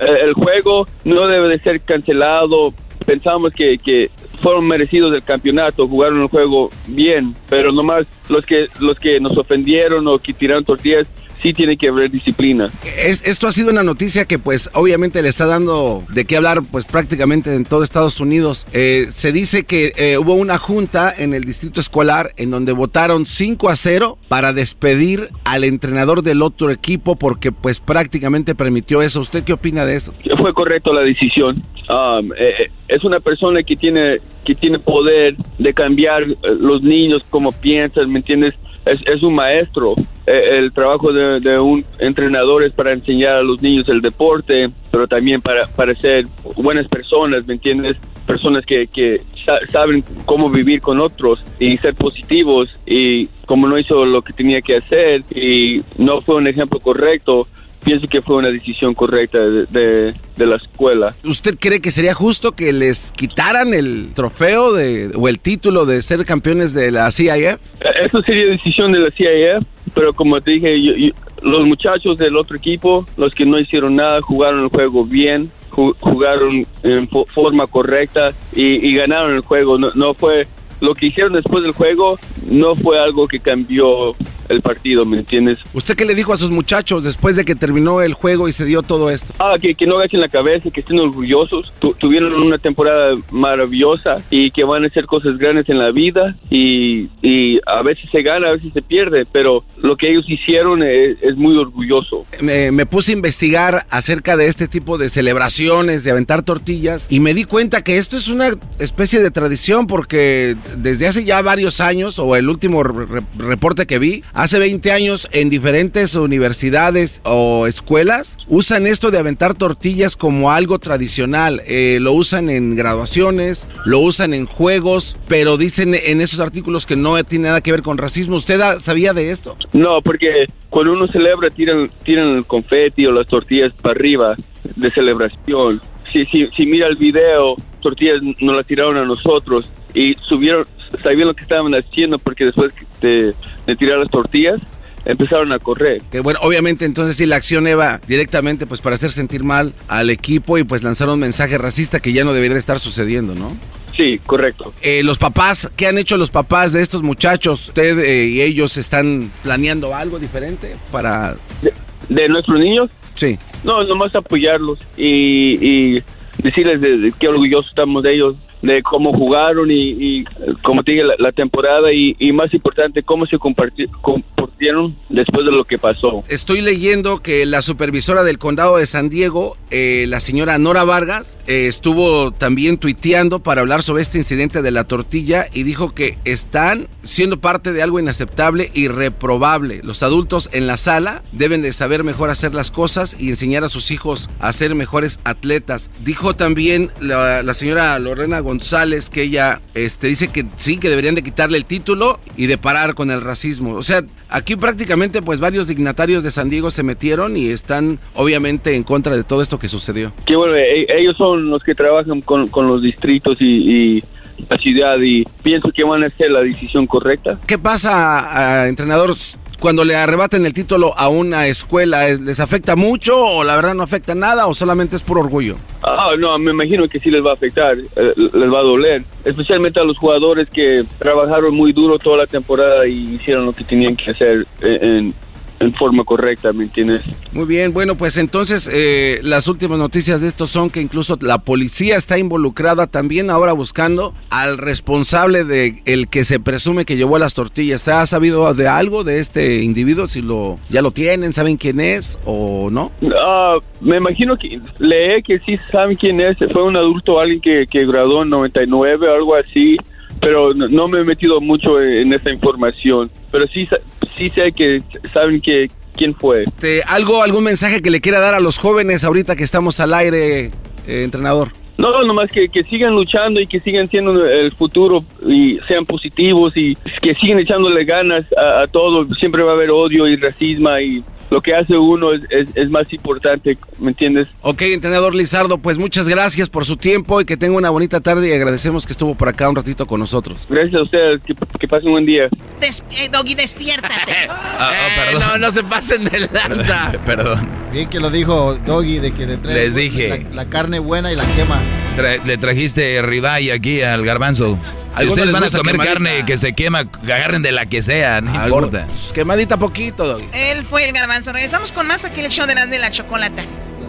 [0.00, 2.72] Eh, El juego no debe de ser cancelado.
[3.06, 4.10] Pensamos que, que
[4.42, 9.36] fueron merecidos del campeonato, jugaron el juego bien, pero nomás los que los que nos
[9.36, 11.06] ofendieron o que tiraron tortillas
[11.42, 12.70] sí tienen que haber disciplina.
[13.04, 16.62] Es- esto ha sido una noticia que pues obviamente le está dando de qué hablar
[16.70, 18.66] pues prácticamente en todo Estados Unidos.
[18.72, 23.26] Eh, se dice que eh, hubo una junta en el distrito escolar en donde votaron
[23.26, 29.20] 5 a 0 para despedir al entrenador del otro equipo porque pues prácticamente permitió eso.
[29.20, 30.14] ¿Usted qué opina de eso?
[30.38, 31.62] fue correcto la decisión.
[31.90, 36.82] Um, eh, eh, es una persona que tiene que tiene poder de cambiar eh, los
[36.82, 38.54] niños como piensan, ¿me entiendes?
[38.84, 39.94] Es, es un maestro.
[40.26, 45.06] Eh, el trabajo de, un entrenador es para enseñar a los niños el deporte, pero
[45.06, 46.26] también para, ser
[46.56, 47.96] buenas personas, ¿me entiendes?
[48.26, 53.78] Personas que, que sa- saben cómo vivir con otros y ser positivos y como no
[53.78, 57.48] hizo lo que tenía que hacer y no fue un ejemplo correcto,
[57.88, 61.14] pienso que fue una decisión correcta de, de- de la escuela.
[61.24, 66.02] ¿Usted cree que sería justo que les quitaran el trofeo de, o el título de
[66.02, 67.30] ser campeones de la CIF?
[67.30, 67.58] Eh,
[68.04, 72.36] Eso sería decisión de la CIF, pero como te dije, yo- yo- los muchachos del
[72.36, 77.26] otro equipo, los que no hicieron nada, jugaron el juego bien, ju- jugaron en fo-
[77.34, 79.78] forma correcta y, y ganaron el juego.
[79.78, 80.46] No, no fue
[80.80, 82.18] lo que hicieron después del juego,
[82.50, 84.14] no fue algo que cambió
[84.48, 85.58] el partido, ¿me entiendes?
[85.74, 88.64] ¿Usted qué le dijo a sus muchachos después de que terminó el juego y se
[88.64, 89.32] dio todo esto?
[89.38, 91.72] Ah, que, que no agachen la cabeza, que estén orgullosos.
[91.78, 96.36] Tu- tuvieron una temporada maravillosa y que van a hacer cosas grandes en la vida
[96.50, 100.82] y, y a veces se gana, a veces se pierde, pero lo que ellos hicieron
[100.82, 102.26] es, es muy orgulloso.
[102.40, 107.20] me, me puse a investigar acerca de este tipo de celebraciones, de aventar tortillas, y
[107.20, 111.80] me di cuenta que esto es una especie de tradición porque desde hace ya varios
[111.80, 117.66] años, o el último re- reporte que vi, hace 20 años en diferentes universidades o
[117.66, 121.60] escuelas, usan esto de aventar tortillas como algo tradicional.
[121.66, 126.94] Eh, lo usan en graduaciones, lo usan en juegos, pero dicen en esos artículos que
[126.94, 128.36] no tiene nada que ver con racismo.
[128.36, 129.56] ¿Usted sabía de esto?
[129.72, 134.36] No, porque cuando uno celebra tiran, tiran el confeti o las tortillas para arriba
[134.76, 135.80] de celebración.
[136.12, 140.64] Si, si, si mira el video, tortillas nos las tiraron a nosotros y subieron,
[141.02, 143.34] sabían lo que estaban haciendo porque después de,
[143.68, 144.58] de tirar las tortillas
[145.04, 146.02] empezaron a correr.
[146.10, 150.10] Que bueno, obviamente entonces sí la acción iba directamente pues para hacer sentir mal al
[150.10, 153.56] equipo y pues lanzar un mensaje racista que ya no debería de estar sucediendo, ¿no?
[153.96, 154.72] Sí, correcto.
[154.80, 157.68] Eh, los papás, ¿qué han hecho los papás de estos muchachos?
[157.68, 161.36] ¿Usted eh, y ellos están planeando algo diferente para...?
[161.62, 161.72] ¿De,
[162.08, 162.90] de nuestros niños?
[163.14, 163.38] Sí.
[163.64, 166.02] No, nomás apoyarlos y, y
[166.42, 170.24] decirles de, de qué orgullosos estamos de ellos, de cómo jugaron y, y,
[170.62, 176.22] como te la, temporada y, más importante, cómo se compartieron después de lo que pasó.
[176.28, 181.38] Estoy leyendo que la supervisora del condado de San Diego, eh, la señora Nora Vargas,
[181.46, 186.18] eh, estuvo también tuiteando para hablar sobre este incidente de la tortilla y dijo que
[186.24, 189.80] están siendo parte de algo inaceptable y reprobable.
[189.82, 193.68] Los adultos en la sala deben de saber mejor hacer las cosas y enseñar a
[193.68, 195.90] sus hijos a ser mejores atletas.
[196.04, 201.14] Dijo también la, la señora Lorena González, que ella este, dice que sí, que deberían
[201.14, 203.74] de quitarle el título y de parar con el racismo.
[203.74, 204.00] O sea,
[204.30, 209.14] aquí prácticamente pues varios dignatarios de San Diego se metieron y están obviamente en contra
[209.14, 210.12] de todo esto que sucedió.
[210.26, 214.04] Que bueno, e- ellos son los que trabajan con, con los distritos y, y
[214.48, 217.38] la ciudad y pienso que van a hacer la decisión correcta.
[217.46, 219.10] ¿Qué pasa, a, entrenador,
[219.58, 222.08] cuando le arrebaten el título a una escuela?
[222.08, 225.56] ¿Les afecta mucho o la verdad no afecta nada o solamente es por orgullo?
[225.82, 229.04] Ah, no, me imagino que sí les va a afectar, eh, les va a doler,
[229.24, 233.64] especialmente a los jugadores que trabajaron muy duro toda la temporada y hicieron lo que
[233.64, 235.14] tenían que hacer en,
[235.60, 237.02] en- forma correcta, ¿me entiendes?
[237.32, 241.38] Muy bien, bueno, pues entonces eh, las últimas noticias de esto son que incluso la
[241.38, 247.18] policía está involucrada también ahora buscando al responsable de el que se presume que llevó
[247.18, 247.82] las tortillas.
[247.82, 250.06] ¿Se ha sabido de algo de este individuo?
[250.06, 252.90] Si lo ya lo tienen, saben quién es o no?
[253.20, 257.66] Ah, me imagino que leí que sí saben quién es, fue un adulto, alguien que,
[257.70, 259.76] que graduó en 99 o algo así,
[260.20, 263.68] pero no, no me he metido mucho en, en esa información, pero sí,
[264.16, 264.82] sí sé que
[265.12, 266.44] saben que quién fue.
[266.44, 269.94] Este, algo, algún mensaje que le quiera dar a los jóvenes ahorita que estamos al
[269.94, 270.50] aire, eh,
[270.86, 271.48] entrenador.
[271.76, 276.52] No, nomás que, que sigan luchando y que sigan siendo el futuro y sean positivos
[276.56, 279.06] y que sigan echándole ganas a, a todo.
[279.14, 282.70] Siempre va a haber odio y racismo y lo que hace uno es, es, es
[282.70, 284.28] más importante, ¿me entiendes?
[284.42, 288.28] Ok, entrenador Lizardo, pues muchas gracias por su tiempo y que tenga una bonita tarde
[288.28, 290.46] y agradecemos que estuvo por acá un ratito con nosotros.
[290.48, 292.28] Gracias a ustedes, que, que pasen un buen día.
[292.60, 294.12] Des- eh, Doggy, despiértate.
[294.60, 295.40] Ah, oh, perdón.
[295.40, 296.90] no se pasen de lanza.
[297.06, 297.48] Perdón.
[297.72, 300.26] Bien que lo dijo Doggy de que le trae Les dije.
[300.30, 301.60] la, la carne buena y la quema.
[301.96, 304.58] Tra- le trajiste ribeye aquí al garbanzo.
[305.00, 305.92] Si ustedes les van a comer quemadita.
[305.94, 308.86] carne que se quema, agarren de la que sea, no Algo- importa.
[308.86, 310.28] pues, Quemadita poquito, Doggy.
[310.32, 311.32] Él fue el garbanzo.
[311.32, 313.42] Regresamos con más aquí en el show de la de la chocolata.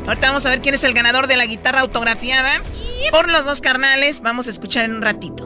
[0.07, 2.61] Ahorita vamos a ver quién es el ganador de la guitarra autografiada.
[3.11, 5.45] Por los dos carnales, vamos a escuchar en un ratito.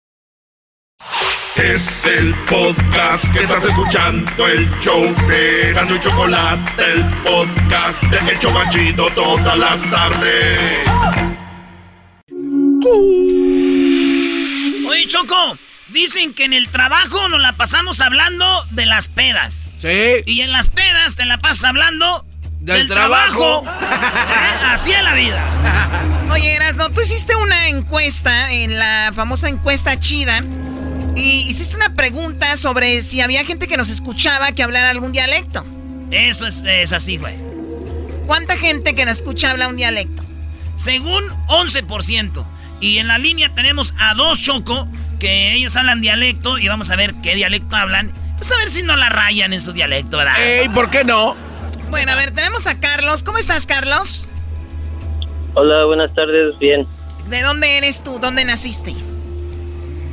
[1.55, 8.31] Es el podcast que estás escuchando, el show de Gano y Chocolate, el podcast de
[8.31, 10.79] El Chobachito todas las tardes.
[14.87, 15.57] Oye, Choco,
[15.89, 19.75] dicen que en el trabajo nos la pasamos hablando de las pedas.
[19.79, 20.23] Sí.
[20.25, 22.25] Y en las pedas te la pasas hablando
[22.61, 23.63] del, trabajo.
[23.73, 25.43] Eh, Así es la vida.
[26.31, 30.41] Oye, Erasno, tú hiciste una encuesta en la famosa encuesta chida.
[31.15, 35.65] Y hiciste una pregunta sobre si había gente que nos escuchaba que hablara algún dialecto.
[36.09, 37.35] Eso es, es así, güey.
[38.25, 40.23] ¿Cuánta gente que nos escucha habla un dialecto?
[40.77, 42.45] Según 11%.
[42.79, 44.87] Y en la línea tenemos a dos Choco,
[45.19, 48.11] que ellos hablan dialecto y vamos a ver qué dialecto hablan.
[48.37, 50.33] Pues a ver si no la rayan en su dialecto, ¿verdad?
[50.41, 51.35] Ey, ¿por qué no?
[51.91, 53.21] Bueno, a ver, tenemos a Carlos.
[53.21, 54.31] ¿Cómo estás, Carlos?
[55.53, 56.87] Hola, buenas tardes, bien.
[57.27, 58.17] ¿De dónde eres tú?
[58.19, 58.95] ¿Dónde naciste?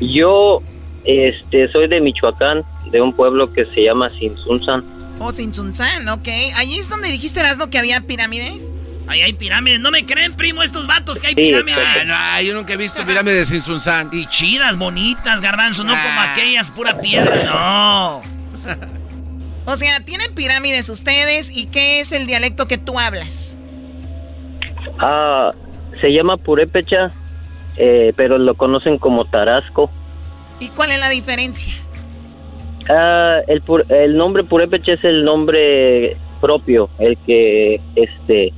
[0.01, 0.61] Yo
[1.05, 4.85] este, soy de Michoacán, de un pueblo que se llama Sinsunzan.
[5.21, 6.29] Oh, Sinsunzán, ok.
[6.57, 8.73] ¿Allí es donde dijiste, Erasno, que había pirámides?
[9.09, 9.81] Ahí hay pirámides.
[9.81, 11.79] ¿No me creen, primo, estos vatos que hay Sí, pirámides?
[12.07, 14.11] Ah, no, yo nunca he visto pirámides de Sinsunzán.
[14.13, 16.33] Y chidas, bonitas, garbanzo, no como Ah.
[16.33, 18.21] aquellas, pura piedra, no.
[19.65, 21.51] O sea, ¿tienen pirámides ustedes?
[21.55, 23.59] ¿Y qué es el dialecto que tú hablas?
[24.99, 25.53] Ah,
[26.01, 27.11] se llama Purépecha,
[27.77, 29.91] eh, pero lo conocen como Tarasco.
[30.61, 31.73] ¿Y cuál es la diferencia?
[32.89, 38.53] Ah, el, el nombre Purépecha es el nombre propio, el que, este,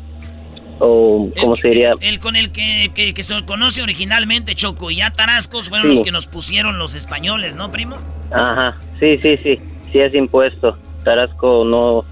[0.79, 1.95] o, ¿cómo se diría?
[2.01, 4.91] El con el que, que- que se conoce originalmente, Choco.
[4.91, 5.97] Y ya Tarascos fueron Sí.
[5.97, 7.97] los que nos pusieron los españoles, ¿no, primo?
[8.31, 9.59] Ajá, sí, sí, sí,
[9.93, 10.79] sí es impuesto.
[11.05, 12.05] Tarasco no,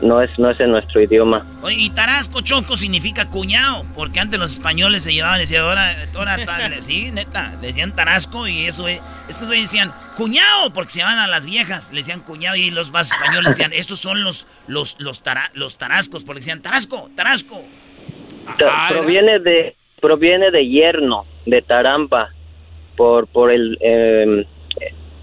[0.00, 1.44] no es, no es en nuestro idioma.
[1.62, 3.82] Oye, y Tarasco, Choco, significa cuñado.
[3.94, 7.94] Porque antes los españoles se llevaban y decían, ahora, ahora, tal", sí, neta, le decían
[7.94, 9.00] Tarasco y eso es.
[9.28, 12.70] Es que eso decían, cuñado, porque se llaman a las viejas, le decían cuñado y
[12.70, 17.10] los más españoles decían, estos son los, los, los, tara- los Tarascos, porque decían, Tarasco,
[17.16, 17.62] Tarasco.
[18.58, 22.28] Ta- proviene de proviene de yerno de tarampa
[22.96, 24.46] por por el eh,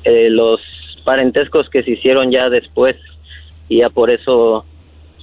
[0.04, 0.60] eh, los
[1.06, 2.96] parentescos que se hicieron ya después
[3.70, 4.66] y ya por eso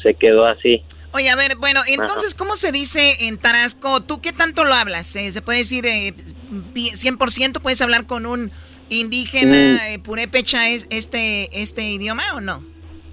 [0.02, 0.82] se quedó así
[1.14, 4.01] Oye, a ver, bueno, entonces, ¿cómo se dice en Tarasco?
[4.01, 5.14] ¿Tú qué tanto lo hablas?
[5.14, 8.51] Eh, ¿Se puede decir eh, 100% puedes hablar con un
[8.89, 9.93] indígena mm.
[9.93, 12.62] eh, purépecha es este, este idioma o no?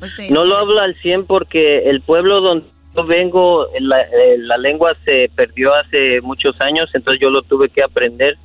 [0.01, 4.57] Este, no lo hablo al 100 porque el pueblo donde yo vengo, la, eh, la,
[4.57, 8.38] lengua se perdió hace muchos años, entonces yo lo tuve que aprender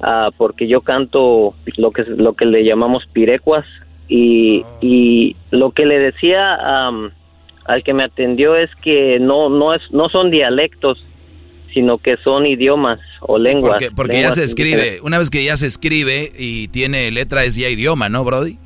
[0.00, 3.66] uh, porque yo canto lo que, lo que le llamamos pirecuas
[4.08, 6.58] y, y lo que le decía
[6.88, 7.10] um,
[7.64, 11.04] al que me atendió es que no, no, es, no son dialectos,
[11.72, 13.72] sino que son idiomas o lenguas.
[13.72, 17.56] Porque, porque ya se escribe, una vez que ya se escribe y tiene letra es
[17.56, 18.58] ya idioma, ¿no, Brody?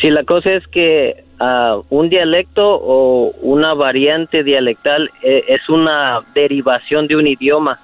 [0.00, 6.20] Sí, la cosa es que uh, un dialecto o una variante dialectal eh, es una
[6.34, 7.80] derivación de un idioma.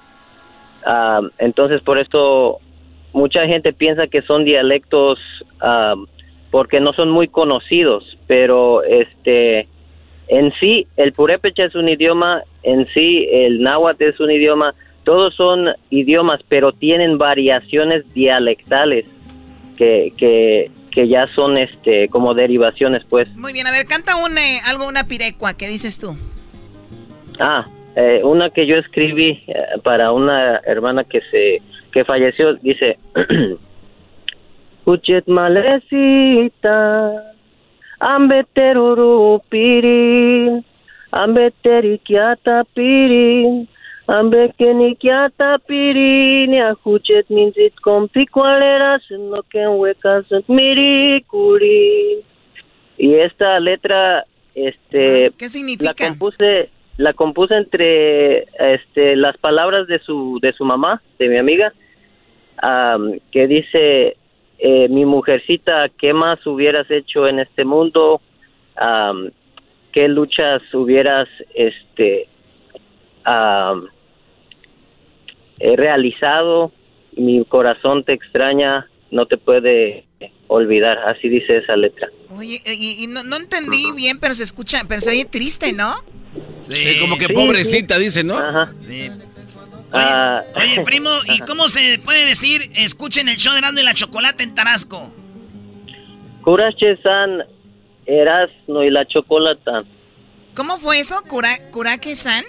[0.85, 2.59] Uh, entonces, por esto
[3.11, 5.19] mucha gente piensa que son dialectos
[5.61, 6.05] uh,
[6.55, 9.67] porque no son muy conocidos, pero este
[10.29, 14.73] en sí el purépecha es un idioma, en sí el náhuatl es un idioma,
[15.03, 19.03] todos son idiomas, pero tienen variaciones dialectales
[19.75, 23.27] que, que, que ya son este como derivaciones, pues.
[23.35, 26.15] Muy bien, a ver, canta un, eh, algo, una pirecua, ¿qué dices tú?
[27.37, 27.65] Ah,
[27.97, 31.61] eh, una que yo escribí eh, para una hermana que se
[31.91, 32.97] que falleció, dice,
[34.85, 36.75] Uchet malecita
[37.99, 40.63] Ambeteruru pirin,
[41.11, 43.67] ambeteri kiata pirin,
[44.07, 52.23] ambekeni kiata pirin, ajuchet minzit compi cualeras en lo que huecas miricuri.
[52.97, 55.93] Y esta letra, este, ¿qué significa?
[55.97, 61.37] La compuse, la compuse entre, este, las palabras de su, de su mamá, de mi
[61.37, 61.73] amiga,
[62.61, 64.17] um, que dice
[64.59, 68.21] eh, mi mujercita, ¿qué más hubieras hecho en este mundo?
[69.91, 72.27] ¿Qué luchas hubieras este,
[75.59, 76.71] realizado?
[77.15, 80.05] Mi corazón te extraña, no te puede
[80.47, 82.09] olvidar, así dice esa letra.
[82.37, 85.95] Oye, y, no, entendí bien, pero se escucha, pero se oye triste, ¿no?
[86.67, 88.37] Sí, como que pobrecita, dice, ¿no?
[88.37, 88.71] Ajá.
[88.81, 89.09] Sí.
[89.95, 90.43] Ah.
[90.55, 94.43] Oye, primo, ¿y cómo se puede decir escuchen el show de Erasmo y la Chocolate
[94.43, 95.13] en Tarasco?
[96.43, 97.43] Curache-san,
[98.05, 99.83] Erasmo y la Chocolata.
[100.53, 101.21] ¿Cómo fue eso?
[101.27, 102.43] ¿Cura, ¿Curaque-san?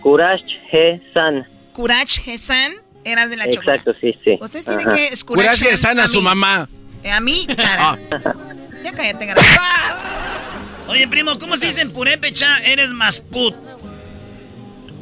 [0.00, 1.46] Curache-san.
[1.72, 2.72] Curache-san,
[3.04, 3.74] eras de la Chocolata.
[3.74, 4.38] Exacto, sí, sí.
[4.40, 5.44] Ustedes tienen que escuchar.
[5.44, 6.68] Curache-san a, su mamá.
[7.02, 7.98] Eh, a mí, cara.
[8.10, 8.34] Ah.
[8.82, 9.40] Ya cállate, cara.
[10.88, 12.58] Oye, primo, ¿cómo se dice en purépecha?
[12.64, 13.54] Eres más put.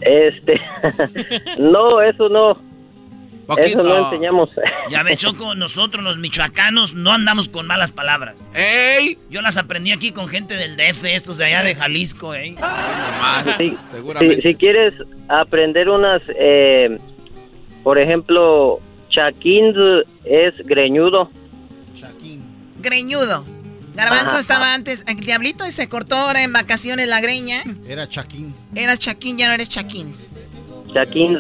[0.05, 0.61] Este,
[1.59, 2.73] no, eso no.
[3.59, 4.51] Eso no enseñamos.
[4.89, 8.51] Ya ve, Choco, nosotros los michoacanos no andamos con malas palabras.
[8.55, 9.19] ¡Ey!
[9.31, 12.55] Yo las aprendí aquí con gente del DF, estos de allá de Jalisco, ¿eh?
[13.59, 13.77] Sí,
[14.43, 14.95] Si, quieres
[15.29, 16.99] aprender unas, eh,
[17.83, 18.81] por ejemplo,
[19.11, 19.75] chaquín
[20.25, 21.31] es greñudo.
[21.99, 22.43] Chaquín.
[22.81, 23.45] Greñudo.
[23.95, 27.63] Garbanzo estaba antes, el diablito y se cortó ahora en vacaciones la greña.
[27.87, 28.55] Era Chaquín.
[28.75, 30.15] Eras Chaquín, ya no eres Chaquín.
[30.93, 31.39] Chaquín.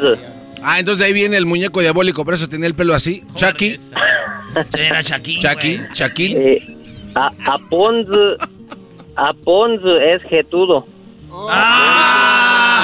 [0.63, 3.25] Ah, entonces ahí viene el muñeco diabólico, por eso tenía el pelo así.
[3.35, 3.81] Chaki.
[4.79, 5.41] Era Chaquín.
[5.41, 6.37] Chaki, Chaquín.
[6.39, 6.63] Eh,
[7.15, 8.07] a, Aponz,
[9.17, 10.87] Aponz es Getudo.
[11.49, 12.83] ¡Ah!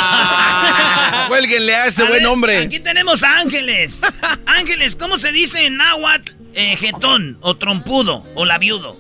[1.29, 2.59] Cuélguenle a este buen hombre.
[2.59, 4.01] Aquí tenemos a Ángeles.
[4.47, 8.97] Ángeles, ¿cómo se dice en náhuatl eh, jetón o trompudo o labiudo?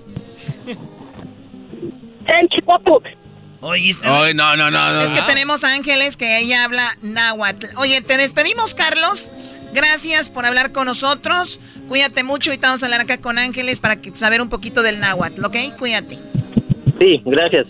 [3.61, 4.07] ¿Oíste?
[4.07, 7.67] Ay, no, no, no, Es que tenemos a Ángeles que ella habla náhuatl.
[7.79, 9.31] Oye, te despedimos, Carlos.
[9.73, 11.61] Gracias por hablar con nosotros.
[11.89, 12.53] Cuídate mucho.
[12.53, 15.57] y vamos a hablar acá con Ángeles para saber un poquito del náhuatl, ¿ok?
[15.79, 16.19] Cuídate.
[16.99, 17.67] Sí, gracias.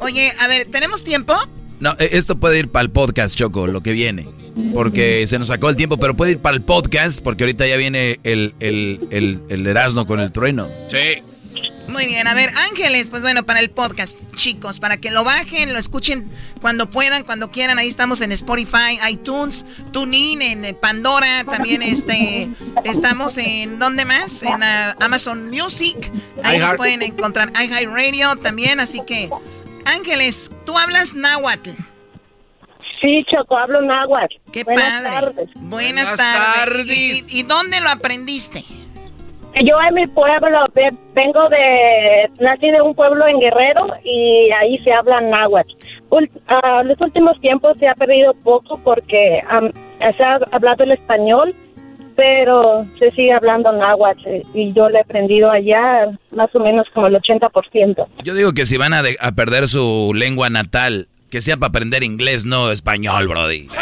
[0.00, 1.34] Oye, a ver, ¿tenemos tiempo?
[1.80, 4.26] No, e, esto puede ir para el podcast, Choco, lo que viene.
[4.74, 7.76] Porque se nos sacó el tiempo, pero puede ir para el podcast porque ahorita ya
[7.76, 10.68] viene el, el, el, el Erasmo con el trueno.
[10.88, 11.22] Sí.
[11.88, 15.72] Muy bien, a ver, Ángeles, pues bueno, para el podcast, chicos, para que lo bajen,
[15.72, 16.28] lo escuchen
[16.60, 17.78] cuando puedan, cuando quieran.
[17.78, 22.50] Ahí estamos en Spotify, iTunes, TuneIn, en Pandora, también este,
[22.84, 24.42] estamos en, ¿dónde más?
[24.42, 26.12] En ah, Amazon Music.
[26.44, 29.30] Ahí nos pueden encontrar iHeartRadio también, así que,
[29.86, 31.70] Ángeles, tú hablas náhuatl.
[33.00, 34.34] Sí, Choco, hablo náhuatl.
[34.52, 35.46] Qué padre.
[35.56, 36.86] Buenas, tardes.
[36.86, 38.64] ¿Y, ¿Y dónde lo aprendiste?
[39.64, 40.66] Yo en mi pueblo,
[41.14, 45.70] vengo de, nací de un pueblo en Guerrero y ahí se habla náhuatl.
[46.10, 46.20] Uh,
[46.84, 49.40] los últimos tiempos se ha perdido poco porque
[50.16, 51.54] se ha hablado el español,
[52.16, 57.06] pero se sigue hablando náhuatl y yo le he aprendido allá más o menos como
[57.08, 58.06] el 80%.
[58.24, 61.68] Yo digo que si van a, de- a perder su lengua natal, que sea para
[61.68, 63.68] aprender inglés, no español, brody.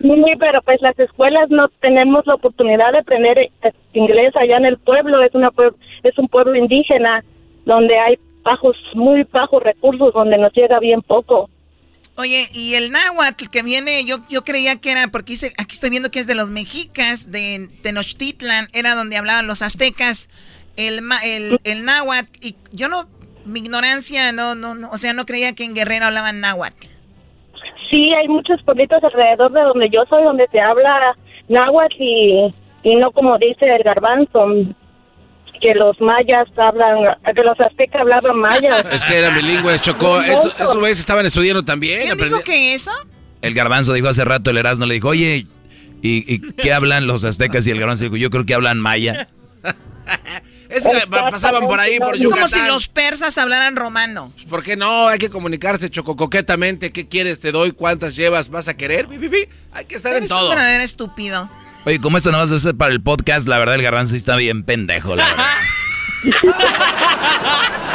[0.00, 3.50] Sí, pero pues las escuelas no tenemos la oportunidad de aprender eh,
[3.94, 7.24] inglés allá en el pueblo, es una pue- es un pueblo indígena
[7.64, 11.48] donde hay bajos muy bajos recursos donde nos llega bien poco.
[12.16, 15.88] Oye, y el náhuatl que viene, yo, yo creía que era, porque dice, aquí estoy
[15.90, 20.28] viendo que es de los mexicas, de Tenochtitlan, era donde hablaban los aztecas,
[20.76, 23.08] el, ma- el, el náhuatl, y yo no,
[23.44, 26.86] mi ignorancia, no, no, no, o sea, no creía que en Guerrero hablaban náhuatl.
[27.90, 31.16] Sí, hay muchos pueblitos alrededor de donde yo soy donde se habla
[31.48, 34.46] náhuatl y, y no como dice el garbanzo
[35.60, 38.84] que los mayas hablan, que los aztecas hablaban mayas.
[38.92, 40.20] Es que eran bilingües, Chocó.
[40.20, 42.02] Eso, eso ves, estaban estudiando también.
[42.02, 42.90] ¿Quién dijo que eso?
[43.40, 45.46] El garbanzo dijo hace rato, el Erasmo le dijo, oye,
[46.02, 47.66] ¿y, y qué hablan los aztecas?
[47.66, 49.28] Y el garbanzo dijo, yo creo que hablan maya.
[50.74, 54.32] Es que pa- pasaban por ahí, por Es como si los persas hablaran romano.
[54.48, 55.08] ¿Por qué no?
[55.08, 56.92] Hay que comunicarse, Choco, coquetamente.
[56.92, 57.40] ¿Qué quieres?
[57.40, 57.72] ¿Te doy?
[57.72, 58.48] ¿Cuántas llevas?
[58.48, 59.06] ¿Vas a querer?
[59.06, 59.48] Bi, bi, bi.
[59.72, 60.44] Hay que estar en Eres todo.
[60.44, 61.50] un verdadero estúpido.
[61.86, 64.16] Oye, como esto no vas a hacer para el podcast, la verdad el garbanzo sí
[64.16, 65.44] está bien pendejo, la verdad.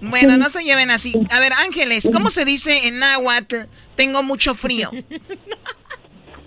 [0.00, 1.14] Bueno, no se lleven así.
[1.30, 3.56] A ver, Ángeles, ¿cómo se dice en náhuatl?
[3.96, 4.90] Tengo mucho frío.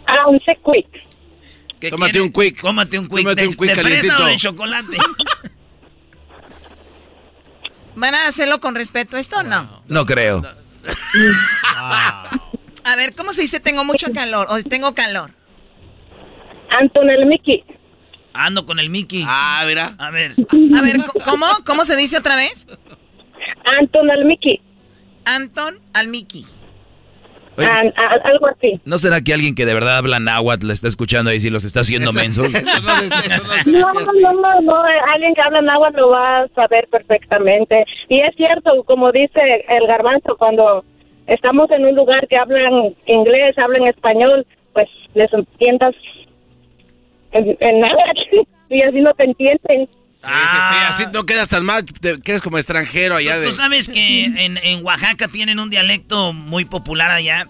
[0.06, 1.07] Ah, un quick.
[1.90, 2.62] Tómate un quick.
[2.62, 3.24] Cómate un quick.
[3.24, 4.24] Tómate de, un quick de fresa calientito.
[4.24, 4.98] o de chocolate.
[7.96, 9.82] ¿Van a hacerlo con respeto esto o no?
[9.88, 10.42] No creo.
[12.84, 15.32] A ver, ¿cómo se dice tengo mucho calor o tengo calor?
[16.70, 17.64] Anton el Mickey.
[18.34, 19.24] Ando con el Mickey.
[19.28, 19.96] Ah, mira.
[19.98, 20.34] A ver.
[20.78, 21.48] A ver, ¿cómo?
[21.66, 22.68] ¿Cómo se dice otra vez?
[23.80, 24.62] Anton al Mickey.
[25.26, 26.46] Anton al Mickey.
[27.58, 27.66] Oye.
[27.68, 28.80] An- a- algo así.
[28.86, 31.66] ¿No será que alguien que de verdad habla náhuatl le está escuchando ahí si los
[31.66, 32.48] está haciendo mensos?
[33.66, 34.76] No, no, no, no,
[35.14, 37.86] alguien que habla náhuatl lo va a saber perfectamente.
[38.10, 39.40] Y es cierto, como dice
[39.70, 40.84] el garbanzo, cuando
[41.28, 45.96] estamos en un lugar que hablan inglés, hablan español, pues les entiendas
[47.32, 48.20] en, en náhuatl
[48.70, 49.90] y así no te entienden.
[50.20, 50.76] Sí, sí, sí.
[50.88, 51.86] Así no quedas tan mal.
[51.86, 53.46] Te quedas como extranjero allá Tú, de.
[53.48, 57.48] tú sabes que en, en Oaxaca tienen un dialecto muy popular allá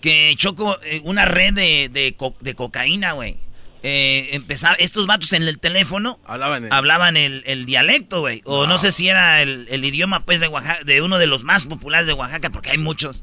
[0.00, 3.36] que Choco, eh, una red de, de, co- de cocaína, güey.
[3.84, 6.64] Eh, empezaba, estos vatos en el teléfono Hablaban.
[6.64, 6.68] eh.
[6.72, 8.42] hablaban el, el dialecto, güey.
[8.44, 8.78] O no.
[8.78, 12.06] sé si era el, el idioma, pues, de Oaxaca, de uno de los más populares
[12.08, 13.22] de Oaxaca, porque hay muchos.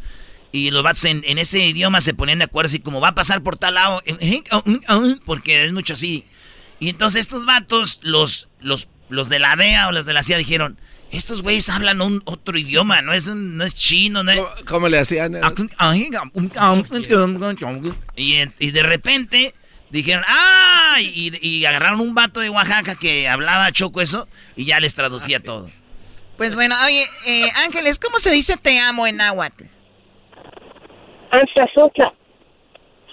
[0.53, 3.15] Y los vatos en, en ese idioma se ponían de acuerdo así como va a
[3.15, 4.41] pasar por tal lado, eh,
[5.25, 6.23] porque es mucho así.
[6.79, 10.37] Y entonces estos vatos, los, los, los de la DEA o los de la CIA
[10.37, 10.77] dijeron,
[11.11, 14.41] estos güeyes hablan un otro idioma, no es, un- no es chino, no es...
[14.67, 15.35] ¿Cómo le hacían?
[18.15, 19.53] Y, y de repente
[19.89, 20.97] dijeron, ¡ah!
[20.99, 24.27] Y, y agarraron un vato de Oaxaca que hablaba choco eso
[24.57, 25.69] y ya les traducía todo.
[26.37, 29.63] Pues bueno, oye, eh, Ángeles, ¿cómo se dice te amo en náhuatl?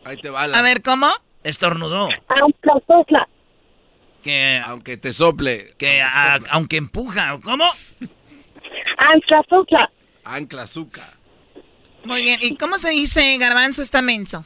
[0.05, 0.59] Ahí te va la.
[0.59, 1.09] A ver, ¿cómo?
[1.44, 2.09] Estornudó.
[4.22, 5.74] Que, Aunque te sople.
[5.78, 7.64] que a- aunque empuja, ¿cómo?
[8.98, 9.90] Antlazotla.
[10.24, 11.10] Ancla azúcar.
[12.04, 14.44] Muy bien, ¿y cómo se dice garbanzo está menso?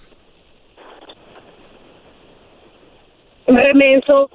[3.46, 4.30] Remenso.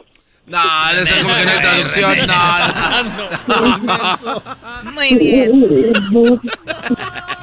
[0.47, 0.59] No,
[0.91, 2.17] eso como que no hay traducción.
[2.27, 4.91] No, no.
[4.91, 6.31] Muy bien.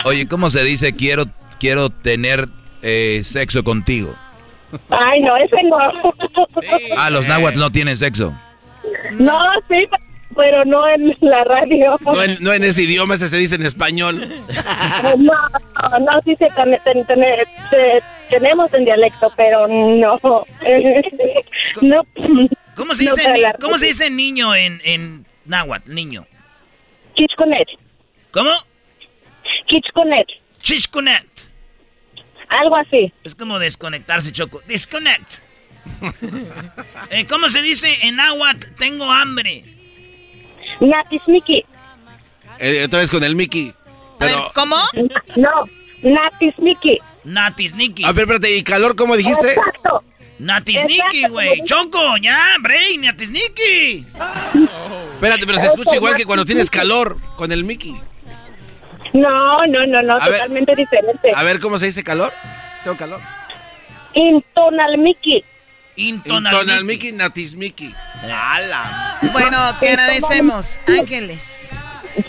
[0.04, 1.24] Oye, ¿cómo se dice quiero,
[1.60, 2.48] quiero tener
[2.82, 4.14] eh, sexo contigo?
[4.90, 5.78] Ay, no, ese no.
[6.97, 8.36] Ah, los náhuatl no tienen sexo.
[9.12, 9.39] No,
[9.69, 9.86] sí,
[10.36, 11.97] pero no en la radio.
[12.05, 14.45] No en, no en ese idioma, ese se dice en español.
[15.19, 15.32] No,
[16.01, 17.20] no, sí se, ten- ten- ten-
[17.70, 20.19] se- tenemos en dialecto, pero no.
[21.82, 22.03] no.
[22.77, 26.27] ¿Cómo se no dice, la- ¿cómo se dice niño en, en náhuatl, niño?
[27.16, 27.66] Chichconet.
[28.31, 28.51] ¿Cómo?
[29.66, 30.27] Chichconet.
[30.61, 31.27] Chishkunet.
[32.48, 33.12] Algo así.
[33.24, 34.62] Es como desconectarse, Choco.
[34.66, 35.34] Disconnect.
[37.10, 38.74] Eh, ¿Cómo se dice en náhuatl?
[38.76, 39.64] Tengo hambre.
[40.80, 41.64] Natismiki.
[42.58, 43.72] Eh, otra vez con el Mickey.
[44.18, 44.76] Pero, ¿Cómo?
[45.36, 45.64] No,
[46.02, 46.98] Natismiki.
[47.24, 48.04] Natisniki.
[48.04, 49.48] a ver, espérate, ¿y calor cómo dijiste?
[49.48, 50.04] Exacto.
[50.38, 51.62] Natisniki, Exacto, güey.
[51.64, 54.06] Choco, ya, Bray, Natisniki.
[55.14, 57.98] Espérate, pero se escucha igual que cuando tienes calor con el Mickey.
[59.12, 60.32] No, no, no, no, A ver.
[60.32, 61.30] totalmente diferente.
[61.35, 62.32] A ver, ¿cómo se dice calor?
[62.85, 63.20] Tengo calor.
[64.14, 65.44] Intonalmiki.
[65.97, 66.55] Intonalmiki.
[66.56, 67.94] Intonal Mickey, Natis Mickey.
[68.22, 69.18] ¡Hala!
[69.32, 71.68] Bueno, te agradecemos, Ángeles.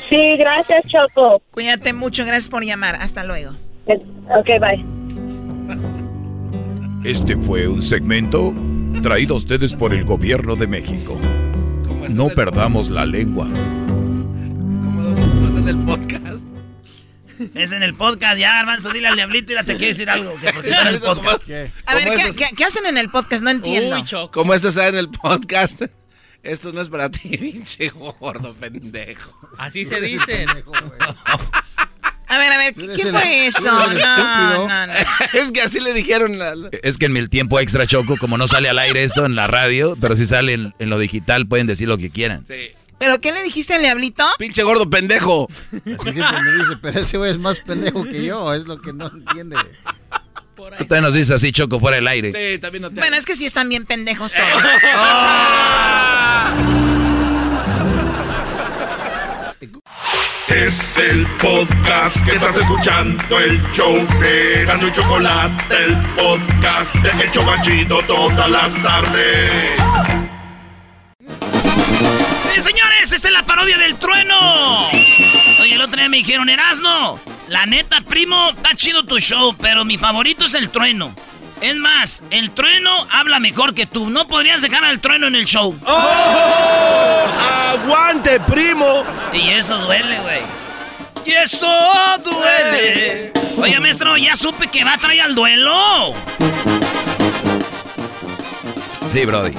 [0.10, 1.42] Sí, gracias, Choco.
[1.52, 2.96] Cuídate mucho, gracias por llamar.
[2.96, 3.52] Hasta luego.
[3.86, 4.84] Ok, bye.
[7.04, 8.54] Este fue un segmento
[9.02, 11.20] traído a ustedes por el gobierno de México.
[12.10, 13.48] No perdamos la lengua.
[13.88, 16.19] ¿Cómo es en el podcast?
[17.56, 20.36] Es en el podcast, ya, Garbanzo, dile al diablito y te quiere decir algo.
[20.42, 21.42] Que porque está en el podcast.
[21.86, 23.42] A ver, ¿qué, qué, qué hacen en el podcast?
[23.44, 23.96] No entiendo.
[23.96, 24.32] Uy, Choco.
[24.32, 25.84] ¿Cómo eso está en el podcast?
[26.44, 29.34] Esto no es para ti, pinche gordo pendejo.
[29.58, 30.46] Así se dice.
[32.28, 33.62] A ver, a ver, ¿qué, qué fue eso?
[33.64, 34.94] No, no, no.
[35.34, 36.38] es que así le dijeron.
[36.38, 36.54] La,
[36.84, 39.48] Es que en el tiempo extra choco, como no sale al aire esto en la
[39.48, 42.46] radio, pero si sale en, en lo digital, pueden decir lo que quieran.
[42.48, 42.72] Sí.
[43.00, 44.26] ¿Pero qué le dijiste al diablito?
[44.38, 45.48] Pinche gordo pendejo.
[45.72, 48.94] Así siempre me dice, pero ese güey es más pendejo que yo, es lo que
[48.94, 49.56] no entiende.
[50.80, 52.32] Usted nos dice así, Choco, fuera del aire.
[52.32, 53.00] Sí, también no te...
[53.00, 54.64] Bueno, es que sí están bien pendejos todos.
[60.50, 67.24] Es el podcast que estás escuchando, el show de Gano y Chocolate, el podcast de
[67.24, 70.19] El Chobachito todas las tardes.
[72.54, 74.90] Sí, señores, esta es la parodia del trueno.
[75.62, 79.86] Oye, el otro día me dijeron, Erasno, la neta, primo, está chido tu show, pero
[79.86, 81.14] mi favorito es el trueno.
[81.62, 84.10] Es más, el trueno habla mejor que tú.
[84.10, 85.78] No podrías dejar al trueno en el show.
[85.86, 87.26] ¡Oh!
[87.74, 89.04] ¡Aguante, primo!
[89.34, 90.40] Y eso duele, güey.
[91.26, 91.68] Y eso
[92.24, 93.34] duele.
[93.58, 96.14] Oye, maestro, ya supe que va a traer al duelo.
[99.12, 99.54] Sí, Brody.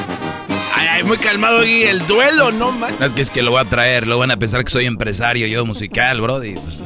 [0.80, 1.82] Ay, ay, muy calmado, Gui.
[1.82, 2.94] El duelo, no man.
[2.98, 4.86] No, es que es que lo voy a traer, lo van a pensar que soy
[4.86, 6.54] empresario yo musical, Brody.
[6.54, 6.78] Pues,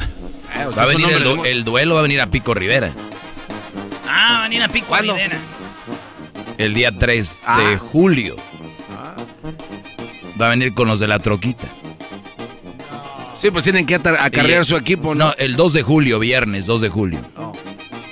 [0.57, 2.55] Eh, va a venir el, hombre du- de- el duelo, va a venir a Pico
[2.55, 2.91] Rivera.
[4.09, 5.15] Ah, van a ir a Pico ¿Cuándo?
[5.15, 5.39] Rivera.
[6.59, 7.79] El día 3 de Ah.
[7.79, 8.37] julio.
[10.41, 11.65] Va a venir con los de la troquita.
[13.37, 15.27] Sí, pues tienen que acarrear Y- su equipo, ¿no?
[15.27, 17.21] No, el 2 de julio, viernes 2 de julio.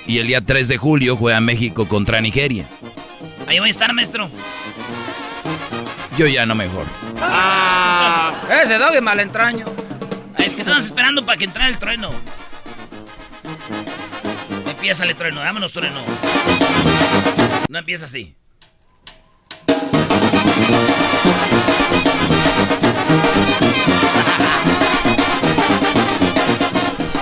[0.05, 2.65] Y el día 3 de julio juega México contra Nigeria.
[3.47, 4.29] Ahí voy a estar, maestro.
[6.17, 6.85] Yo ya no mejor.
[7.21, 8.33] Ah,
[8.63, 9.65] Ese dog es mal entraño.
[10.37, 12.11] Es que estamos esperando para que entre el trueno.
[14.67, 16.01] Empieza el trueno, vámonos, trueno.
[17.69, 18.35] No empieza así.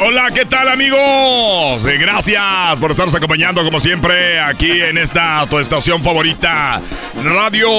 [0.03, 1.85] Hola, ¿qué tal amigos?
[1.85, 6.81] Eh, Gracias por estarnos acompañando como siempre aquí en esta tu estación favorita,
[7.23, 7.69] Radio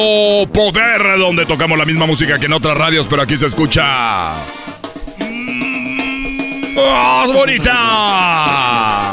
[0.53, 4.35] Poder, donde tocamos la misma música que en otras radios, pero aquí se escucha
[5.19, 9.13] mm, más bonita.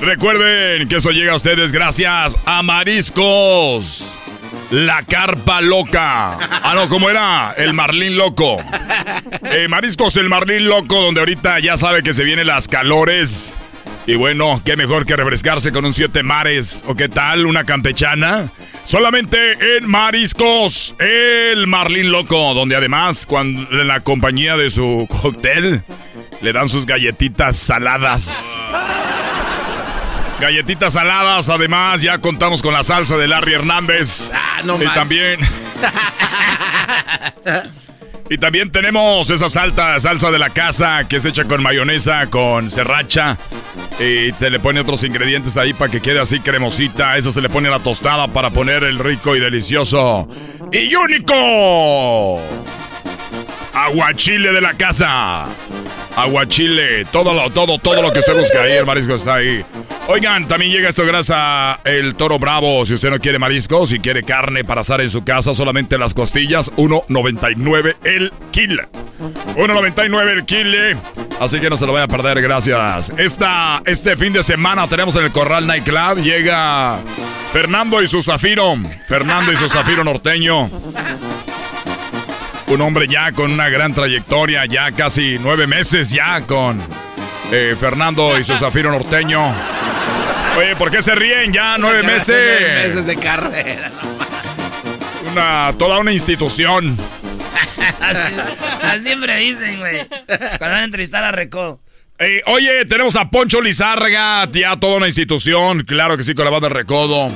[0.00, 4.16] Recuerden que eso llega a ustedes gracias a Mariscos.
[4.70, 6.32] La carpa loca.
[6.38, 7.54] Ah, no, ¿cómo era?
[7.56, 8.58] El marlín loco.
[9.44, 13.54] Eh, mariscos, el marlín loco, donde ahorita ya sabe que se vienen las calores.
[14.08, 16.84] Y bueno, qué mejor que refrescarse con un siete mares.
[16.86, 17.46] ¿O qué tal?
[17.46, 18.50] ¿Una campechana?
[18.84, 25.82] Solamente en Mariscos, el marlín loco, donde además, cuando en la compañía de su cóctel,
[26.40, 28.60] le dan sus galletitas saladas.
[30.40, 34.30] Galletitas saladas, además ya contamos con la salsa de Larry Hernández.
[34.34, 35.40] Ah, no y también
[38.28, 42.70] y también tenemos esa salta, salsa de la casa que es hecha con mayonesa, con
[42.70, 43.38] serracha.
[43.98, 47.16] Y te le pone otros ingredientes ahí para que quede así cremosita.
[47.16, 50.28] Eso se le pone a la tostada para poner el rico y delicioso
[50.72, 52.40] y único
[53.72, 55.46] aguachile de la casa.
[56.16, 59.64] Aguachile, todo lo, todo, todo lo que usted busca ahí, el marisco está ahí.
[60.08, 62.86] Oigan, también llega esto gracias a El Toro Bravo.
[62.86, 66.14] Si usted no quiere marisco, si quiere carne para asar en su casa, solamente las
[66.14, 68.84] costillas, 1.99 el kilo.
[69.56, 71.00] 1.99 el kilo.
[71.40, 73.12] Así que no se lo vaya a perder, gracias.
[73.16, 76.22] Esta, este fin de semana tenemos en el Corral Nightclub.
[76.22, 76.98] Llega
[77.52, 78.76] Fernando y su Zafiro.
[79.08, 80.70] Fernando y su Zafiro norteño.
[82.68, 86.80] Un hombre ya con una gran trayectoria, ya casi nueve meses ya con
[87.52, 89.54] eh, Fernando y su Zafiro norteño.
[90.56, 92.58] Oye, ¿por qué se ríen ya nueve meses?
[92.60, 93.90] Nueve meses de carrera.
[95.30, 96.96] Una, toda una institución.
[98.00, 98.20] Así,
[98.82, 100.06] así siempre dicen, güey.
[100.06, 101.80] Cuando van a entrevistar a Reco.
[102.18, 106.50] Eh, oye, tenemos a Poncho Lizárraga, ya toda una institución, claro que sí, con la
[106.50, 107.30] banda Recodo.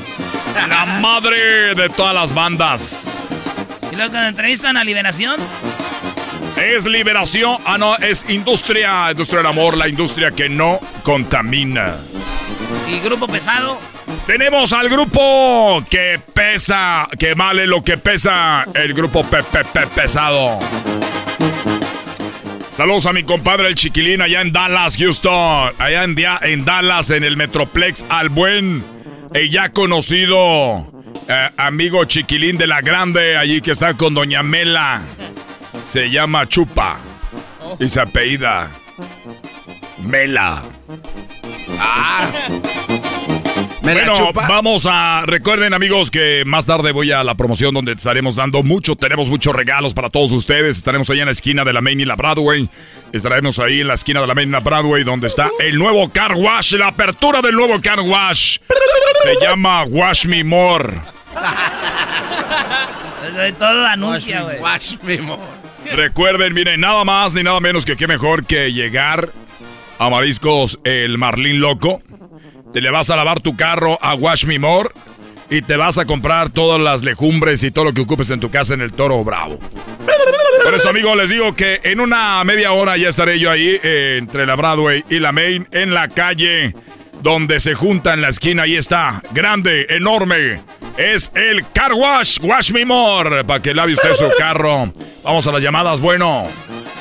[0.69, 3.13] La madre de todas las bandas.
[3.93, 5.37] Y luego cuando entrevistan a Liberación,
[6.63, 11.95] Es liberación, ah no, es industria, industria del amor, la industria que no contamina.
[12.89, 13.79] y Grupo Pesado,
[14.27, 19.87] Tenemos al grupo que pesa, que vale lo que pesa, el grupo pe- pe- pe-
[19.87, 20.59] pesado.
[22.73, 25.73] Saludos a mi compadre el Chiquilín allá en Dallas, Houston.
[25.79, 28.83] Allá en, en Dallas, en el Metroplex, al buen
[29.35, 30.91] y ya conocido
[31.29, 35.03] eh, amigo Chiquilín de la Grande, allí que está con Doña Mela.
[35.83, 36.99] Se llama Chupa
[37.79, 38.71] y se apellida
[39.99, 40.63] Mela.
[41.79, 42.29] Ah.
[43.83, 44.47] ¿Me la bueno, chupa?
[44.47, 45.23] vamos a.
[45.27, 48.95] Recuerden, amigos, que más tarde voy a la promoción donde estaremos dando mucho.
[48.95, 50.77] Tenemos muchos regalos para todos ustedes.
[50.77, 52.69] Estaremos ahí en la esquina de la Main y la Broadway.
[53.13, 56.11] Estaremos ahí en la esquina de la Main y la Broadway, donde está el nuevo
[56.11, 58.59] Car Wash, la apertura del nuevo Car Wash.
[59.23, 61.01] Se llama Wash Me More.
[63.59, 64.61] Todo anuncia, güey.
[64.61, 65.60] Wash me more.
[65.93, 69.31] Recuerden, miren, nada más ni nada menos que qué mejor que llegar
[69.99, 72.03] a Mariscos el Marlín Loco.
[72.73, 74.91] Te le vas a lavar tu carro a Wash Me More
[75.51, 78.51] y te vas a comprar todas las legumbres y todo lo que ocupes en tu
[78.51, 79.59] casa en el Toro Bravo.
[80.63, 84.17] Por eso, amigos, les digo que en una media hora ya estaré yo ahí eh,
[84.19, 86.75] entre la Broadway y la Main en la calle
[87.23, 88.63] donde se junta en la esquina.
[88.63, 90.61] Ahí está, grande, enorme.
[90.97, 94.93] Es el Car Wash, Wash Me More, para que lave usted su carro.
[95.25, 96.47] Vamos a las llamadas, bueno.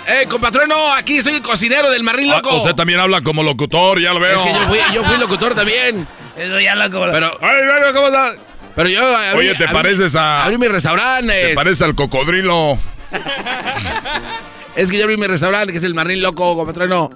[0.08, 2.56] Eh, compatrón, no, aquí soy el cocinero del Marrín Ah, Loco.
[2.58, 4.40] usted también habla como locutor, ya lo veo.
[4.44, 6.08] Es que yo fui, yo fui locutor también.
[6.38, 7.12] Eso ya lo como...
[7.12, 8.36] Pero, Ay, bueno, ¿cómo estás?
[8.76, 10.46] pero yo abrí- Oye, te abrí- pareces a.
[10.46, 11.48] Abrí mi restaurante.
[11.50, 12.78] Te pareces al cocodrilo.
[14.76, 17.10] Es que yo abrí mi restaurante, que es el Marrín Loco, compatrón.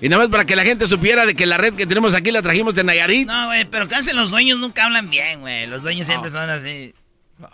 [0.00, 2.30] Y nada más para que la gente supiera de que la red que tenemos aquí
[2.30, 3.26] la trajimos de Nayarit.
[3.26, 5.66] No, güey, pero casi los dueños nunca hablan bien, güey.
[5.66, 6.94] Los dueños siempre son así.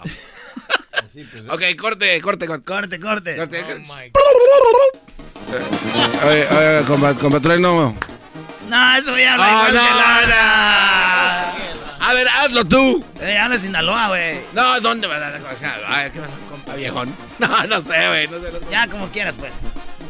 [1.51, 2.65] Ok, corte, corte, corte.
[2.65, 3.37] Corte, corte.
[3.37, 3.65] Corte.
[6.27, 7.95] Oye, oye, compa- compatrón, no.
[8.69, 11.51] No, eso ya Ah, igual no, que Lara.
[12.01, 13.05] A ver, hazlo tú.
[13.21, 14.41] Eh, habla Sinaloa, güey.
[14.55, 15.77] No, ¿dónde va a dar la cosa?
[15.87, 17.15] Ay, ¿qué pasa, compa viejón?
[17.39, 18.29] No, no sé, güey.
[18.29, 18.65] No, sé, no sé.
[18.71, 19.53] Ya, como quieras, pues.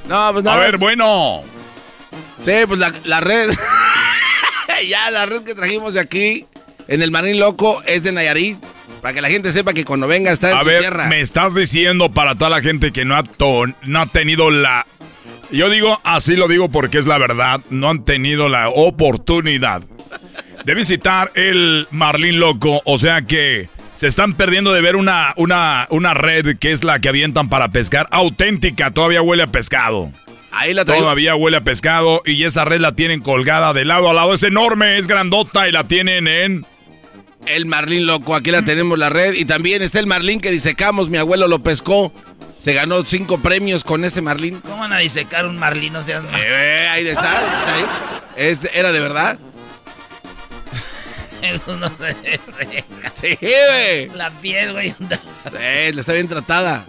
[0.06, 0.52] No, pues no.
[0.52, 1.42] A ver, bueno.
[2.44, 3.50] Sí, pues la, la red.
[4.88, 6.46] ya, la red que trajimos de aquí,
[6.88, 8.58] en el Marín Loco, es de Nayarit.
[9.00, 11.06] Para que la gente sepa que cuando venga está en A su ver, tierra.
[11.08, 14.86] me estás diciendo para toda la gente que no ha, to- no ha tenido la...
[15.50, 19.82] Yo digo, así lo digo porque es la verdad, no han tenido la oportunidad
[20.64, 25.88] de visitar el Marlín Loco, o sea que se están perdiendo de ver una, una,
[25.90, 30.12] una red que es la que avientan para pescar, auténtica, todavía huele a pescado.
[30.52, 31.04] Ahí la traigo.
[31.04, 34.42] Todavía huele a pescado y esa red la tienen colgada de lado a lado, es
[34.42, 36.66] enorme, es grandota y la tienen en...
[37.46, 39.34] El Marlín Loco, aquí la tenemos la red.
[39.34, 42.12] Y también está el Marlín que disecamos, mi abuelo lo pescó.
[42.60, 44.60] Se ganó cinco premios con ese Marlín.
[44.60, 45.92] ¿Cómo van a disecar un marlín?
[45.94, 46.40] No seas mal.
[46.40, 47.84] Eh, ahí está, está ahí.
[48.36, 49.36] Es- era de verdad.
[51.42, 52.14] Eso no se.
[53.20, 54.08] Sí, güey.
[54.14, 54.94] La piel, güey.
[55.58, 56.84] Eh, está bien tratada.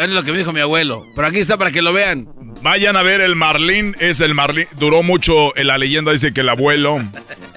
[0.00, 1.04] Es lo que me dijo mi abuelo.
[1.14, 2.26] Pero aquí está para que lo vean.
[2.62, 4.66] Vayan a ver el Marlín, es el Marlín.
[4.78, 7.02] Duró mucho, en la leyenda dice que el abuelo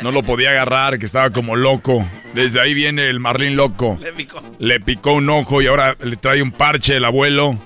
[0.02, 2.06] no lo podía agarrar, que estaba como loco.
[2.34, 3.98] Desde ahí viene el Marlín loco.
[4.02, 4.42] Le picó.
[4.60, 7.58] Le picó un ojo y ahora le trae un parche el abuelo.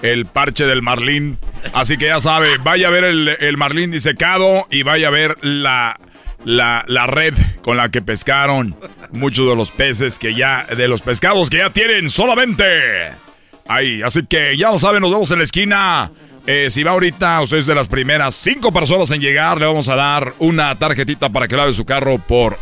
[0.00, 1.38] El parche del Marlín.
[1.74, 5.36] Así que ya sabe, vaya a ver el, el Marlín disecado y vaya a ver
[5.42, 6.00] la,
[6.46, 8.74] la, la red con la que pescaron
[9.12, 12.64] muchos de los peces que ya, de los pescados que ya tienen solamente
[13.68, 14.02] ahí.
[14.02, 16.10] Así que ya lo saben, nos vemos en la esquina.
[16.46, 19.88] Eh, si va ahorita, usted es de las primeras cinco personas en llegar, le vamos
[19.88, 22.58] a dar una tarjetita para que lave su carro por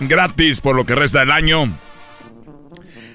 [0.00, 1.76] gratis por lo que resta del año.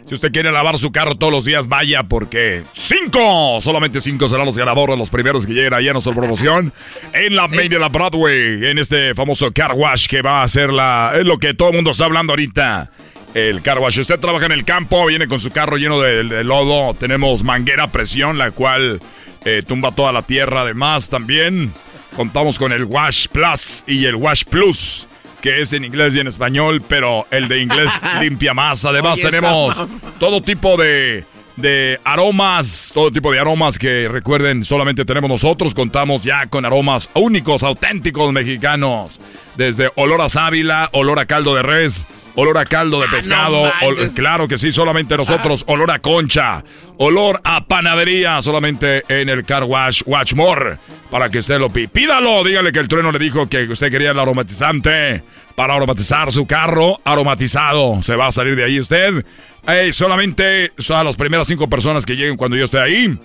[0.09, 4.47] Si usted quiere lavar su carro todos los días, vaya porque cinco, solamente cinco serán
[4.47, 6.73] los ganadores, los primeros que lleguen ahí a nuestra promoción
[7.13, 10.73] en la main de la Broadway, en este famoso car wash que va a ser
[10.73, 12.89] la, es lo que todo el mundo está hablando ahorita.
[13.33, 13.99] El car wash.
[13.99, 17.83] Usted trabaja en el campo, viene con su carro lleno de, de lodo, tenemos manguera
[17.83, 18.99] a presión, la cual
[19.45, 20.61] eh, tumba toda la tierra.
[20.61, 21.71] Además, también
[22.15, 25.07] contamos con el Wash Plus y el Wash Plus
[25.41, 28.83] que es en inglés y en español, pero el de inglés limpia más.
[28.85, 29.81] Además Oye, tenemos
[30.19, 31.23] todo tipo de,
[31.55, 35.73] de aromas, todo tipo de aromas que recuerden solamente tenemos nosotros.
[35.73, 39.19] Contamos ya con aromas únicos, auténticos mexicanos.
[39.55, 42.05] Desde olor a sábila, olor a caldo de res,
[42.39, 43.65] olor a caldo de pescado.
[43.65, 44.13] Ah, no manches.
[44.13, 45.63] claro que sí, solamente nosotros.
[45.67, 46.63] Olor a concha,
[46.97, 50.77] olor a panadería, solamente en el Car Wash Watchmore.
[51.09, 52.43] Para que usted lo pi- pídalo.
[52.43, 55.23] Dígale que el trueno le dijo que usted quería el aromatizante
[55.55, 56.99] para aromatizar su carro.
[57.03, 58.01] Aromatizado.
[58.03, 59.25] Se va a salir de ahí usted.
[59.67, 63.17] Ey, solamente son a las primeras cinco personas que lleguen cuando yo esté ahí.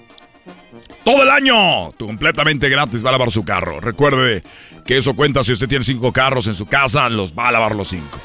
[1.05, 3.79] Todo el año, completamente gratis va a lavar su carro.
[3.81, 4.43] Recuerde
[4.87, 7.75] que eso cuenta si usted tiene cinco carros en su casa, los va a lavar
[7.75, 8.19] los cinco.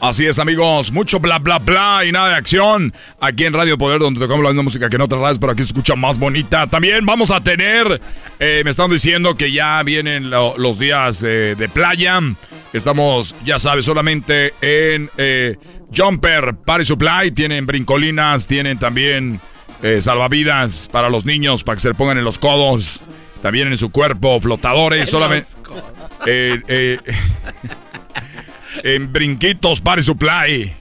[0.00, 0.92] Así es, amigos.
[0.92, 2.94] Mucho bla, bla, bla y nada de acción.
[3.20, 5.62] Aquí en Radio Poder, donde tocamos la misma música que en otras radios, pero aquí
[5.62, 6.68] se escucha más bonita.
[6.68, 8.00] También vamos a tener,
[8.38, 12.20] eh, me están diciendo que ya vienen los días eh, de playa.
[12.72, 15.56] Estamos, ya sabes, solamente en eh,
[15.94, 17.32] Jumper Party Supply.
[17.32, 19.40] Tienen brincolinas, tienen también
[20.00, 23.00] salvavidas para los niños, para que se le pongan en los codos.
[23.42, 25.48] También en su cuerpo, flotadores, solamente...
[28.84, 30.72] en Brinquitos Party Supply,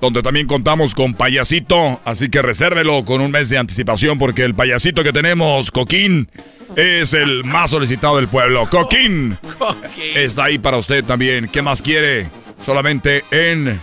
[0.00, 4.54] donde también contamos con payasito, así que resérvelo con un mes de anticipación porque el
[4.54, 6.28] payasito que tenemos, Coquín,
[6.76, 8.68] es el más solicitado del pueblo.
[8.68, 9.36] Coquín,
[10.14, 11.48] está ahí para usted también.
[11.48, 12.28] ¿Qué más quiere?
[12.60, 13.80] Solamente en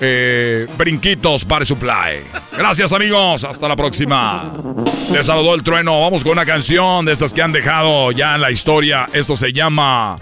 [0.00, 2.20] eh, Brinquitos Party Supply.
[2.56, 4.52] Gracias amigos, hasta la próxima.
[5.12, 6.00] Les saludó el trueno.
[6.00, 9.08] Vamos con una canción de estas que han dejado ya en la historia.
[9.12, 10.16] Esto se llama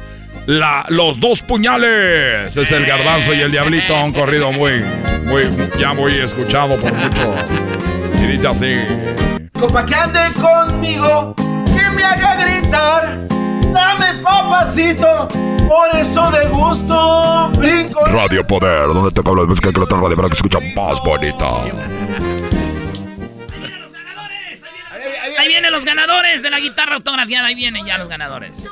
[0.49, 2.57] la, los dos puñales.
[2.57, 4.83] Es el garbanzo y el diablito, un corrido muy,
[5.25, 5.43] muy,
[5.79, 7.35] ya muy escuchado por mucho.
[8.15, 8.75] Y dice así.
[9.53, 13.29] Copa que ande conmigo, que me haga gritar.
[13.73, 15.29] Dame papacito,
[15.69, 18.07] por eso de gusto brinco.
[18.07, 20.99] Radio Poder, donde te hablo de música que lo radio para que se escucha más
[21.05, 21.47] bonita.
[25.39, 28.67] Ahí vienen los ganadores de la guitarra autografiada, ahí vienen ya los ganadores.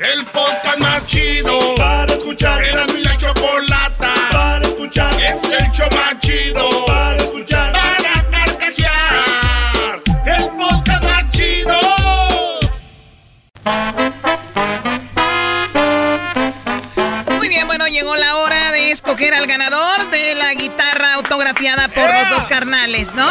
[0.00, 2.64] El podcast más chido para escuchar.
[2.64, 5.12] Era mi la chocolata para escuchar.
[5.20, 7.72] Es el show más chido para escuchar.
[7.72, 10.02] Para carcajear.
[10.24, 11.78] El podcast más chido.
[17.36, 22.04] Muy bien, bueno, llegó la hora de escoger al ganador de la guitarra autografiada por
[22.04, 23.28] los dos carnales, ¿no?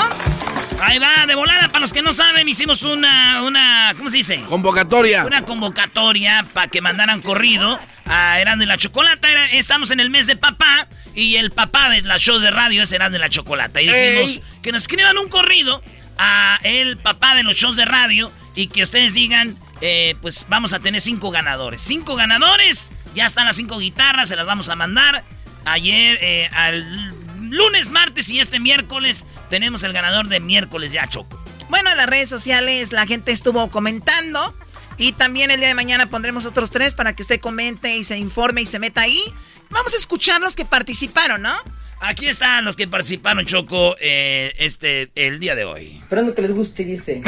[0.81, 4.39] Ahí va, de volada, para los que no saben, hicimos una, una, ¿cómo se dice?
[4.47, 5.25] Convocatoria.
[5.25, 9.27] Una convocatoria para que mandaran corrido a Erasmo y la Chocolata.
[9.51, 12.91] estamos en el mes de papá y el papá de las shows de radio es
[12.91, 13.81] Erasmo y la Chocolata.
[13.81, 15.83] Y dijimos que nos escriban un corrido
[16.17, 20.71] a el papá de los shows de radio y que ustedes digan, eh, pues vamos
[20.71, 21.81] a tener cinco ganadores.
[21.81, 25.25] Cinco ganadores, ya están las cinco guitarras, se las vamos a mandar.
[25.65, 27.13] Ayer, eh, al
[27.49, 31.41] lunes, martes y este miércoles tenemos el ganador de miércoles ya, Choco.
[31.69, 34.53] Bueno, en las redes sociales la gente estuvo comentando.
[34.97, 38.17] Y también el día de mañana pondremos otros tres para que usted comente y se
[38.17, 39.21] informe y se meta ahí.
[39.69, 41.55] Vamos a escuchar los que participaron, ¿no?
[42.01, 45.99] Aquí están los que participaron, Choco, eh, este, el día de hoy.
[46.01, 47.21] Esperando que les guste, dice.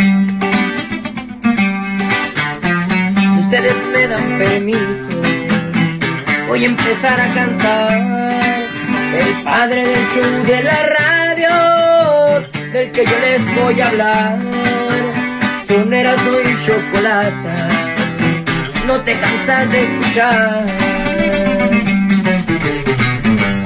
[3.16, 5.22] Si ustedes me dan permiso,
[6.48, 8.61] voy a empezar a cantar
[9.14, 14.40] el padre del show de la radio, del que yo les voy a hablar.
[15.68, 17.50] Sonera soy chocolate,
[18.88, 20.66] no te cansas de escuchar.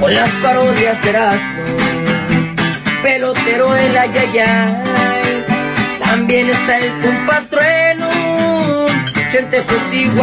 [0.00, 1.64] Con las parodias de Erasmo,
[3.02, 5.44] pelotero el ayayay.
[6.04, 8.08] También está el compatrueno,
[9.30, 10.22] gente contigo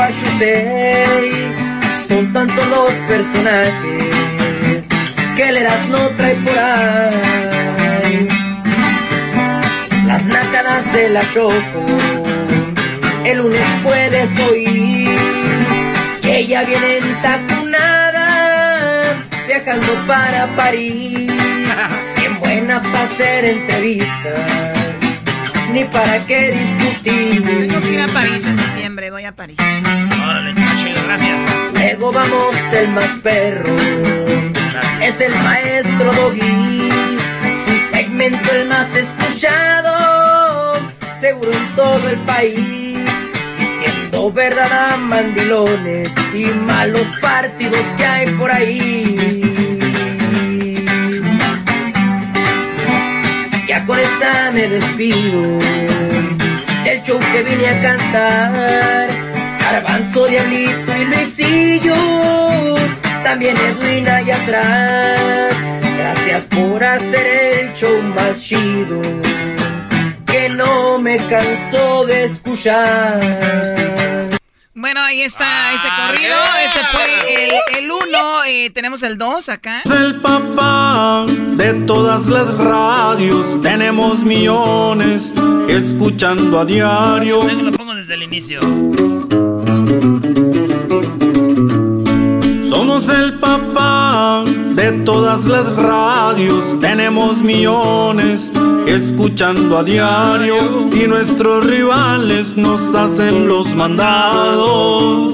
[2.07, 4.42] Son tantos los personajes
[5.35, 8.27] que le das no trae por ahí.
[10.05, 11.85] Las nácadas de la choco,
[13.25, 15.09] el lunes puedes oír
[16.21, 18.25] que ella viene entacunada,
[19.47, 21.31] viajando para París.
[22.17, 24.77] Bien buena para hacer entrevistas,
[25.71, 27.43] ni para qué discutir.
[27.43, 29.57] Tengo que ir a París en diciembre, voy a París.
[29.59, 31.37] Órale, gracias.
[31.73, 34.32] Luego vamos el más perro
[35.07, 36.89] es el maestro Doggy.
[37.67, 40.75] Su segmento el más escuchado,
[41.19, 42.97] seguro en todo el país.
[43.59, 49.41] Diciendo verdad a mandilones y malos partidos que hay por ahí.
[53.67, 55.59] Ya con esta me despido
[56.83, 59.09] del show que vine a cantar.
[59.59, 62.82] Garbanzo, Diablito y Luisillo
[63.23, 65.55] también Edwin ahí atrás.
[65.97, 69.01] Gracias por hacer el show más chido,
[70.25, 73.19] que no me canso de escuchar.
[74.75, 76.35] Bueno, ahí está ese corrido.
[76.65, 78.43] Ese fue el, uno.
[78.45, 79.81] Eh, tenemos el dos acá.
[79.85, 83.61] Es el papá de todas las radios.
[83.61, 85.33] Tenemos millones
[85.69, 87.43] escuchando a diario.
[87.49, 88.59] Lo pongo desde el inicio.
[92.93, 94.43] Somos el papá
[94.75, 98.51] de todas las radios, tenemos millones
[98.85, 100.57] escuchando a diario
[100.91, 105.33] y nuestros rivales nos hacen los mandados.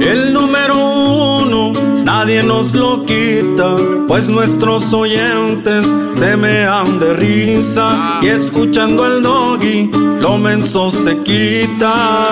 [0.00, 1.72] El número uno
[2.04, 3.74] nadie nos lo quita,
[4.06, 9.90] pues nuestros oyentes se mean de risa y escuchando al doggy
[10.20, 12.28] lo menso se quita.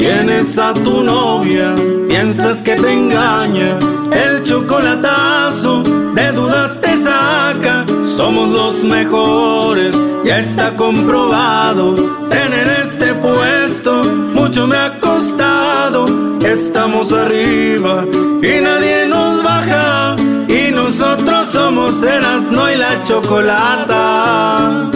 [0.00, 1.74] Tienes a tu novia,
[2.08, 3.78] piensas que te engaña,
[4.10, 5.82] el chocolatazo
[6.14, 7.84] de dudas te saca.
[8.16, 9.94] Somos los mejores,
[10.24, 11.94] ya está comprobado.
[12.30, 14.02] Tener este puesto
[14.34, 16.06] mucho me ha costado.
[16.42, 18.06] Estamos arriba
[18.40, 20.16] y nadie nos baja.
[20.48, 24.90] Y nosotros somos Erasno y la chocolata.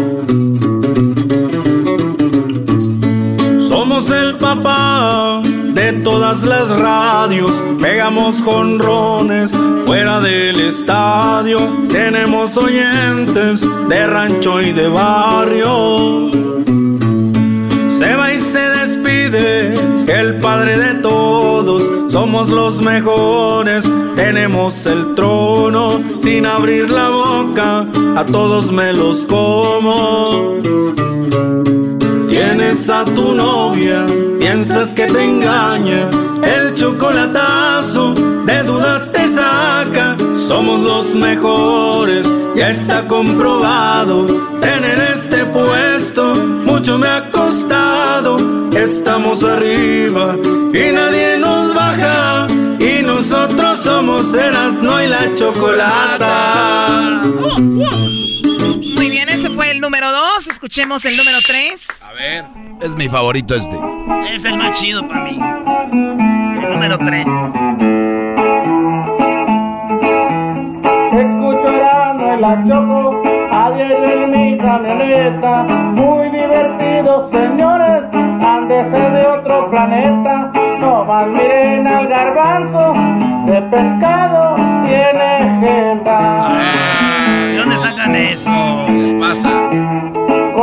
[4.54, 7.50] De todas las radios,
[7.80, 9.50] pegamos jonrones
[9.84, 11.58] fuera del estadio,
[11.90, 16.30] tenemos oyentes de rancho y de barrio.
[17.90, 19.74] Se va y se despide
[20.06, 27.86] el padre de todos, somos los mejores, tenemos el trono, sin abrir la boca,
[28.16, 30.54] a todos me los como.
[32.74, 34.04] A tu novia,
[34.38, 36.10] piensas que te engaña,
[36.42, 38.12] el chocolatazo
[38.44, 40.16] de dudas te saca.
[40.36, 44.26] Somos los mejores, ya está comprobado.
[44.60, 46.34] Tener este puesto
[46.66, 48.36] mucho me ha costado.
[48.76, 52.48] Estamos arriba y nadie nos baja.
[52.80, 57.22] Y nosotros somos Erasno y la chocolata.
[58.96, 60.48] Muy bien, ese fue el número dos.
[60.48, 62.02] Escuchemos el número tres.
[62.02, 62.63] A ver.
[62.84, 63.80] Es mi favorito este.
[64.30, 65.38] Es el más chido para mí.
[66.62, 67.26] El número 3.
[71.12, 71.68] Escucho
[72.18, 75.62] en la choco, a diario en mi camioneta.
[75.62, 80.52] Muy divertido, señores, han de ser de otro planeta.
[80.78, 82.92] No más miren al garbanzo,
[83.46, 86.50] de pescado tiene jeta.
[87.50, 88.50] ¿De dónde sacan eso?
[88.88, 89.70] ¿Qué pasa?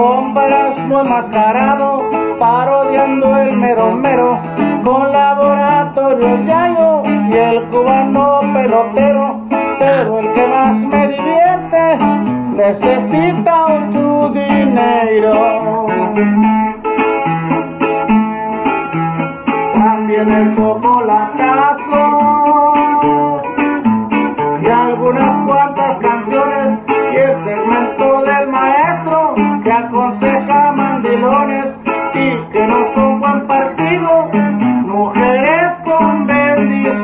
[0.01, 2.01] Compras muy enmascarado,
[2.39, 4.39] parodiando el mero mero,
[4.83, 9.41] con laboratorio Yayo y el cubano pelotero.
[9.77, 11.99] Pero el que más me divierte
[12.55, 15.85] necesita un tu dinero.
[19.75, 22.01] También el chocolatazo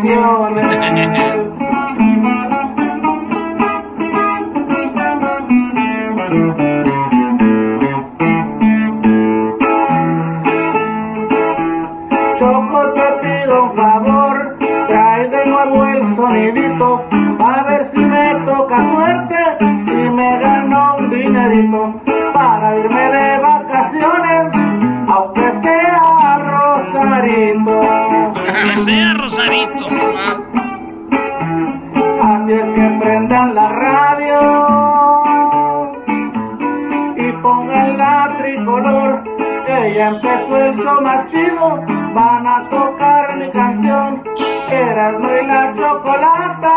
[0.08, 0.54] bendiciones.
[0.54, 1.47] Choco,
[42.18, 44.24] van a tocar mi canción,
[44.72, 46.74] Erasmo y la chocolata,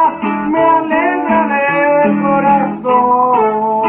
[0.51, 3.81] me alegra el corazón.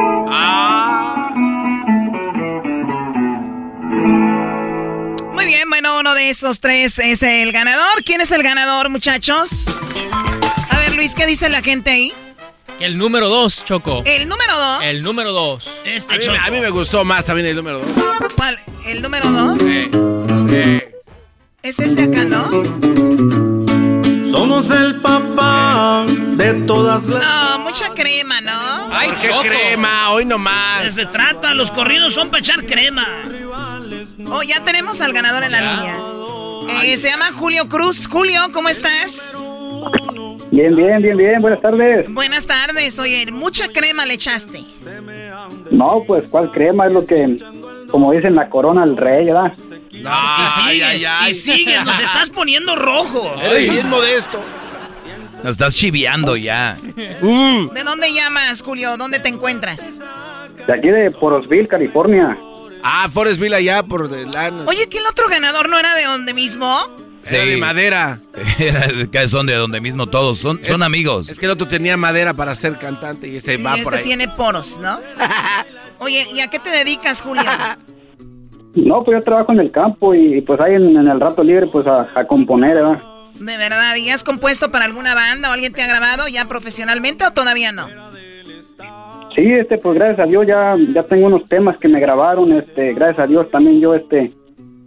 [5.34, 8.02] Muy bien, bueno, uno de esos tres es el ganador.
[8.06, 9.68] ¿Quién es el ganador, muchachos?
[10.70, 12.14] A ver, Luis, ¿qué dice la gente ahí?
[12.80, 14.04] El número dos, Choco.
[14.06, 14.84] El número dos.
[14.84, 15.70] El número dos.
[15.84, 18.34] Este A mí, a mí me gustó más también el número 2.
[18.36, 18.58] ¿Cuál?
[18.88, 19.62] ¿El número dos?
[19.62, 20.91] Eh,
[21.64, 22.50] Es este acá, ¿no?
[24.32, 27.24] Somos el papá de todas las...
[27.24, 28.90] No, mucha crema, ¿no?
[28.90, 30.12] ¿Por qué crema?
[30.12, 30.96] Hoy nomás.
[30.96, 33.08] Se trata, los corridos son para echar crema.
[34.26, 35.98] Oh, ya tenemos al ganador en la línea.
[36.84, 38.08] Eh, se llama Julio Cruz.
[38.08, 39.38] Julio, ¿cómo estás?
[40.50, 41.42] Bien, bien, bien, bien.
[41.42, 42.12] Buenas tardes.
[42.12, 42.98] Buenas tardes.
[42.98, 44.64] Oye, mucha crema le echaste.
[45.70, 46.88] No, pues, ¿cuál crema?
[46.88, 47.38] Es lo que,
[47.92, 49.54] como dicen, la corona al rey, ¿verdad?
[49.92, 53.34] y sigues, y sigues, nos estás poniendo rojo.
[53.44, 54.42] Eres bien modesto.
[55.44, 56.78] Nos estás chiviando ya.
[56.96, 58.96] ¿De dónde llamas, Julio?
[58.98, 60.00] ¿Dónde te encuentras?
[60.68, 62.38] De aquí de Porosville, California.
[62.84, 64.64] Ah, Forestville allá por delante.
[64.68, 66.80] Oye, ¿que el otro ganador no era de donde mismo?
[67.30, 68.18] Era de madera.
[68.60, 70.38] Era son de donde mismo todos.
[70.40, 71.30] Son, son amigos.
[71.30, 73.98] Es que el otro tenía madera para ser cantante y ese Y va por este
[73.98, 74.04] ahí.
[74.04, 75.00] tiene poros, ¿no?
[76.00, 77.44] Oye, ¿y a qué te dedicas, Julio?
[78.74, 81.68] No, pues yo trabajo en el campo y pues ahí en, en el rato libre,
[81.68, 83.02] pues a, a componer, ¿verdad?
[83.38, 87.26] De verdad, ¿y has compuesto para alguna banda o alguien te ha grabado ya profesionalmente
[87.26, 87.88] o todavía no?
[89.36, 92.94] Sí, este, pues gracias a Dios ya, ya tengo unos temas que me grabaron, este,
[92.94, 94.32] gracias a Dios también yo, este,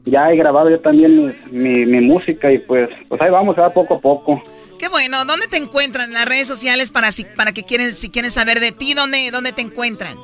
[0.04, 3.94] ya he grabado yo también mi, mi, música y pues, pues ahí vamos, a poco
[3.94, 4.42] a poco.
[4.78, 8.10] Qué bueno, ¿dónde te encuentran en las redes sociales para si, para que quieren, si
[8.10, 10.16] quieren saber de ti, dónde, dónde te encuentran?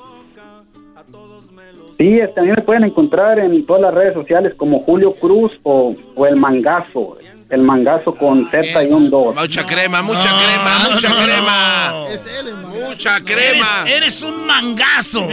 [1.97, 6.27] Sí, también me pueden encontrar en todas las redes sociales como Julio Cruz o, o
[6.27, 7.19] El Mangazo.
[7.51, 9.35] El Mangazo con Z y un 2.
[9.35, 12.05] Mucha crema, mucha crema, mucha crema.
[12.09, 13.66] Es él, mucha crema.
[13.89, 15.27] Eres, un mangazo.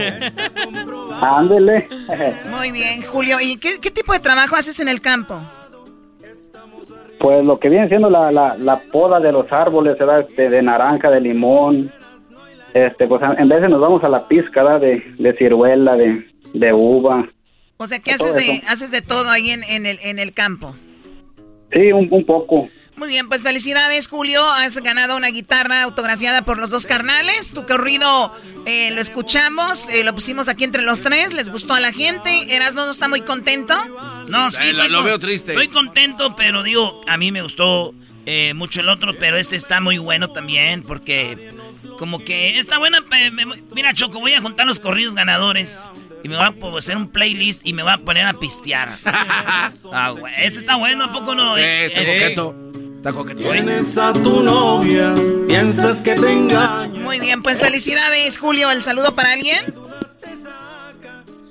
[1.20, 1.88] Ándele.
[2.50, 3.38] Muy bien, Julio.
[3.40, 5.40] ¿Y qué, tipo de trabajo haces en el campo?
[7.20, 10.26] Pues lo que viene siendo la, la, poda de los árboles, ¿verdad?
[10.28, 11.92] Este, de naranja, de limón.
[12.74, 16.72] Este, pues en vez de nos vamos a la pizca, De, de ciruela, de, de
[16.72, 17.28] uva.
[17.76, 20.74] O sea, ¿qué haces de, haces de todo ahí en, en, el, en el campo?
[21.72, 22.68] Sí, un, un, poco.
[22.96, 24.44] Muy bien, pues felicidades, Julio.
[24.44, 27.52] Has ganado una guitarra autografiada por los dos carnales.
[27.52, 28.34] Tu corrido
[28.66, 31.32] eh, lo escuchamos, eh, lo pusimos aquí entre los tres.
[31.32, 32.54] ¿Les gustó a la gente?
[32.54, 33.74] ¿Erasmo no está muy contento?
[34.28, 34.64] No, sí.
[34.64, 35.52] Eh, lo, veo triste.
[35.52, 37.94] Estoy contento, pero digo, a mí me gustó
[38.54, 41.50] mucho el otro, pero este está muy bueno también porque
[41.98, 42.98] como que está buena.
[43.74, 45.88] mira, Choco, voy a juntar los corridos ganadores.
[46.22, 48.90] Y me va a hacer un playlist y me va a poner a pistear.
[49.04, 50.32] ah, güey.
[50.38, 51.54] Ese está bueno, ¿a poco no?
[51.54, 52.54] Sí, está coqueto.
[52.96, 53.50] Está coqueto.
[53.50, 55.14] Tienes a tu novia,
[55.46, 57.00] piensas que te engaña.
[57.00, 58.70] Muy bien, pues felicidades, Julio.
[58.70, 59.58] ¿El saludo para alguien?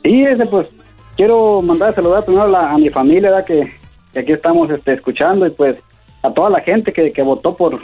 [0.03, 0.67] Sí, ese pues
[1.15, 3.45] quiero mandar a saludar primero a, mi familia, ¿verdad?
[3.45, 3.73] Que,
[4.17, 5.77] aquí estamos este, escuchando y pues
[6.23, 7.81] a toda la gente que, que votó por,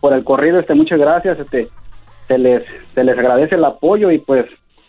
[0.00, 1.68] por el corrido, este, muchas gracias, este,
[2.28, 2.62] se les,
[2.94, 4.46] se les agradece el apoyo y pues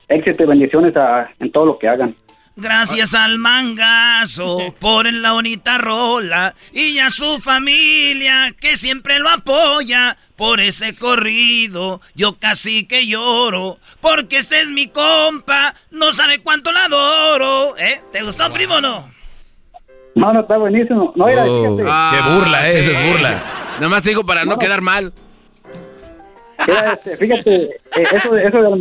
[0.07, 0.93] éxito y bendiciones
[1.39, 2.15] en todo lo que hagan.
[2.59, 10.17] Gracias al mangazo por la bonita rola y a su familia que siempre lo apoya
[10.35, 12.01] por ese corrido.
[12.15, 17.77] Yo casi que lloro porque este es mi compa, no sabe cuánto la adoro.
[17.77, 18.01] ¿Eh?
[18.11, 19.11] ¿Te gustó, primo o no?
[20.15, 21.13] No, no, está buenísimo.
[21.15, 23.43] No, era, oh, ah, qué burla, eh, es burla.
[23.75, 25.13] Nada más te digo para no, quedar mal.
[26.65, 28.79] Este, fíjate, eh, eso, eso del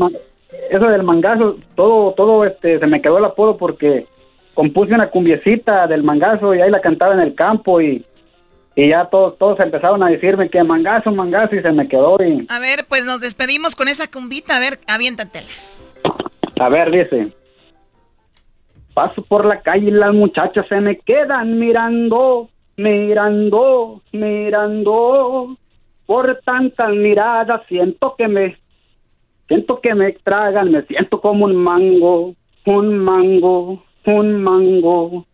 [0.70, 4.06] eso del mangazo, todo, todo, este, se me quedó el apodo porque
[4.54, 8.04] compuse una cumbiecita del mangazo y ahí la cantaba en el campo y,
[8.74, 12.46] y ya todos, todos empezaron a decirme que mangazo, mangazo y se me quedó y...
[12.48, 15.46] A ver, pues nos despedimos con esa cumbita, a ver, aviéntatela.
[16.58, 17.32] A ver, dice.
[18.94, 25.56] Paso por la calle y las muchachas se me quedan mirando, mirando, mirando.
[26.06, 28.56] Por tantas miradas siento que me
[29.48, 35.24] Siento que me tragan, me siento como un mango, un mango, un mango.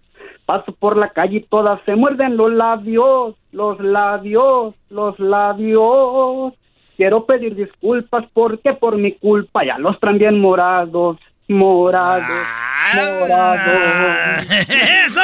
[0.45, 6.53] Paso por la calle y todas se muerden los labios, los labios, los labios.
[6.97, 11.17] Quiero pedir disculpas porque por mi culpa ya los traen bien morados,
[11.49, 12.29] morados,
[12.95, 14.47] morados.
[15.07, 15.23] ¡Eso!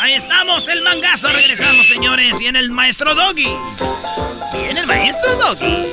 [0.00, 1.28] Ahí estamos, el mangazo.
[1.28, 2.38] Regresamos, señores.
[2.38, 3.54] Viene el maestro Doggy.
[4.54, 5.92] Viene el maestro Doggy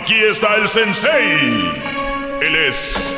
[0.00, 1.72] Aquí está el sensei.
[2.40, 3.16] Él es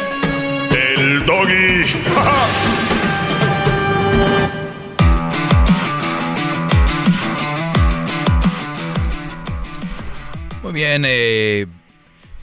[0.71, 1.85] el doggy.
[10.63, 11.67] Muy bien, eh,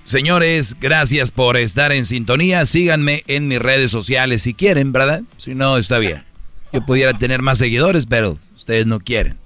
[0.04, 2.64] señores, gracias por estar en sintonía.
[2.68, 5.24] Síganme en mis redes sociales si quieren, ¿verdad?
[5.38, 6.24] Si no, está bien.
[6.72, 9.40] Yo pudiera tener más seguidores, pero ustedes no quieren.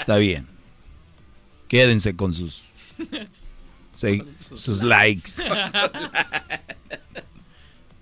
[0.00, 0.46] Está bien.
[1.68, 2.64] Quédense con sus
[4.38, 5.32] sus likes.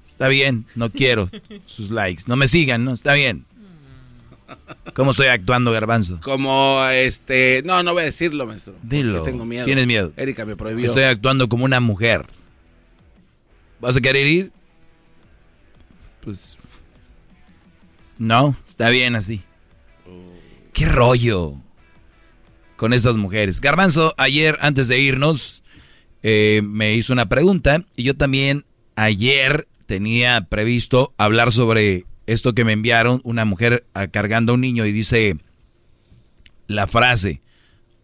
[0.09, 1.29] Está bien, no quiero
[1.67, 2.25] sus likes.
[2.27, 2.93] No me sigan, ¿no?
[2.93, 3.45] Está bien.
[4.95, 6.21] ¿Cómo estoy actuando, Garbanzo?
[6.23, 7.63] Como este.
[7.65, 8.75] No, no voy a decirlo, maestro.
[8.83, 9.23] Dilo.
[9.23, 9.67] Tengo miedo.
[9.67, 10.13] ¿Tienes miedo?
[10.17, 10.87] Erika me prohibió.
[10.87, 12.27] Estoy actuando como una mujer.
[13.81, 14.53] ¿Vas a querer ir?
[16.23, 16.57] Pues.
[18.19, 19.43] No, está bien así.
[20.73, 21.55] ¿Qué rollo
[22.77, 23.61] con estas mujeres?
[23.61, 25.63] Garbanzo, ayer antes de irnos,
[26.29, 28.65] eh, me hizo una pregunta y yo también
[28.97, 34.61] ayer tenía previsto hablar sobre esto que me enviaron, una mujer ah, cargando a un
[34.61, 35.37] niño y dice
[36.67, 37.43] la frase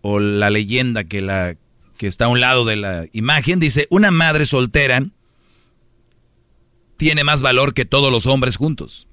[0.02, 1.56] o la leyenda que, la,
[1.96, 5.02] que está a un lado de la imagen, dice, una madre soltera
[6.96, 9.08] tiene más valor que todos los hombres juntos.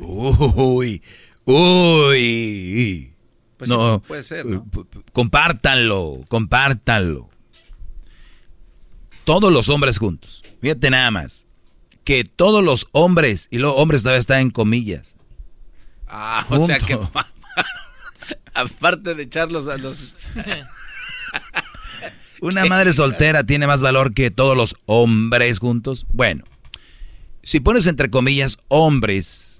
[0.00, 1.02] Uy,
[1.44, 3.09] uy.
[3.60, 4.46] Pues no, sí, puede ser,
[5.12, 7.28] compártanlo, compártanlo.
[9.24, 10.42] Todos los hombres juntos.
[10.62, 11.44] Fíjate nada más.
[12.02, 15.14] Que todos los hombres, y los hombres todavía están en comillas.
[16.08, 16.94] Ah, o sea que.
[18.54, 20.10] Aparte de echarlos a los.
[22.40, 26.06] Una madre soltera tiene más valor que todos los hombres juntos.
[26.14, 26.44] Bueno,
[27.42, 29.59] si pones entre comillas hombres,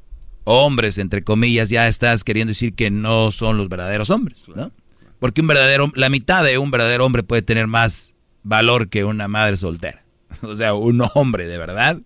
[0.51, 4.73] hombres entre comillas, ya estás queriendo decir que no son los verdaderos hombres, ¿no?
[5.21, 9.29] Porque un verdadero, la mitad de un verdadero hombre puede tener más valor que una
[9.29, 10.05] madre soltera.
[10.43, 12.01] O sea, un hombre de verdad,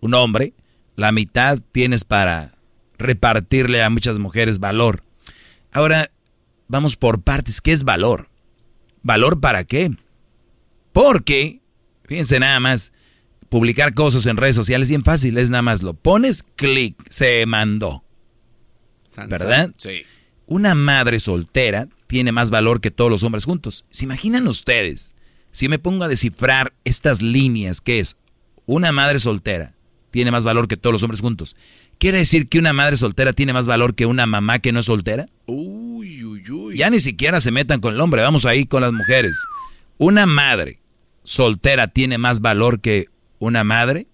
[0.00, 0.54] un hombre,
[0.96, 2.54] la mitad tienes para
[2.98, 5.02] repartirle a muchas mujeres valor.
[5.72, 6.10] Ahora,
[6.66, 7.60] vamos por partes.
[7.60, 8.28] ¿Qué es valor?
[9.02, 9.90] ¿Valor para qué?
[10.92, 11.60] Porque,
[12.04, 12.92] fíjense nada más,
[13.48, 17.44] publicar cosas en redes sociales es bien fácil, es nada más lo pones, clic, se
[17.46, 18.04] mandó.
[19.28, 19.72] ¿Verdad?
[19.78, 20.02] Sí.
[20.46, 23.84] Una madre soltera tiene más valor que todos los hombres juntos.
[23.90, 25.14] ¿Se imaginan ustedes?
[25.50, 28.16] Si me pongo a descifrar estas líneas, que es
[28.66, 29.74] una madre soltera
[30.10, 31.56] tiene más valor que todos los hombres juntos.
[31.98, 34.86] ¿Quiere decir que una madre soltera tiene más valor que una mamá que no es
[34.86, 35.28] soltera?
[35.46, 36.76] Uy, uy, uy.
[36.76, 39.36] Ya ni siquiera se metan con el hombre, vamos ahí con las mujeres.
[39.98, 40.80] Una madre
[41.24, 43.08] soltera tiene más valor que
[43.38, 44.08] una madre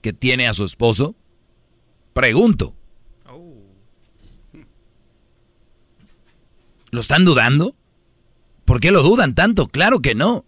[0.00, 1.14] que tiene a su esposo.
[2.12, 2.74] Pregunto.
[6.90, 7.74] ¿Lo están dudando?
[8.66, 9.68] ¿Por qué lo dudan tanto?
[9.68, 10.34] Claro que no.
[10.34, 10.44] O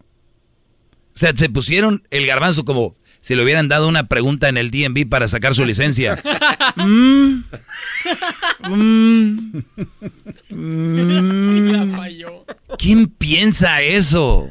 [1.14, 5.08] sea, se pusieron el garbanzo como si le hubieran dado una pregunta en el DMV
[5.08, 6.22] para sacar su licencia.
[6.76, 7.44] Mm.
[8.68, 9.62] Mm.
[10.50, 11.96] Mm.
[12.78, 14.50] ¿Quién piensa eso?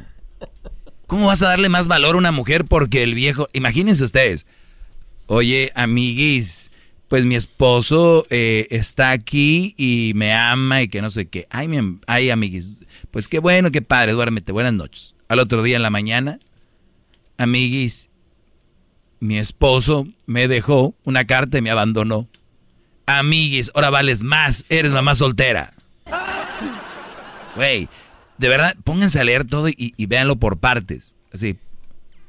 [1.14, 3.48] ¿Cómo vas a darle más valor a una mujer porque el viejo...
[3.54, 4.48] Imagínense ustedes.
[5.28, 6.72] Oye, amiguis,
[7.08, 11.46] pues mi esposo eh, está aquí y me ama y que no sé qué.
[11.52, 12.72] Ay, mi, ay, amiguis,
[13.12, 15.14] pues qué bueno, qué padre, duérmete, buenas noches.
[15.28, 16.40] Al otro día en la mañana,
[17.38, 18.10] amiguis,
[19.20, 22.28] mi esposo me dejó una carta y me abandonó.
[23.06, 25.76] Amiguis, ahora vales más, eres mamá soltera.
[27.56, 27.88] Güey,
[28.44, 31.16] de verdad, pónganse a leer todo y, véanlo por partes.
[31.32, 31.56] Así,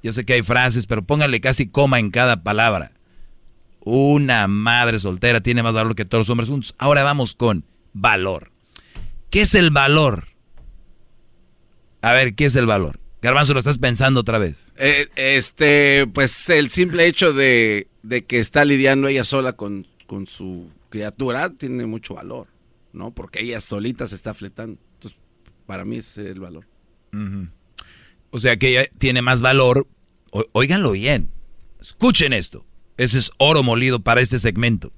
[0.01, 2.93] yo sé que hay frases, pero pónganle casi coma en cada palabra.
[3.81, 6.77] Una madre soltera tiene más valor que todos los hombres juntos.
[6.79, 7.65] Ahora vamos con
[7.95, 8.53] valor.
[9.29, 10.29] ¿Qué es el valor?
[12.01, 13.01] A ver, ¿qué es el valor?
[13.21, 14.71] Garbanzo, lo estás pensando otra vez.
[14.77, 20.29] Eh, este, pues el simple hecho de, de que está lidiando ella sola con, con
[20.29, 22.47] su criatura tiene mucho valor,
[22.93, 23.11] ¿no?
[23.11, 24.79] Porque ella solita se está fletando.
[25.67, 26.67] Para mí ese es el valor.
[28.31, 29.87] O sea que ella tiene más valor.
[30.31, 31.31] O- óiganlo bien.
[31.81, 32.65] Escuchen esto.
[32.97, 34.93] Ese es oro molido para este segmento.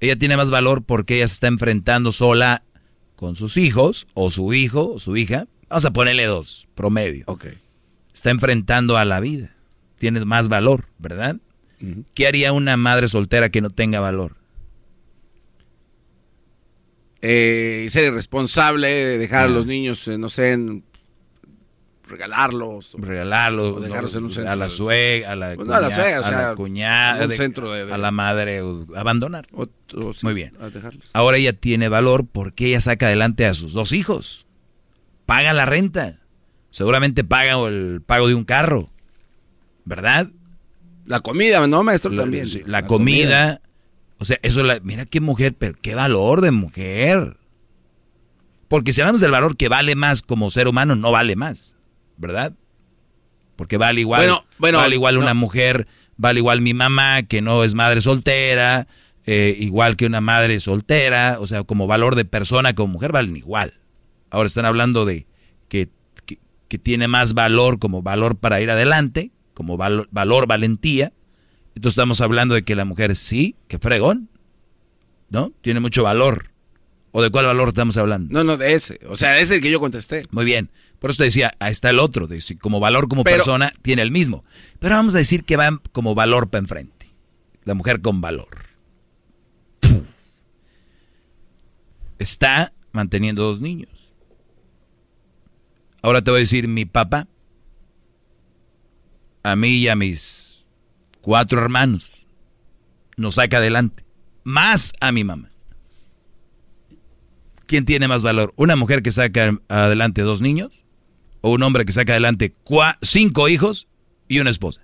[0.00, 2.62] Ella tiene más valor porque ella se está enfrentando sola
[3.16, 5.46] con sus hijos, o su hijo, o su hija.
[5.68, 7.24] Vamos a ponerle dos, promedio.
[7.26, 7.46] Ok.
[8.14, 9.54] Está enfrentando a la vida.
[9.98, 11.36] Tiene más valor, ¿verdad?
[12.14, 14.36] ¿Qué haría una madre soltera que no tenga valor?
[17.22, 20.84] Eh, ser irresponsable, dejar a los niños, eh, no sé, en-
[22.08, 22.94] regalarlos.
[22.94, 24.50] o- Regalarlos, o dejarlos en un centro.
[24.50, 27.86] a la suegra, a la, Pues no, a la o sea, cuñada, un centro de-
[27.86, 29.46] de- a la madre, o abandonar.
[29.52, 30.54] sí, Muy bien.
[30.60, 31.08] a dejarlos.
[31.12, 34.46] Ahora ella tiene valor porque ella saca adelante a sus dos hijos.
[35.26, 36.18] Paga la renta.
[36.72, 38.90] Seguramente paga el pago de un carro.
[39.84, 40.30] ¿Verdad?
[41.06, 42.10] La comida, ¿no, maestro?
[42.12, 42.46] La- También.
[42.46, 43.60] sí, La, comida.
[44.20, 47.38] O sea, eso la, mira qué mujer, pero qué valor de mujer.
[48.68, 51.74] Porque si hablamos del valor que vale más como ser humano, no vale más.
[52.18, 52.52] ¿Verdad?
[53.56, 54.20] Porque vale igual.
[54.20, 55.22] Bueno, bueno, vale igual no.
[55.22, 55.88] una mujer,
[56.18, 58.88] vale igual mi mamá, que no es madre soltera,
[59.24, 61.38] eh, igual que una madre soltera.
[61.40, 63.72] O sea, como valor de persona, como mujer, valen igual.
[64.28, 65.26] Ahora están hablando de
[65.68, 65.88] que,
[66.26, 66.38] que,
[66.68, 71.14] que tiene más valor como valor para ir adelante, como valor valentía.
[71.74, 74.30] Entonces estamos hablando de que la mujer sí, que fregón.
[75.30, 75.52] ¿no?
[75.62, 76.50] Tiene mucho valor.
[77.12, 78.32] ¿O de cuál valor estamos hablando?
[78.32, 79.00] No, no, de ese.
[79.08, 80.26] O sea, ese el que yo contesté.
[80.30, 80.70] Muy bien.
[80.98, 82.26] Por eso te decía, ahí está el otro.
[82.26, 84.44] De si como valor como persona tiene el mismo.
[84.78, 87.08] Pero vamos a decir que va como valor para enfrente.
[87.64, 88.48] La mujer con valor.
[92.18, 94.14] Está manteniendo dos niños.
[96.02, 97.28] Ahora te voy a decir, mi papá,
[99.42, 100.49] a mí y a mis
[101.20, 102.26] cuatro hermanos,
[103.16, 104.04] nos saca adelante.
[104.44, 105.50] Más a mi mamá.
[107.66, 108.52] ¿Quién tiene más valor?
[108.56, 110.82] ¿Una mujer que saca adelante dos niños?
[111.40, 112.52] ¿O un hombre que saca adelante
[113.02, 113.86] cinco hijos
[114.28, 114.82] y una esposa?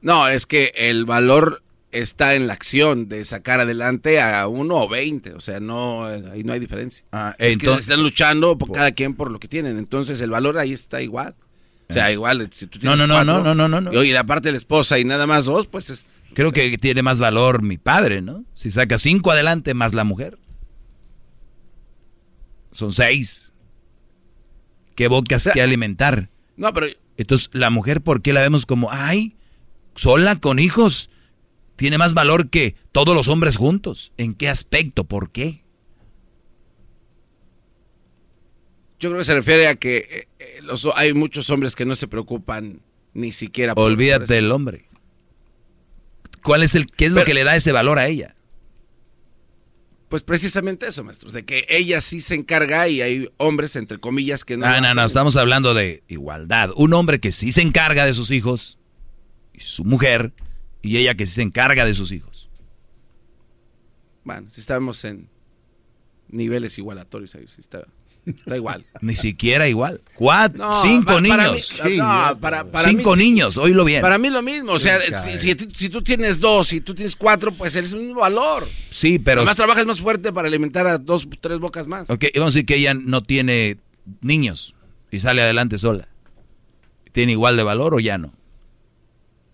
[0.00, 4.88] No, es que el valor está en la acción de sacar adelante a uno o
[4.88, 5.32] veinte.
[5.32, 7.04] O sea, no, ahí no hay diferencia.
[7.12, 9.78] Ah, es entonces, que están luchando por cada quien por lo que tienen.
[9.78, 11.34] Entonces el valor ahí está igual.
[11.90, 14.02] O sea, igual, si tú tienes no, no, cuatro, no, no, no, no, no.
[14.04, 16.06] Y la parte de la esposa y nada más dos, pues es...
[16.34, 18.44] Creo que tiene más valor mi padre, ¿no?
[18.52, 20.38] Si saca cinco adelante más la mujer.
[22.72, 23.54] Son seis.
[24.94, 26.28] ¿Qué bocas que alimentar?
[26.56, 26.88] No, pero...
[27.16, 29.34] Entonces, la mujer, ¿por qué la vemos como, ay,
[29.96, 31.10] sola con hijos?
[31.74, 34.12] Tiene más valor que todos los hombres juntos.
[34.18, 35.04] ¿En qué aspecto?
[35.04, 35.64] ¿Por qué?
[39.00, 41.94] Yo creo que se refiere a que eh, eh, los, hay muchos hombres que no
[41.94, 42.80] se preocupan
[43.14, 44.86] ni siquiera por Olvídate del hombre.
[46.42, 48.34] ¿Cuál es el qué es lo que le da ese valor a ella?
[50.08, 54.44] Pues precisamente eso, maestros, de que ella sí se encarga y hay hombres, entre comillas,
[54.44, 54.64] que no.
[54.64, 56.70] Ah, no, no, estamos hablando de igualdad.
[56.76, 58.78] Un hombre que sí se encarga de sus hijos,
[59.52, 60.32] y su mujer,
[60.80, 62.48] y ella que sí se encarga de sus hijos.
[64.24, 65.28] Bueno, si estamos en
[66.28, 67.86] niveles igualatorios, ahí sí está.
[68.46, 68.84] Da igual.
[69.00, 70.00] Ni siquiera igual.
[70.14, 71.80] Cuatro, cinco niños.
[72.84, 74.02] cinco niños, oílo bien.
[74.02, 74.72] Para mí lo mismo.
[74.72, 74.98] O sea,
[75.36, 78.68] si, si, tú tienes dos y tú tienes cuatro, pues es el mismo valor.
[78.90, 79.40] Sí, pero.
[79.40, 82.10] Además trabajas más fuerte para alimentar a dos, tres bocas más.
[82.10, 83.78] Ok, vamos a decir que ella no tiene
[84.20, 84.74] niños
[85.10, 86.08] y sale adelante sola.
[87.12, 88.32] ¿Tiene igual de valor o ya no?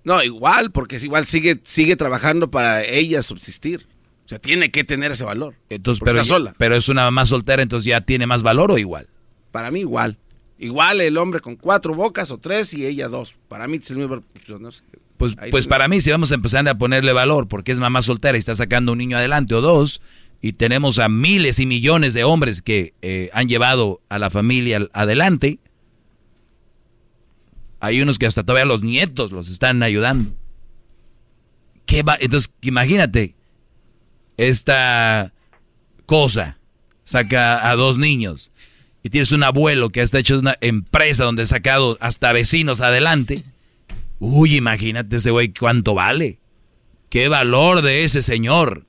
[0.04, 3.86] No, igual, porque es igual sigue, sigue trabajando para ella subsistir.
[4.24, 5.54] O sea, tiene que tener ese valor.
[5.68, 6.54] Entonces, pero, está sola.
[6.56, 9.08] pero es una mamá soltera, entonces ya tiene más valor o igual.
[9.52, 10.18] Para mí igual.
[10.58, 13.36] Igual el hombre con cuatro bocas o tres y ella dos.
[13.48, 14.22] Para mí es el mismo.
[14.32, 14.82] Pues, no sé.
[15.18, 18.36] Pues, pues para mí, si vamos a empezar a ponerle valor, porque es mamá soltera
[18.36, 20.00] y está sacando un niño adelante o dos,
[20.40, 24.88] y tenemos a miles y millones de hombres que eh, han llevado a la familia
[24.92, 25.58] adelante,
[27.80, 30.34] hay unos que hasta todavía los nietos los están ayudando.
[31.86, 32.16] ¿Qué va?
[32.18, 33.34] Entonces, imagínate,
[34.36, 35.32] esta
[36.06, 36.58] cosa
[37.04, 38.50] saca a dos niños
[39.02, 43.44] y tienes un abuelo que está hecho una empresa donde ha sacado hasta vecinos adelante,
[44.18, 46.38] uy, imagínate ese güey cuánto vale.
[47.10, 48.86] ¿Qué valor de ese señor?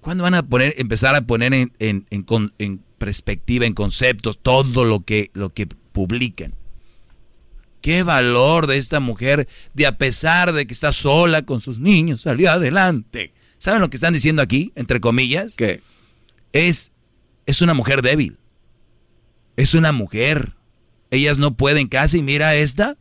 [0.00, 2.06] ¿Cuándo van a poner, empezar a poner en, en,
[2.58, 6.54] en, perspectiva, en conceptos, todo lo que, lo que publican?
[7.80, 12.22] ¿Qué valor de esta mujer de a pesar de que está sola con sus niños,
[12.22, 13.32] salió adelante?
[13.58, 15.56] ¿Saben lo que están diciendo aquí, entre comillas?
[15.56, 15.82] ¿Qué?
[16.52, 16.92] Es,
[17.46, 18.38] es una mujer débil.
[19.56, 20.54] Es una mujer.
[21.10, 22.96] Ellas no pueden casi, mira esta,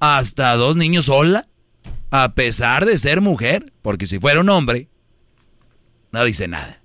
[0.00, 1.46] hasta dos niños sola,
[2.10, 4.88] a pesar de ser mujer, porque si fuera un hombre,
[6.12, 6.80] no dice nada.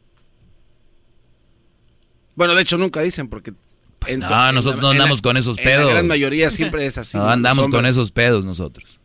[2.35, 3.53] Bueno, de hecho nunca dicen porque
[4.01, 5.85] pues no, nosotros no andamos con esos pedos.
[5.85, 7.17] la gran mayoría siempre es así.
[7.17, 8.99] No andamos con esos pedos nosotros.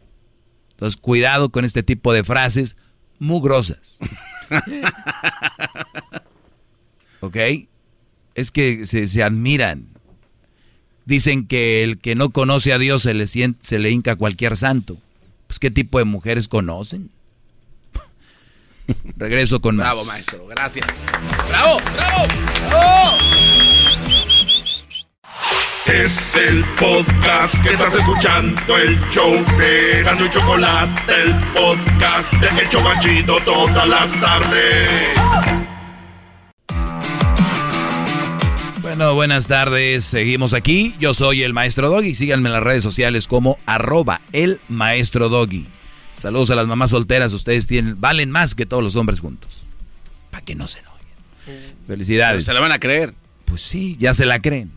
[0.71, 2.77] Entonces, cuidado con este tipo de frases
[3.19, 3.99] mugrosas.
[7.21, 7.37] ¿Ok?
[8.35, 9.89] Es que se, admiran.
[11.05, 14.57] Dicen que el que no conoce a Dios se le, se le hinca a cualquier
[14.57, 14.97] santo.
[15.47, 17.11] Pues, ¿qué tipo de mujeres conocen?
[19.19, 19.89] Regreso con más.
[19.89, 20.47] Bravo, maestro.
[20.47, 20.87] Gracias.
[21.49, 21.79] ¡Bravo!
[21.95, 22.23] ¡Bravo!
[22.69, 23.36] ¡Bravo!
[25.87, 32.69] Es el podcast que estás escuchando, el show de y Chocolate, el podcast de El
[32.69, 35.17] Chocachito todas las tardes.
[38.83, 40.97] Bueno, buenas tardes, seguimos aquí.
[40.99, 42.17] Yo soy el Maestro Doggy.
[42.17, 45.67] Síganme en las redes sociales como arroba el Maestro Doggy.
[46.17, 49.65] Saludos a las mamás solteras, ustedes tienen, valen más que todos los hombres juntos.
[50.31, 50.97] Para que no se enojen.
[51.87, 52.45] Felicidades.
[52.45, 53.15] se la van a creer.
[53.45, 54.73] Pues sí, ya se la creen.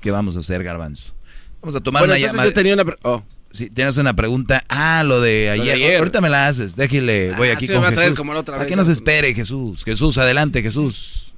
[0.00, 1.12] ¿Qué vamos a hacer, Garbanzo?
[1.60, 2.44] Vamos a tomar bueno, una llamada.
[2.44, 3.22] Yo tenía una oh.
[3.50, 4.60] Sí, tienes una pregunta.
[4.68, 5.98] Ah, lo de ayer.
[5.98, 6.76] Ahorita me la haces.
[6.76, 8.18] Déjale, voy ah, aquí con Jesús.
[8.18, 9.82] Como la otra ¿Para qué nos espere, Jesús?
[9.82, 11.34] Jesús, adelante, Jesús.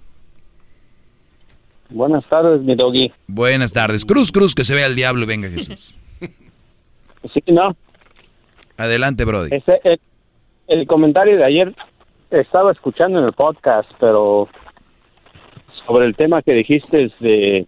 [1.91, 3.13] Buenas tardes, mi doggy.
[3.29, 4.05] Buenas tardes.
[4.05, 5.97] Cruz, cruz, que se vea el diablo y venga Jesús.
[7.33, 7.77] sí, no.
[8.77, 9.55] Adelante, Brody.
[9.55, 10.01] Ese, el,
[10.67, 11.75] el, comentario de ayer
[12.31, 14.49] estaba escuchando en el podcast, pero
[15.87, 17.67] sobre el tema que dijiste de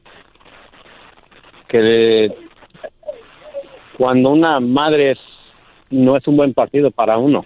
[1.70, 2.34] que de-
[3.96, 5.20] cuando una madre es,
[5.90, 7.44] no es un buen partido para uno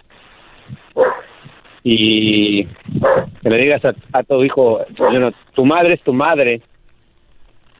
[1.82, 6.62] y que le digas a, a tu hijo, bueno, tu madre es tu madre,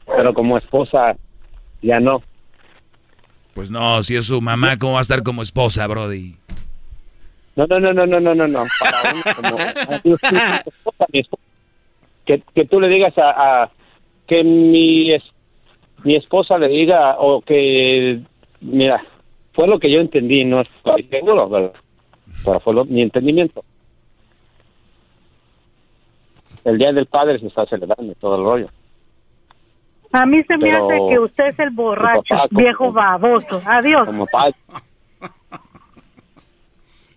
[0.05, 1.15] pero como esposa
[1.81, 2.21] ya no.
[3.55, 6.35] Pues no, si es su mamá, ¿cómo va a estar como esposa, Brody?
[7.55, 8.65] No, no, no, no, no, no, no, no.
[8.79, 9.57] Para uno como
[10.15, 11.05] esposa, esposa,
[12.25, 13.71] que, que tú le digas a, a-
[14.27, 15.23] que mi es-
[16.05, 18.21] mi esposa le diga o que
[18.61, 19.03] mira
[19.53, 21.73] fue lo que yo entendí no estoy seguro ¿verdad?
[22.45, 23.63] pero fue lo- mi entendimiento
[26.63, 28.67] el día del padre se está celebrando todo el rollo
[30.11, 33.61] A mí se me Pero- hace que usted es el borracho, papá, como- viejo baboso.
[33.65, 34.05] Adiós.
[34.05, 34.55] como padre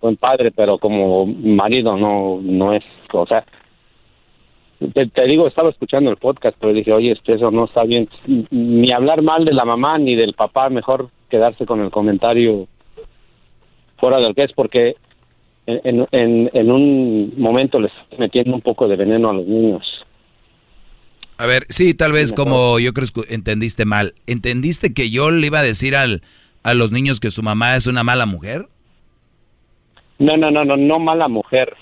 [0.00, 3.44] buen padre pero como marido no no es o sea
[4.78, 8.08] te, te digo estaba escuchando el podcast pero dije oye este, eso no está bien
[8.50, 12.68] ni hablar mal de la mamá ni del papá mejor quedarse con el comentario
[13.98, 14.96] fuera del que es porque
[15.66, 19.84] en, en, en un momento les estoy metiendo un poco de veneno a los niños
[21.36, 24.14] A ver, sí, tal vez como yo creo que entendiste mal.
[24.26, 26.22] ¿Entendiste que yo le iba a decir al,
[26.62, 28.66] a los niños que su mamá es una mala mujer?
[30.18, 31.76] No, no, no, no, no mala mujer.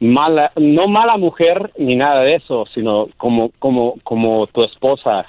[0.00, 5.26] Mala, no mala mujer ni nada de eso, sino como, como, como tu esposa.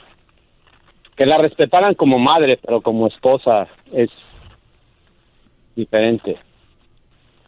[1.17, 4.09] Que la respetaran como madre, pero como esposa es
[5.75, 6.37] diferente.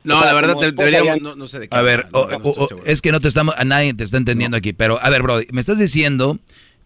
[0.04, 1.78] No, O sea, la verdad, te- deberíamos, ya- no, no sé de qué.
[1.78, 2.86] A ver, o- no, no o- estoy o- seguro.
[2.88, 5.46] es que no te estamos, a nadie te está entendiendo aquí, pero a ver, Brody,
[5.52, 6.40] me estás diciendo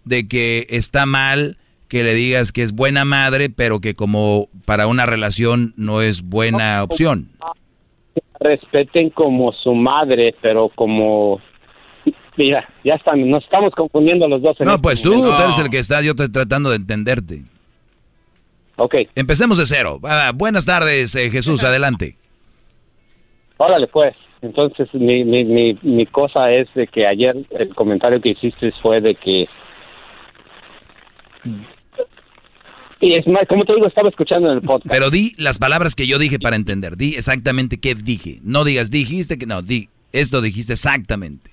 [0.05, 1.57] de que está mal
[1.88, 6.22] que le digas que es buena madre, pero que como para una relación no es
[6.22, 7.30] buena opción.
[8.39, 11.41] Respeten como su madre, pero como...
[12.38, 14.59] Mira, ya están, nos estamos confundiendo los dos.
[14.59, 17.41] en No, este pues tú, tú eres el que está, yo estoy tratando de entenderte.
[18.77, 18.95] Ok.
[19.15, 19.99] Empecemos de cero.
[20.03, 22.15] Ah, buenas tardes, eh, Jesús, adelante.
[23.57, 24.15] Órale, pues.
[24.43, 29.01] Entonces, mi, mi, mi, mi cosa es de que ayer el comentario que hiciste fue
[29.01, 29.47] de que...
[32.99, 34.91] Y es más, como te digo, estaba escuchando en el podcast.
[34.91, 36.98] Pero di las palabras que yo dije para entender.
[36.98, 38.40] Di exactamente qué dije.
[38.44, 41.52] No digas, dijiste que no, di, esto dijiste exactamente.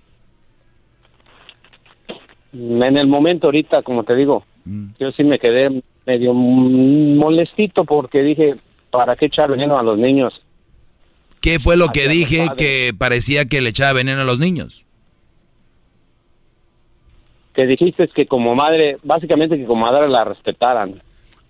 [2.53, 4.45] En el momento ahorita, como te digo,
[4.99, 8.55] yo sí me quedé medio molestito porque dije,
[8.91, 10.41] ¿para qué echar veneno a los niños?
[11.41, 14.87] ¿Qué fue lo que dije que parecía que le echaba veneno a los niños?
[17.53, 21.03] Que dijiste que como madre, básicamente que como madre la respetaran.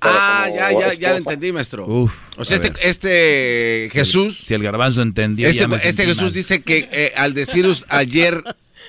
[0.07, 1.87] Ah, ya, ya, ya lo entendí, maestro.
[1.87, 5.49] Uf, o sea, este, este Jesús, Si el garbanzo entendió.
[5.49, 6.33] este, ya este Jesús mal.
[6.33, 8.43] dice que eh, al decir us- ayer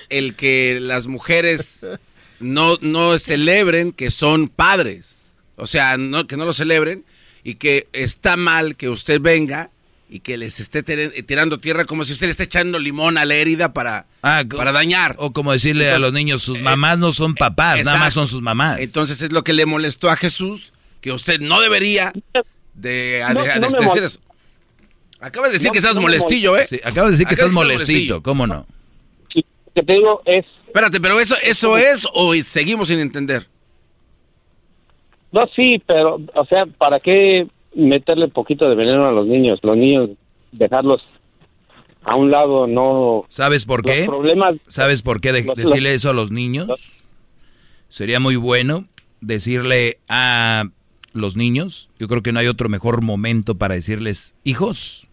[0.08, 1.86] el que las mujeres
[2.40, 7.04] no, no celebren que son padres, o sea, no, que no lo celebren
[7.42, 9.70] y que está mal que usted venga
[10.08, 13.24] y que les esté tir- tirando tierra como si usted le esté echando limón a
[13.24, 15.16] la herida para, para dañar.
[15.18, 18.40] O como decirle a los niños, sus mamás no son papás, nada más son sus
[18.42, 18.78] mamás.
[18.80, 22.12] Entonces es lo que le molestó a Jesús, que usted no debería
[22.74, 24.20] de, No, de- no de me decir eso.
[25.20, 26.66] Acabas de decir No, que estás molestillo, mol- ¿eh?
[26.66, 28.66] Sí, acabas de decir que estás molestito, ¿cómo no?
[29.74, 30.46] que te digo es...
[30.68, 33.46] Espérate, pero eso, eso es o seguimos sin entender.
[35.32, 39.58] No, sí, pero, o sea, ¿para qué meterle poquito de veneno a los niños?
[39.62, 40.10] Los niños,
[40.52, 41.02] dejarlos
[42.04, 43.26] a un lado, no...
[43.28, 44.04] ¿Sabes por Los qué?
[44.06, 44.56] problemas...
[44.66, 47.08] ¿Sabes por qué de- los- decirle eso a los niños?
[47.90, 48.86] Sería muy bueno
[49.20, 50.64] decirle a
[51.16, 55.08] los niños, yo creo que no hay otro mejor momento para decirles, hijos,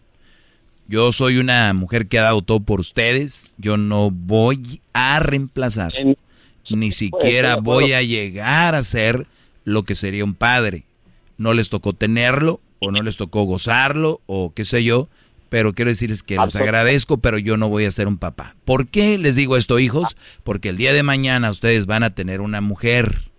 [0.86, 5.92] yo soy una mujer que ha dado todo por ustedes, yo no voy a reemplazar,
[6.70, 9.26] ni siquiera voy a llegar a ser
[9.64, 10.84] lo que sería un padre.
[11.36, 15.08] No les tocó tenerlo, o no les tocó gozarlo, o qué sé yo,
[15.48, 18.54] pero quiero decirles que les agradezco, pero yo no voy a ser un papá.
[18.64, 20.16] ¿Por qué les digo esto, hijos?
[20.42, 23.30] Porque el día de mañana ustedes van a tener una mujer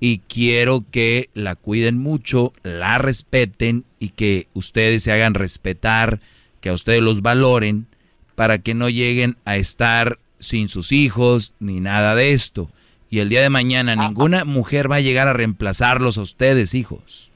[0.00, 6.20] y quiero que la cuiden mucho, la respeten y que ustedes se hagan respetar,
[6.60, 7.86] que a ustedes los valoren
[8.34, 12.68] para que no lleguen a estar sin sus hijos ni nada de esto.
[13.10, 17.32] Y el día de mañana ninguna mujer va a llegar a reemplazarlos a ustedes, hijos.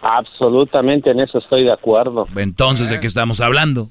[0.00, 2.26] Absolutamente, en eso estoy de acuerdo.
[2.36, 3.90] Entonces, ¿de qué estamos hablando?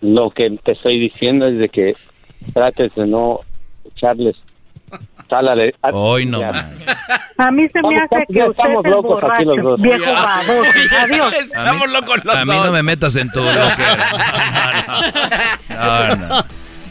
[0.00, 1.94] Lo que te estoy diciendo es de que
[2.52, 3.40] trates de no
[3.84, 4.36] echarles
[5.28, 5.74] Sálale.
[5.92, 6.40] Hoy no.
[6.42, 9.68] A mí se me Estamos- hace que usted estamos es el locos aquí los borracho,
[9.70, 9.80] dos.
[9.80, 10.12] viejo Ya.
[10.12, 10.70] baboso.
[11.02, 11.34] Adiós.
[11.34, 14.06] Estamos locos los A mí no me metas en tu loquera.
[15.68, 16.28] No, no.
[16.28, 16.44] no.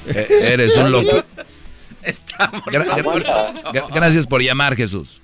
[0.08, 1.24] Eh, Eres un loco.
[2.66, 5.22] Gra- gra- gra- gracias por llamar, Jesús.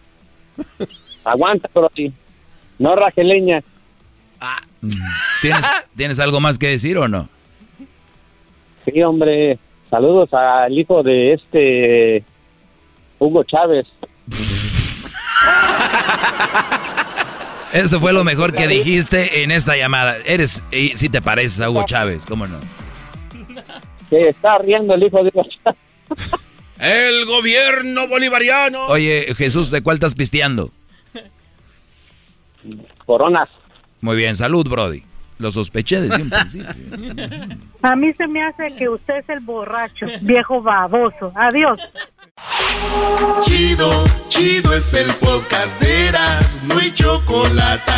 [1.26, 2.14] Aguanta, pero sí.
[2.78, 3.62] No raje leña.
[5.42, 7.28] ¿Tienes, ¿Tienes algo más que decir o no?
[8.86, 9.60] Sí, hombre.
[9.90, 12.24] Saludos al hijo de este
[13.20, 13.86] Hugo Chávez.
[17.72, 20.18] Eso fue lo mejor que dijiste en esta llamada.
[20.26, 22.60] Eres, y si te pareces a Hugo Chávez, ¿cómo no?
[24.10, 25.80] Que está riendo el hijo de Hugo Chávez.
[26.80, 28.88] El gobierno bolivariano.
[28.88, 30.72] Oye, Jesús, ¿de cuál estás pisteando?
[33.06, 33.50] Coronas.
[34.02, 35.04] Muy bien, salud, Brody.
[35.40, 37.58] Lo sospeché desde un principio.
[37.82, 41.32] A mí se me hace que usted es el borracho, viejo baboso.
[41.36, 41.80] Adiós.
[43.42, 43.90] Chido,
[44.30, 47.92] chido es el podcast de Eras, no hay chocolate.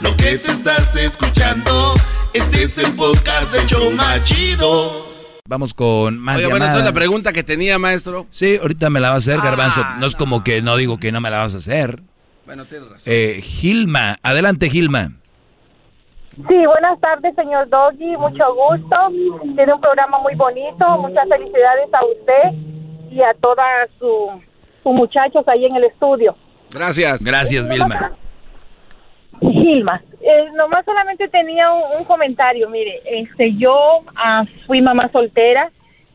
[0.00, 1.94] Lo que te estás escuchando,
[2.32, 5.06] este es el podcast de Choma Chido.
[5.48, 6.78] Vamos con más Oye, bueno, llamadas.
[6.78, 8.26] entonces la pregunta que tenía, maestro.
[8.30, 9.82] Sí, ahorita me la va a hacer, Garbanzo.
[9.98, 12.00] No es como que no digo que no me la vas a hacer.
[12.46, 13.12] Bueno, tienes razón.
[13.12, 15.12] Eh, Gilma, adelante, Gilma.
[16.36, 18.16] Sí, buenas tardes, señor Doggy.
[18.16, 18.96] Mucho gusto.
[19.54, 20.84] Tiene un programa muy bonito.
[20.98, 22.72] Muchas felicidades a usted
[23.12, 24.42] y a todas sus
[24.82, 26.36] sus muchachos ahí en el estudio.
[26.72, 27.22] Gracias.
[27.22, 28.12] Gracias, Vilma.
[29.40, 32.68] Gilma, eh, nomás solamente tenía un, un comentario.
[32.68, 33.74] Mire, este, yo
[34.14, 35.70] ah, fui mamá soltera,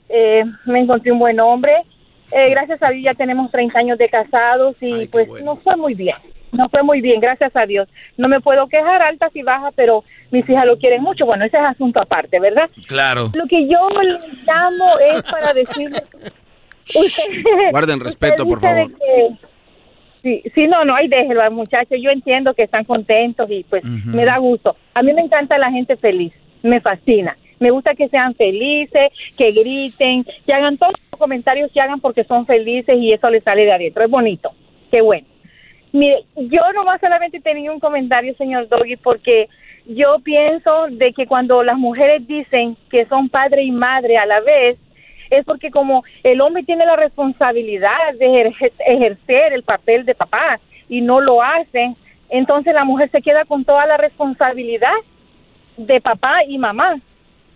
[0.07, 1.73] eh, me encontré un buen hombre.
[2.31, 5.93] Eh, gracias a Dios ya tenemos 30 años de casados y pues no fue muy
[5.93, 6.15] bien.
[6.51, 7.89] No fue muy bien, gracias a Dios.
[8.15, 11.25] No me puedo quejar altas y bajas, pero mis hijas lo quieren mucho.
[11.25, 12.69] Bueno, ese es asunto aparte, ¿verdad?
[12.87, 13.29] Claro.
[13.33, 16.01] Lo que yo le llamo es para decirle...
[17.71, 18.91] Guarden respeto, por favor.
[18.97, 19.29] que-
[20.23, 21.95] Sí, sí, no, no, ahí déjelo al muchacho.
[21.95, 24.75] Yo entiendo que están contentos y pues me da gusto.
[24.93, 26.33] A mí me encanta la gente feliz,
[26.63, 27.37] me fascina.
[27.59, 32.23] Me gusta que sean felices, que griten, que hagan todos los comentarios que hagan porque
[32.25, 34.03] son felices y eso les sale de adentro.
[34.03, 34.51] Es bonito,
[34.91, 35.25] qué bueno.
[35.93, 39.47] Mire, yo nomás solamente tenía un comentario, señor Doggy, porque
[39.85, 44.41] yo pienso de que cuando las mujeres dicen que son padre y madre a la
[44.41, 44.77] vez,
[45.29, 50.59] es porque como el hombre tiene la responsabilidad de ejer- ejercer el papel de papá
[50.89, 51.95] y no lo hace,
[52.29, 54.93] entonces la mujer se queda con toda la responsabilidad
[55.77, 56.99] de papá y mamá.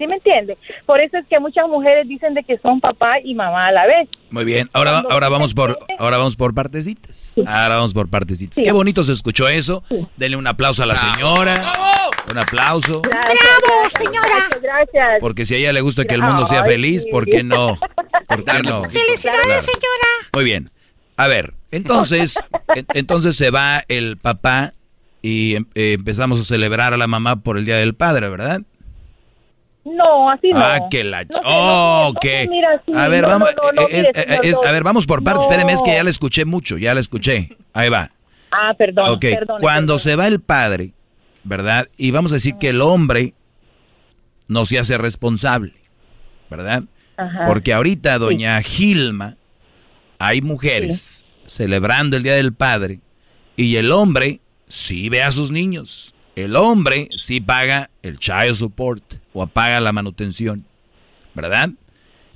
[0.01, 0.57] ¿Sí me entiende?
[0.87, 3.85] Por eso es que muchas mujeres dicen de que son papá y mamá a la
[3.85, 4.09] vez.
[4.31, 4.67] Muy bien.
[4.73, 7.35] Ahora, ahora vamos por, ahora vamos por partecitas.
[7.45, 8.55] Ahora vamos por partecitas.
[8.55, 8.63] Sí.
[8.63, 9.83] Qué bonito se escuchó eso.
[10.17, 11.71] Denle un aplauso a la señora.
[12.31, 13.01] Un aplauso.
[13.01, 14.49] ¡Bravo, señora!
[14.59, 15.19] Gracias.
[15.19, 17.05] Porque si a ella le gusta que el mundo sea Ay, feliz.
[17.11, 17.77] ¿por qué no?
[18.27, 18.83] ¿Por qué no?
[18.89, 19.61] ¡Felicidades, Claro.
[19.61, 20.29] señora!
[20.33, 20.71] Muy bien.
[21.17, 22.39] A ver, entonces,
[22.73, 24.73] en- entonces se va el papá
[25.21, 28.61] y em- eh, empezamos a celebrar a la mamá por el Día del Padre, ¿verdad?
[29.83, 30.59] No, así no.
[30.59, 31.23] Ah, que la...
[31.23, 32.19] No oh, no, no,
[32.85, 33.49] sí, a ver, vamos...
[33.89, 35.43] es- a ver, vamos por partes.
[35.43, 37.57] Espéreme, es que ya la escuché mucho, ya la escuché.
[37.73, 38.11] Ahí va.
[38.51, 39.61] Ah, perdón, ok, perdón.
[39.61, 40.93] cuando se va el padre,
[41.43, 41.87] ¿verdad?
[41.97, 43.33] Y vamos a decir que el hombre
[44.47, 45.73] no se hace responsable,
[46.49, 46.83] ¿verdad?
[47.17, 47.45] Ajá.
[47.47, 49.37] Porque ahorita, doña Gilma,
[50.19, 52.99] hay mujeres celebrando el Día del Padre
[53.55, 56.13] y el hombre sí ve a sus niños.
[56.35, 60.65] El hombre sí paga el child support o paga la manutención,
[61.33, 61.71] ¿verdad?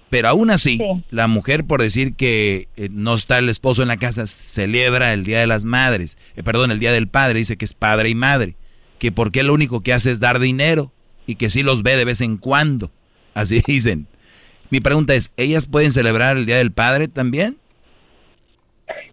[0.09, 3.97] Pero aún así, la mujer, por decir que eh, no está el esposo en la
[3.97, 7.65] casa, celebra el Día de las Madres, eh, perdón, el Día del Padre, dice que
[7.65, 8.55] es padre y madre,
[8.99, 10.93] que porque lo único que hace es dar dinero
[11.27, 12.91] y que sí los ve de vez en cuando,
[13.33, 14.07] así dicen.
[14.69, 17.57] Mi pregunta es, ¿ellas pueden celebrar el Día del Padre también?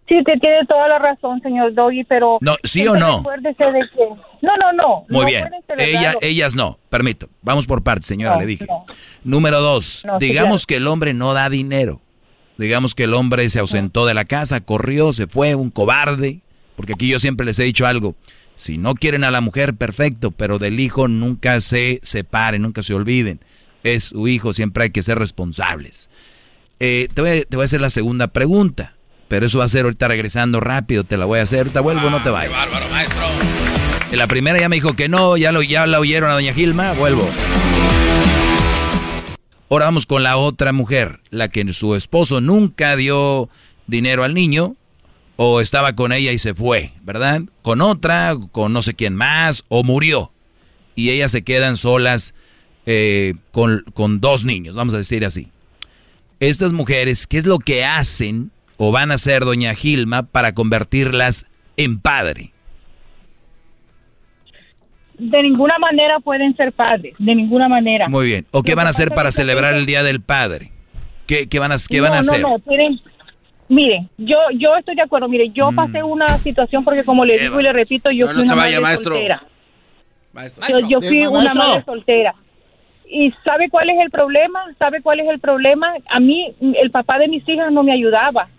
[0.07, 2.37] Sí, usted tiene toda la razón, señor Doggy, pero...
[2.41, 3.17] No, ¿sí o no?
[3.17, 4.05] Recuérdese de que...
[4.41, 5.05] No, no, no.
[5.09, 5.49] Muy no bien.
[5.77, 7.29] Ella, ellas no, permito.
[7.41, 8.65] Vamos por partes, señora, No, le dije.
[8.67, 8.85] no.
[9.23, 12.01] Número dos, sí, digamos que el hombre no da dinero.
[12.57, 16.41] Digamos que el hombre se ausentó de la casa, corrió, se fue, un cobarde.
[16.75, 18.15] Porque aquí yo siempre les he dicho algo.
[18.55, 22.93] Si no quieren a la mujer, perfecto, pero del hijo nunca se separen, nunca se
[22.93, 23.39] olviden.
[23.83, 26.09] Es su hijo, siempre hay que ser responsables.
[26.79, 28.95] Eh, te, voy a, te voy a hacer la segunda pregunta,
[29.33, 31.61] pero eso va a ser ahorita regresando rápido, te la voy a hacer.
[31.61, 32.51] Ahorita vuelvo, no te vayas.
[32.51, 33.23] Bárbaro, maestro.
[34.11, 36.53] En la primera ya me dijo que no, ya, lo, ya la oyeron a doña
[36.53, 37.27] Gilma, vuelvo.
[39.71, 43.49] Ahora vamos con la otra mujer, la que su esposo nunca dio
[43.87, 44.75] dinero al niño
[45.35, 47.41] o estaba con ella y se fue, ¿verdad?
[47.63, 50.31] Con otra, con no sé quién más, o murió.
[50.93, 52.35] Y ellas se quedan solas
[52.85, 55.47] eh, con, con dos niños, vamos a decir así.
[56.39, 61.49] Estas mujeres, ¿qué es lo que hacen o van a ser doña Gilma para convertirlas
[61.77, 62.51] en padre?
[65.17, 68.09] De ninguna manera pueden ser padres, de ninguna manera.
[68.09, 68.45] Muy bien.
[68.51, 70.71] ¿O qué van a hacer para celebrar el Día del Padre?
[71.27, 72.41] ¿Qué, qué van a, qué van no, a hacer?
[72.41, 72.99] No, no, miren,
[73.69, 75.29] miren, yo, yo estoy de acuerdo.
[75.29, 78.39] Mire, yo pasé una situación porque como le digo y le repito, yo No, no
[78.39, 79.13] fui una vaya, madre maestro.
[79.13, 79.43] soltera.
[80.33, 80.67] Maestro.
[80.67, 82.35] Yo, yo fui una madre soltera.
[83.07, 84.65] ¿Y sabe cuál es el problema?
[84.79, 85.93] ¿Sabe cuál es el problema?
[86.09, 88.49] A mí, el papá de mis hijas no me ayudaba.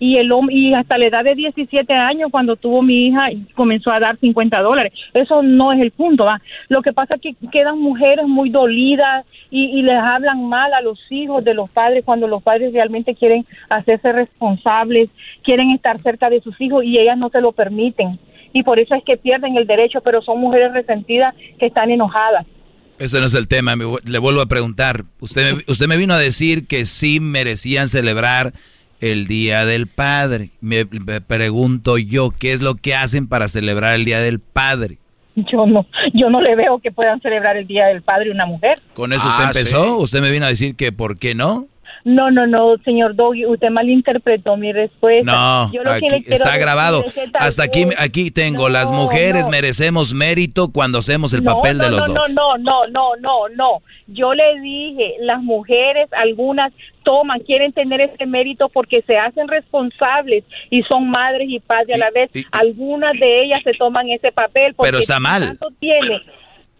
[0.00, 4.00] Y, el, y hasta la edad de 17 años, cuando tuvo mi hija, comenzó a
[4.00, 4.92] dar 50 dólares.
[5.12, 6.24] Eso no es el punto.
[6.24, 6.40] ¿va?
[6.68, 10.98] Lo que pasa es que quedan mujeres muy dolidas y, les hablan mal a los
[11.10, 15.10] hijos de los padres cuando los padres realmente quieren hacerse responsables,
[15.42, 18.18] quieren estar cerca de sus hijos y ellas no se lo permiten.
[18.52, 22.46] Y por eso es que pierden el derecho, pero son mujeres resentidas que están enojadas.
[22.98, 25.04] Eso no es el tema, le vuelvo a preguntar.
[25.20, 28.54] Usted me, usted me vino a decir que sí merecían celebrar
[29.12, 30.50] el Día del Padre.
[30.60, 34.98] Me, me pregunto yo, ¿qué es lo que hacen para celebrar el Día del Padre?
[35.36, 38.76] Yo no, yo no le veo que puedan celebrar el Día del Padre una mujer.
[38.94, 39.98] ¿Con eso usted Ah, empezó?
[39.98, 41.66] ¿Usted me vino a decir que por qué no?
[42.04, 45.32] No, no, no, señor Doggy, usted malinterpretó mi respuesta.
[45.32, 47.02] No, Yo lo que le está grabado.
[47.32, 51.90] Hasta aquí, aquí tengo, las mujeres merecemos mérito cuando hacemos el No, papel no, de
[51.90, 52.30] los no, dos.
[52.30, 53.82] No, no, no, no, no.
[54.06, 56.74] Yo le dije, las mujeres, algunas
[57.04, 61.98] toman, quieren tener ese mérito porque se hacen responsables y son madres y padres a
[61.98, 62.30] la vez.
[62.52, 64.74] algunas de ellas se toman ese papel.
[64.74, 65.58] Porque Pero está mal.
[65.78, 66.20] Tiene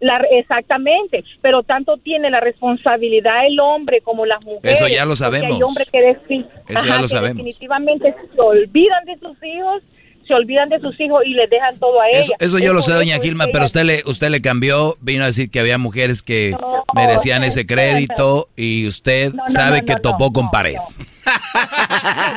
[0.05, 4.79] la, exactamente, pero tanto tiene la responsabilidad el hombre como las mujeres.
[4.79, 5.55] Eso ya lo sabemos.
[5.55, 7.37] Hay hombres que, Eso ya lo que sabemos.
[7.43, 9.81] definitivamente se olvidan de sus hijos,
[10.27, 12.37] se olvidan de sus hijos y les dejan todo a Eso, ellas.
[12.39, 15.27] eso yo lo sé, doña eso Gilma, pero usted le, usted le cambió, vino a
[15.27, 16.55] decir que había mujeres que
[16.93, 20.77] merecían ese crédito y usted No, no, sabe que topó con pared.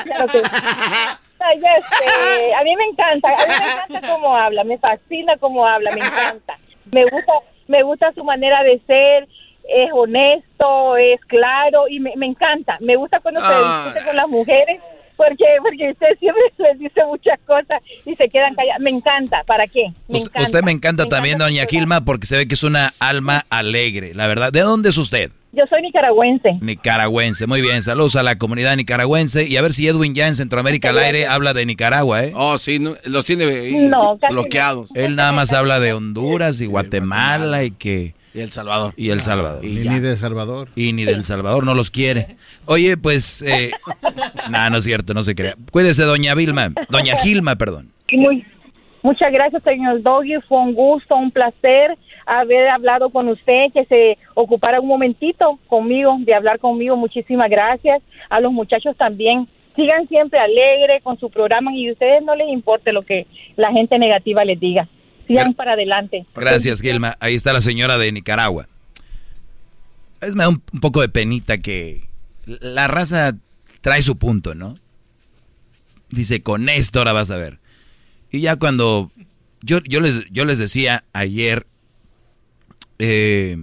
[0.05, 0.43] Claro que
[2.55, 6.01] a mí me encanta, a mí me encanta cómo habla, me fascina cómo habla, me
[6.01, 6.59] encanta.
[6.91, 7.33] Me gusta,
[7.69, 9.29] me gusta su manera de ser,
[9.69, 12.75] es honesto, es claro y me, me encanta.
[12.81, 13.49] Me gusta cuando Ah.
[13.85, 14.81] se discute con las mujeres
[15.17, 18.81] porque porque usted siempre les dice muchas cosas y se quedan calladas.
[18.81, 19.89] Me encanta, ¿para qué?
[20.09, 20.43] Me Us- encanta.
[20.43, 24.27] usted me encanta también, doña Gilma, porque se ve que es una alma alegre, la
[24.27, 24.53] verdad.
[24.53, 25.31] ¿De dónde es usted?
[25.53, 26.59] Yo soy nicaragüense.
[26.61, 27.83] Nicaragüense, muy bien.
[27.83, 29.49] Saludos a la comunidad nicaragüense.
[29.49, 32.33] Y a ver si Edwin ya en Centroamérica al aire habla de Nicaragua, ¿eh?
[32.35, 34.91] Oh, sí, no, los tiene ahí No, casi bloqueados.
[34.95, 38.15] Él nada más habla de Honduras y Guatemala y que...
[38.35, 38.93] Y El Salvador.
[38.97, 39.65] Y El Salvador.
[39.65, 40.69] Y ni de Salvador.
[40.77, 42.37] Y ni del Salvador no los quiere.
[42.67, 43.41] Oye, pues...
[43.43, 43.71] Eh,
[44.51, 45.57] no, no es cierto, no se crea.
[45.73, 46.73] Cuídese, doña Vilma.
[46.91, 47.91] Doña Gilma, perdón.
[48.13, 48.45] Muy,
[49.09, 50.35] muchas gracias, señor Doggy.
[50.47, 51.97] Fue un gusto, un placer
[52.27, 56.95] haber hablado con usted, que se ocupara un momentito conmigo, de hablar conmigo.
[56.95, 58.03] Muchísimas gracias.
[58.29, 59.49] A los muchachos también.
[59.75, 63.73] Sigan siempre alegres con su programa y a ustedes no les importe lo que la
[63.73, 64.89] gente negativa les diga.
[65.27, 66.27] Sigan para adelante.
[66.35, 67.17] Gracias, Gilma.
[67.21, 68.67] Ahí está la señora de Nicaragua.
[70.21, 72.03] Es me da un, un poco de penita que
[72.45, 73.33] la raza
[73.81, 74.75] trae su punto, ¿no?
[76.11, 77.59] Dice, con esto ahora vas a ver.
[78.31, 79.11] Y ya cuando
[79.63, 81.67] yo, yo, les, yo les decía ayer,
[82.99, 83.57] eh,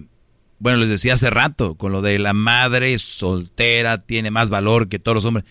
[0.60, 5.00] bueno, les decía hace rato, con lo de la madre soltera tiene más valor que
[5.00, 5.46] todos los hombres.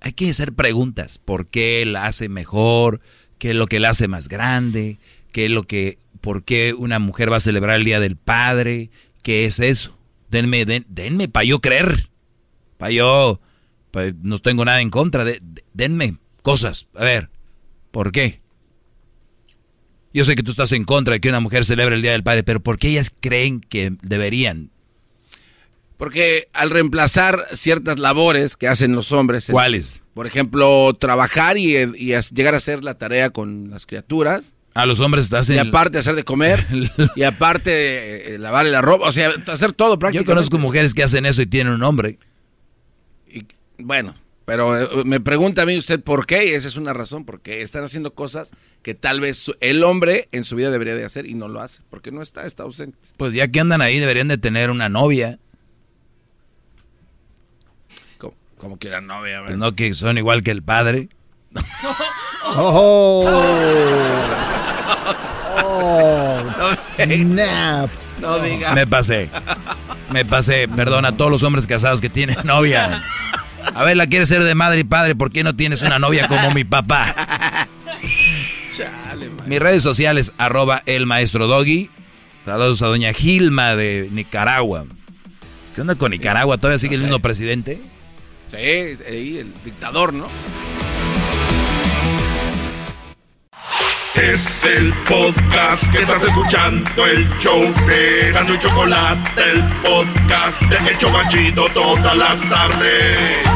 [0.00, 1.18] Hay que hacer preguntas.
[1.18, 3.00] ¿Por qué la hace mejor?
[3.38, 4.98] ¿Qué es lo que la hace más grande?
[5.32, 8.90] ¿Qué es lo que, por qué una mujer va a celebrar el Día del Padre?
[9.22, 9.98] ¿Qué es eso?
[10.30, 12.08] Denme, den, denme para yo creer.
[12.78, 13.40] Para yo,
[14.22, 15.24] no tengo nada en contra.
[15.24, 15.40] De-
[15.72, 16.86] denme cosas.
[16.94, 17.30] A ver,
[17.96, 18.42] ¿por qué?
[20.12, 22.22] Yo sé que tú estás en contra de que una mujer celebre el Día del
[22.22, 24.70] Padre, pero ¿por qué ellas creen que deberían?
[25.96, 29.48] Porque al reemplazar ciertas labores que hacen los hombres.
[29.50, 30.02] ¿Cuáles?
[30.12, 34.56] Por ejemplo, trabajar y, y llegar a hacer la tarea con las criaturas.
[34.74, 35.56] A los hombres hacen...
[35.56, 36.66] Y aparte hacer de comer.
[37.16, 39.08] y aparte eh, lavarle la ropa.
[39.08, 40.30] O sea, hacer todo Yo prácticamente.
[40.30, 42.18] conozco mujeres que hacen eso y tienen un hombre.
[43.78, 44.14] Bueno,
[44.46, 47.60] pero eh, me pregunta a mí usted por qué, y esa es una razón, porque
[47.60, 48.52] están haciendo cosas
[48.82, 51.60] que tal vez su- el hombre en su vida debería de hacer y no lo
[51.60, 52.96] hace, porque no está, está ausente.
[53.18, 55.38] Pues ya que andan ahí deberían de tener una novia.
[58.18, 61.10] Como, como que la novia, Pues no que son igual que el padre.
[62.58, 63.28] Oh.
[65.58, 67.90] Oh, snap.
[68.20, 68.74] No diga.
[68.74, 69.30] Me pasé.
[70.10, 70.68] Me pasé.
[70.68, 73.02] Perdón a todos los hombres casados que tienen novia.
[73.74, 76.28] A ver, la quieres ser de madre y padre, ¿por qué no tienes una novia
[76.28, 77.68] como mi papá?
[78.72, 79.30] Chale.
[79.46, 81.90] Mis redes sociales, arroba el maestro Doggy.
[82.44, 84.84] Saludos a doña Gilma de Nicaragua.
[85.74, 86.56] ¿Qué onda con Nicaragua?
[86.58, 87.80] ¿Todavía sigue mismo presidente?
[88.50, 90.28] Sí, el dictador, ¿no?
[94.16, 100.90] Es el podcast que estás escuchando, el show de Gano y Chocolate, el podcast de
[100.90, 103.46] El Chocachito todas las tardes.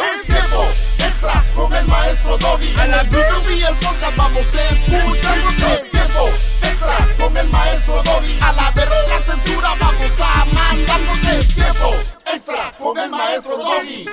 [0.00, 0.66] Es tiempo
[0.98, 2.68] extra con el maestro Doggy.
[2.68, 5.38] En la y el podcast vamos a escuchar.
[5.76, 6.28] Es tiempo
[6.62, 8.38] extra con el maestro Doggy.
[8.40, 11.00] A la verga la censura vamos a mandar.
[11.06, 11.92] Porque es tiempo
[12.32, 14.06] extra con el maestro Doggy.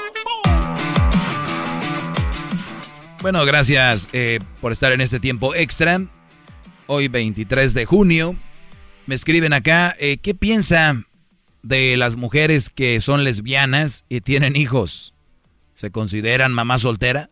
[3.21, 6.01] Bueno, gracias eh, por estar en este tiempo extra.
[6.87, 8.35] Hoy 23 de junio.
[9.05, 11.03] Me escriben acá, eh, ¿qué piensa
[11.61, 15.13] de las mujeres que son lesbianas y tienen hijos?
[15.75, 17.29] ¿Se consideran mamá soltera?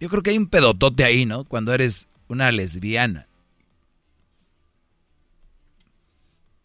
[0.00, 1.44] Yo creo que hay un pedotote ahí, ¿no?
[1.44, 3.28] Cuando eres una lesbiana.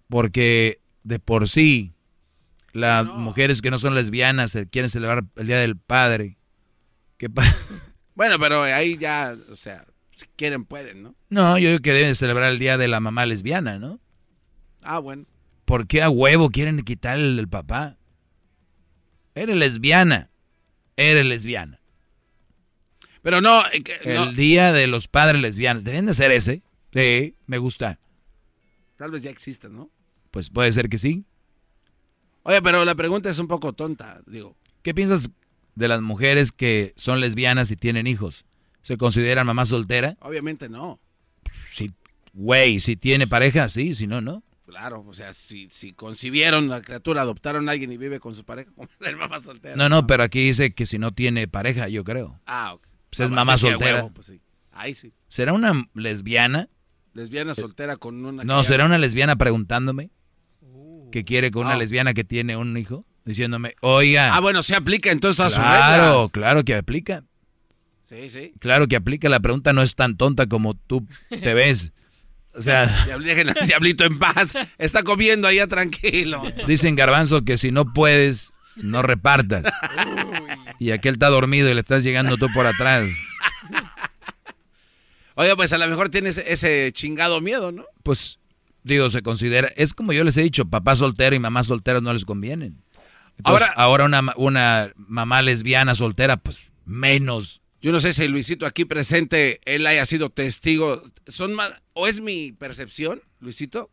[0.08, 1.92] Porque de por sí,
[2.72, 6.38] las mujeres que no son lesbianas quieren celebrar el Día del Padre.
[8.16, 9.86] Bueno, pero ahí ya, o sea,
[10.16, 11.16] si quieren pueden, ¿no?
[11.30, 14.00] No, yo digo que deben celebrar el Día de la Mamá Lesbiana, ¿no?
[14.82, 15.26] Ah, bueno.
[15.66, 17.98] ¿Por qué a huevo quieren quitar el, el papá?
[19.34, 20.30] Eres lesbiana.
[20.96, 21.82] Eres lesbiana.
[23.22, 25.84] Pero no, eh, que- El no, Día de los Padres Lesbianos.
[25.84, 26.62] Deben de ser ese.
[26.94, 28.00] Sí, me gusta.
[28.96, 29.90] tal vez ya existen, ¿no?
[30.32, 31.26] Pues puede ser que sí.
[32.44, 34.56] Oye, pero la pregunta es un poco tonta, digo.
[34.84, 35.30] ¿Qué piensas
[35.76, 38.46] de las mujeres que son lesbianas y tienen hijos?
[38.82, 40.16] ¿Se consideran mamá soltera?
[40.22, 41.00] Obviamente no.
[41.70, 41.92] Sí,
[42.34, 44.44] güey, si tiene pareja, sí, si no, no.
[44.68, 48.44] Claro, o sea, si, si concibieron la criatura, adoptaron a alguien y vive con su
[48.44, 49.76] pareja, como el mamá soltera.
[49.76, 52.40] No, no, pero aquí dice que si no tiene pareja, yo creo.
[52.46, 52.88] Ah, ok.
[53.10, 53.96] Pues es No, mamá sí, soltera.
[53.98, 54.42] huevo, pues sí.
[54.72, 55.14] Ahí sí.
[55.30, 56.68] ¿Será una lesbiana?
[57.14, 58.44] Lesbiana soltera con una...
[58.44, 60.10] No, ¿será una lesbiana preguntándome?
[61.12, 61.78] ¿Que quiere con una Ah.
[61.78, 63.06] lesbiana que tiene un hijo?
[63.26, 64.36] Diciéndome, oiga.
[64.36, 67.24] Ah, bueno, se aplica entonces todas sus Claro, claro que aplica.
[68.04, 68.54] Sí, sí.
[68.60, 69.28] Claro que aplica.
[69.30, 71.92] La pregunta no es tan tonta como tú te ves.
[72.54, 74.54] O sea, Diabl- Dejen al diablito en paz.
[74.78, 76.44] Está comiendo allá tranquilo.
[76.68, 79.66] dicen garbanzo que si no puedes, no repartas.
[80.80, 83.10] Y aquel está dormido y le estás llegando tú por atrás.
[85.36, 87.84] Oye, pues a lo mejor tienes ese chingado miedo, ¿no?
[88.04, 88.40] Pues,
[88.84, 89.68] digo, se considera.
[89.76, 92.82] Es como yo les he dicho, papá soltero y mamá solteras no les convienen.
[93.38, 97.62] Entonces, ahora, una, una mamá lesbiana soltera, pues menos.
[97.82, 101.04] Yo no sé si Luisito aquí presente, él haya sido testigo.
[101.28, 103.92] Son más, o es mi percepción, Luisito,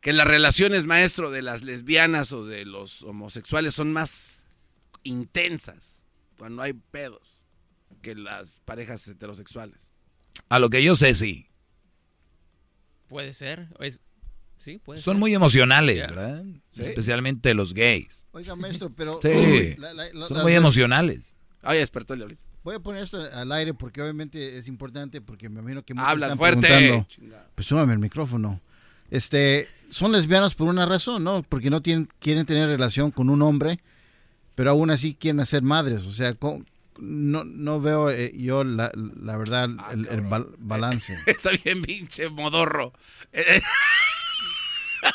[0.00, 4.46] que las relaciones maestro de las lesbianas o de los homosexuales son más
[5.04, 6.04] intensas
[6.36, 7.42] cuando hay pedos
[8.02, 9.92] que las parejas heterosexuales.
[10.48, 11.48] A lo que yo sé, sí.
[13.08, 13.68] Puede ser.
[13.80, 14.00] es-
[14.62, 15.18] Sí, puede Son ser.
[15.20, 16.44] muy emocionales, ¿verdad?
[16.72, 16.82] Sí.
[16.82, 18.24] Especialmente los gays.
[18.32, 19.18] Oiga, maestro, pero...
[19.22, 21.34] Sí, la- la- la- son la- muy emocionales.
[21.62, 22.38] Ay, despertó el.
[22.64, 26.08] Voy a poner esto al aire porque obviamente es importante porque me imagino que muchos
[26.08, 26.66] Habla están fuerte.
[26.68, 27.06] preguntando.
[27.56, 28.60] Pues súbame el micrófono.
[29.10, 31.42] Este, son lesbianas por una razón, ¿no?
[31.42, 33.80] Porque no tienen, quieren tener relación con un hombre,
[34.54, 36.04] pero aún así quieren ser madres.
[36.04, 36.62] O sea, co-
[36.98, 41.18] no, no veo eh, yo la, la verdad el, el bal- balance.
[41.26, 42.92] Está bien, pinche modorro.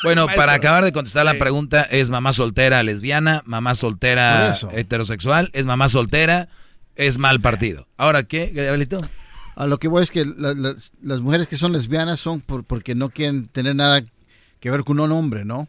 [0.02, 0.42] Bueno, Maestro.
[0.42, 5.88] para acabar de contestar la pregunta, es mamá soltera lesbiana, mamá soltera heterosexual, es mamá
[5.88, 6.48] soltera,
[6.96, 7.86] es mal partido.
[7.96, 9.00] Ahora, ¿qué, Gabrielito?
[9.56, 12.64] A lo que voy es que la- las, las mujeres que son lesbianas son por,
[12.64, 14.02] porque no quieren tener nada
[14.60, 15.68] que ver con un hombre, ¿no?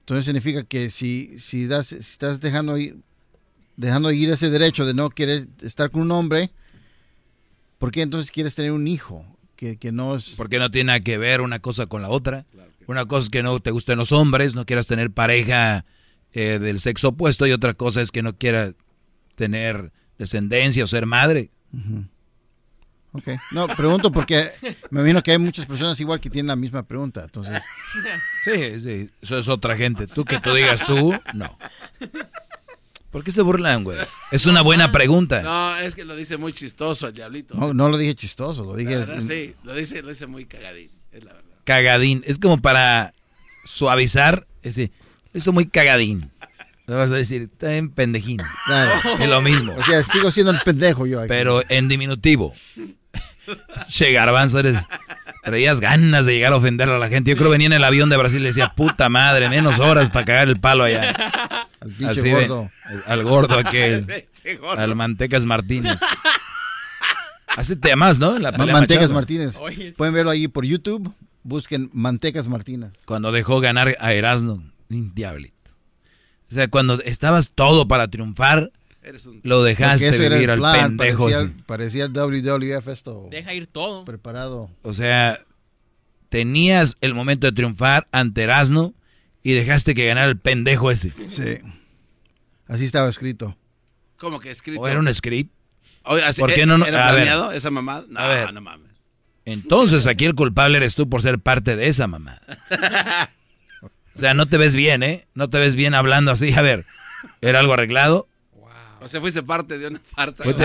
[0.00, 2.96] Entonces significa que si, si, das, si estás dejando ir,
[3.76, 6.50] dejando ir ese derecho de no querer estar con un hombre,
[7.78, 9.24] ¿por qué entonces quieres tener un hijo?
[9.56, 10.34] Que, que no es...
[10.36, 12.44] Porque no tiene nada que ver una cosa con la otra.
[12.86, 15.84] Una cosa es que no te gusten los hombres, no quieras tener pareja
[16.32, 18.74] eh, del sexo opuesto y otra cosa es que no quieras
[19.34, 21.50] tener descendencia o ser madre.
[21.72, 22.04] Ujú.
[23.14, 23.28] Ok.
[23.50, 24.50] No, pregunto porque
[24.90, 27.24] me imagino que hay muchas personas igual que tienen la misma pregunta.
[27.24, 27.62] Entonces,
[28.44, 30.06] Sí, sí, eso es otra gente.
[30.06, 31.58] Tú que tú digas tú, no.
[33.10, 33.98] ¿Por qué se burlan, güey?
[34.30, 35.42] Es una buena pregunta.
[35.42, 37.54] No, es que lo dice muy chistoso el diablito.
[37.54, 38.92] no, no lo dije chistoso, lo dije...
[38.92, 41.41] La verdad, sí, lo dice, lo dice muy cagadín, es la verdad.
[41.64, 42.22] Cagadín.
[42.26, 43.12] Es como para
[43.64, 44.46] suavizar.
[44.62, 44.92] Es decir,
[45.32, 46.30] lo hizo muy cagadín.
[46.86, 48.40] Le vas a decir, está en pendejín.
[48.66, 48.90] Claro.
[49.20, 49.72] Es lo mismo.
[49.76, 51.28] O sea, sigo siendo el pendejo yo aquí.
[51.28, 52.54] Pero en diminutivo.
[53.88, 54.78] Che, garbanzo, eres...
[55.44, 57.30] Traías ganas de llegar a ofender a la gente.
[57.30, 59.80] Yo creo que venía en el avión de Brasil y le decía, puta madre, menos
[59.80, 61.10] horas para cagar el palo allá.
[61.80, 62.70] Al pinche Así de- gordo.
[63.06, 64.06] al gordo aquel.
[64.60, 64.80] Gordo.
[64.82, 66.00] Al Mantecas Martínez.
[67.56, 68.38] Así te llamas, ¿no?
[68.38, 69.14] La Mantecas Machado.
[69.14, 69.58] Martínez.
[69.96, 71.12] Pueden verlo ahí por YouTube.
[71.42, 72.92] Busquen Mantecas Martínez.
[73.04, 74.62] Cuando dejó ganar a Erasmo.
[74.90, 75.56] Un diablito.
[76.50, 78.70] O sea, cuando estabas todo para triunfar,
[79.42, 83.28] Lo dejaste vivir al plan, pendejo Parecía, parecía el WWF esto.
[83.30, 84.04] Deja ir todo.
[84.04, 84.70] Preparado.
[84.82, 85.38] O sea,
[86.28, 88.94] tenías el momento de triunfar ante Erasmo
[89.42, 91.12] y dejaste que ganara el pendejo ese.
[91.28, 91.58] Sí.
[92.66, 93.56] Así estaba escrito.
[94.18, 94.80] ¿Cómo que escrito?
[94.80, 95.52] ¿O era un script?
[96.04, 96.78] Así- ¿Por qué ¿eh, no?
[96.78, 98.04] no- ¿Era a ver, planeado esa mamada?
[98.08, 98.52] No, a ver.
[98.52, 98.91] no mames.
[99.44, 102.40] Entonces aquí el culpable eres tú por ser parte de esa mamá.
[104.14, 105.26] O sea, no te ves bien, ¿eh?
[105.34, 106.52] No te ves bien hablando así.
[106.52, 106.84] A ver,
[107.40, 108.28] ¿era algo arreglado?
[109.00, 110.44] O sea, fuiste parte de una farsa.
[110.44, 110.64] Fuiste-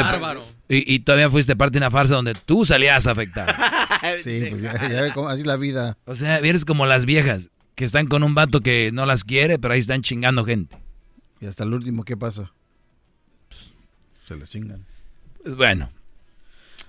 [0.69, 3.51] Y, y todavía fuiste parte de una farsa donde tú salías afectado.
[4.23, 5.97] Sí, pues ya, ya ve cómo- así es la vida.
[6.05, 9.57] O sea, eres como las viejas que están con un vato que no las quiere,
[9.57, 10.77] pero ahí están chingando gente.
[11.41, 12.51] Y hasta el último, ¿qué pasa?
[14.27, 14.85] Se les chingan.
[15.41, 15.89] Pues bueno.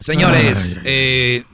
[0.01, 0.83] Señores, Ay.
[0.85, 1.45] eh,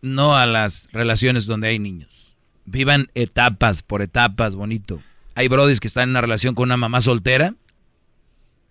[0.00, 2.36] no a las relaciones donde hay niños.
[2.64, 5.02] Vivan etapas por etapas, bonito.
[5.34, 7.54] Hay brodis que están en una relación con una mamá soltera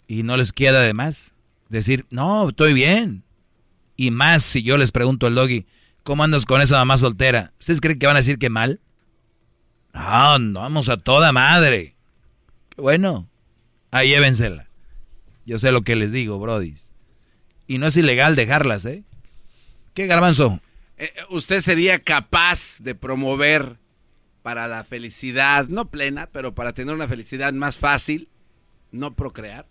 [0.08, 1.34] y no les queda de más.
[1.70, 3.24] Decir, no, estoy bien.
[3.96, 5.66] Y más si yo les pregunto al doggy,
[6.04, 7.54] ¿cómo andas con esa mamá soltera?
[7.60, 8.80] ¿Ustedes creen que van a decir que mal?
[9.94, 11.96] No, no, vamos a toda madre.
[12.78, 13.28] Bueno.
[13.90, 14.68] Ahí llévensela.
[15.46, 16.90] Yo sé lo que les digo, brodis.
[17.68, 19.04] Y no es ilegal dejarlas, ¿eh?
[19.94, 20.62] ¿Qué garbanzo?
[20.98, 23.78] Eh, ¿Usted sería capaz de promover
[24.42, 28.30] para la felicidad, no plena, pero para tener una felicidad más fácil,
[28.92, 29.68] no procrear?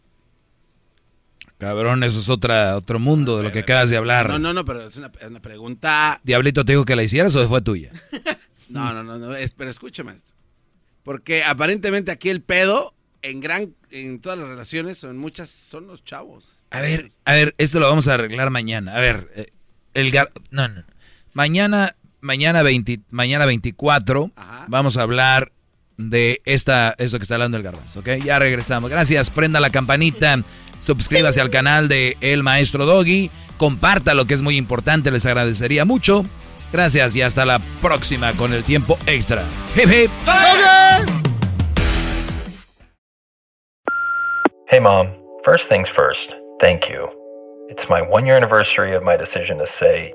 [1.59, 4.29] Cabrón, eso es otra, otro mundo de lo que acabas de hablar.
[4.29, 6.21] No, no, no, pero es una, es una pregunta.
[6.23, 7.93] Diablito, ¿te dijo que la hicieras o fue tuya?
[8.69, 10.33] No, no, no, no, es- pero escúchame esto.
[11.05, 16.03] Porque aparentemente aquí el pedo, en gran, en todas las relaciones, son muchas, son los
[16.03, 16.57] chavos.
[16.71, 18.97] A ver, a ver, esto lo vamos a arreglar mañana.
[18.97, 19.47] A ver, eh,
[19.95, 20.33] el gar...
[20.51, 20.83] No, no.
[21.37, 24.31] Mañana, mañana, 20 mañana 24,
[24.69, 25.53] vamos a hablar
[25.99, 28.09] de esta, esto que está hablando el garbanzo, ¿ok?
[28.25, 28.89] Ya regresamos.
[28.89, 30.39] Gracias, prenda la campanita,
[30.81, 35.85] suscríbase al canal de El Maestro Doggy, comparta lo que es muy importante, les agradecería
[35.85, 36.25] mucho.
[36.73, 39.45] Gracias y hasta la próxima con el tiempo extra.
[39.75, 40.11] Hip hip.
[44.69, 45.09] Hey, Mom.
[45.45, 47.11] First things first, thank you.
[47.69, 50.15] It's my one year anniversary of my decision to say,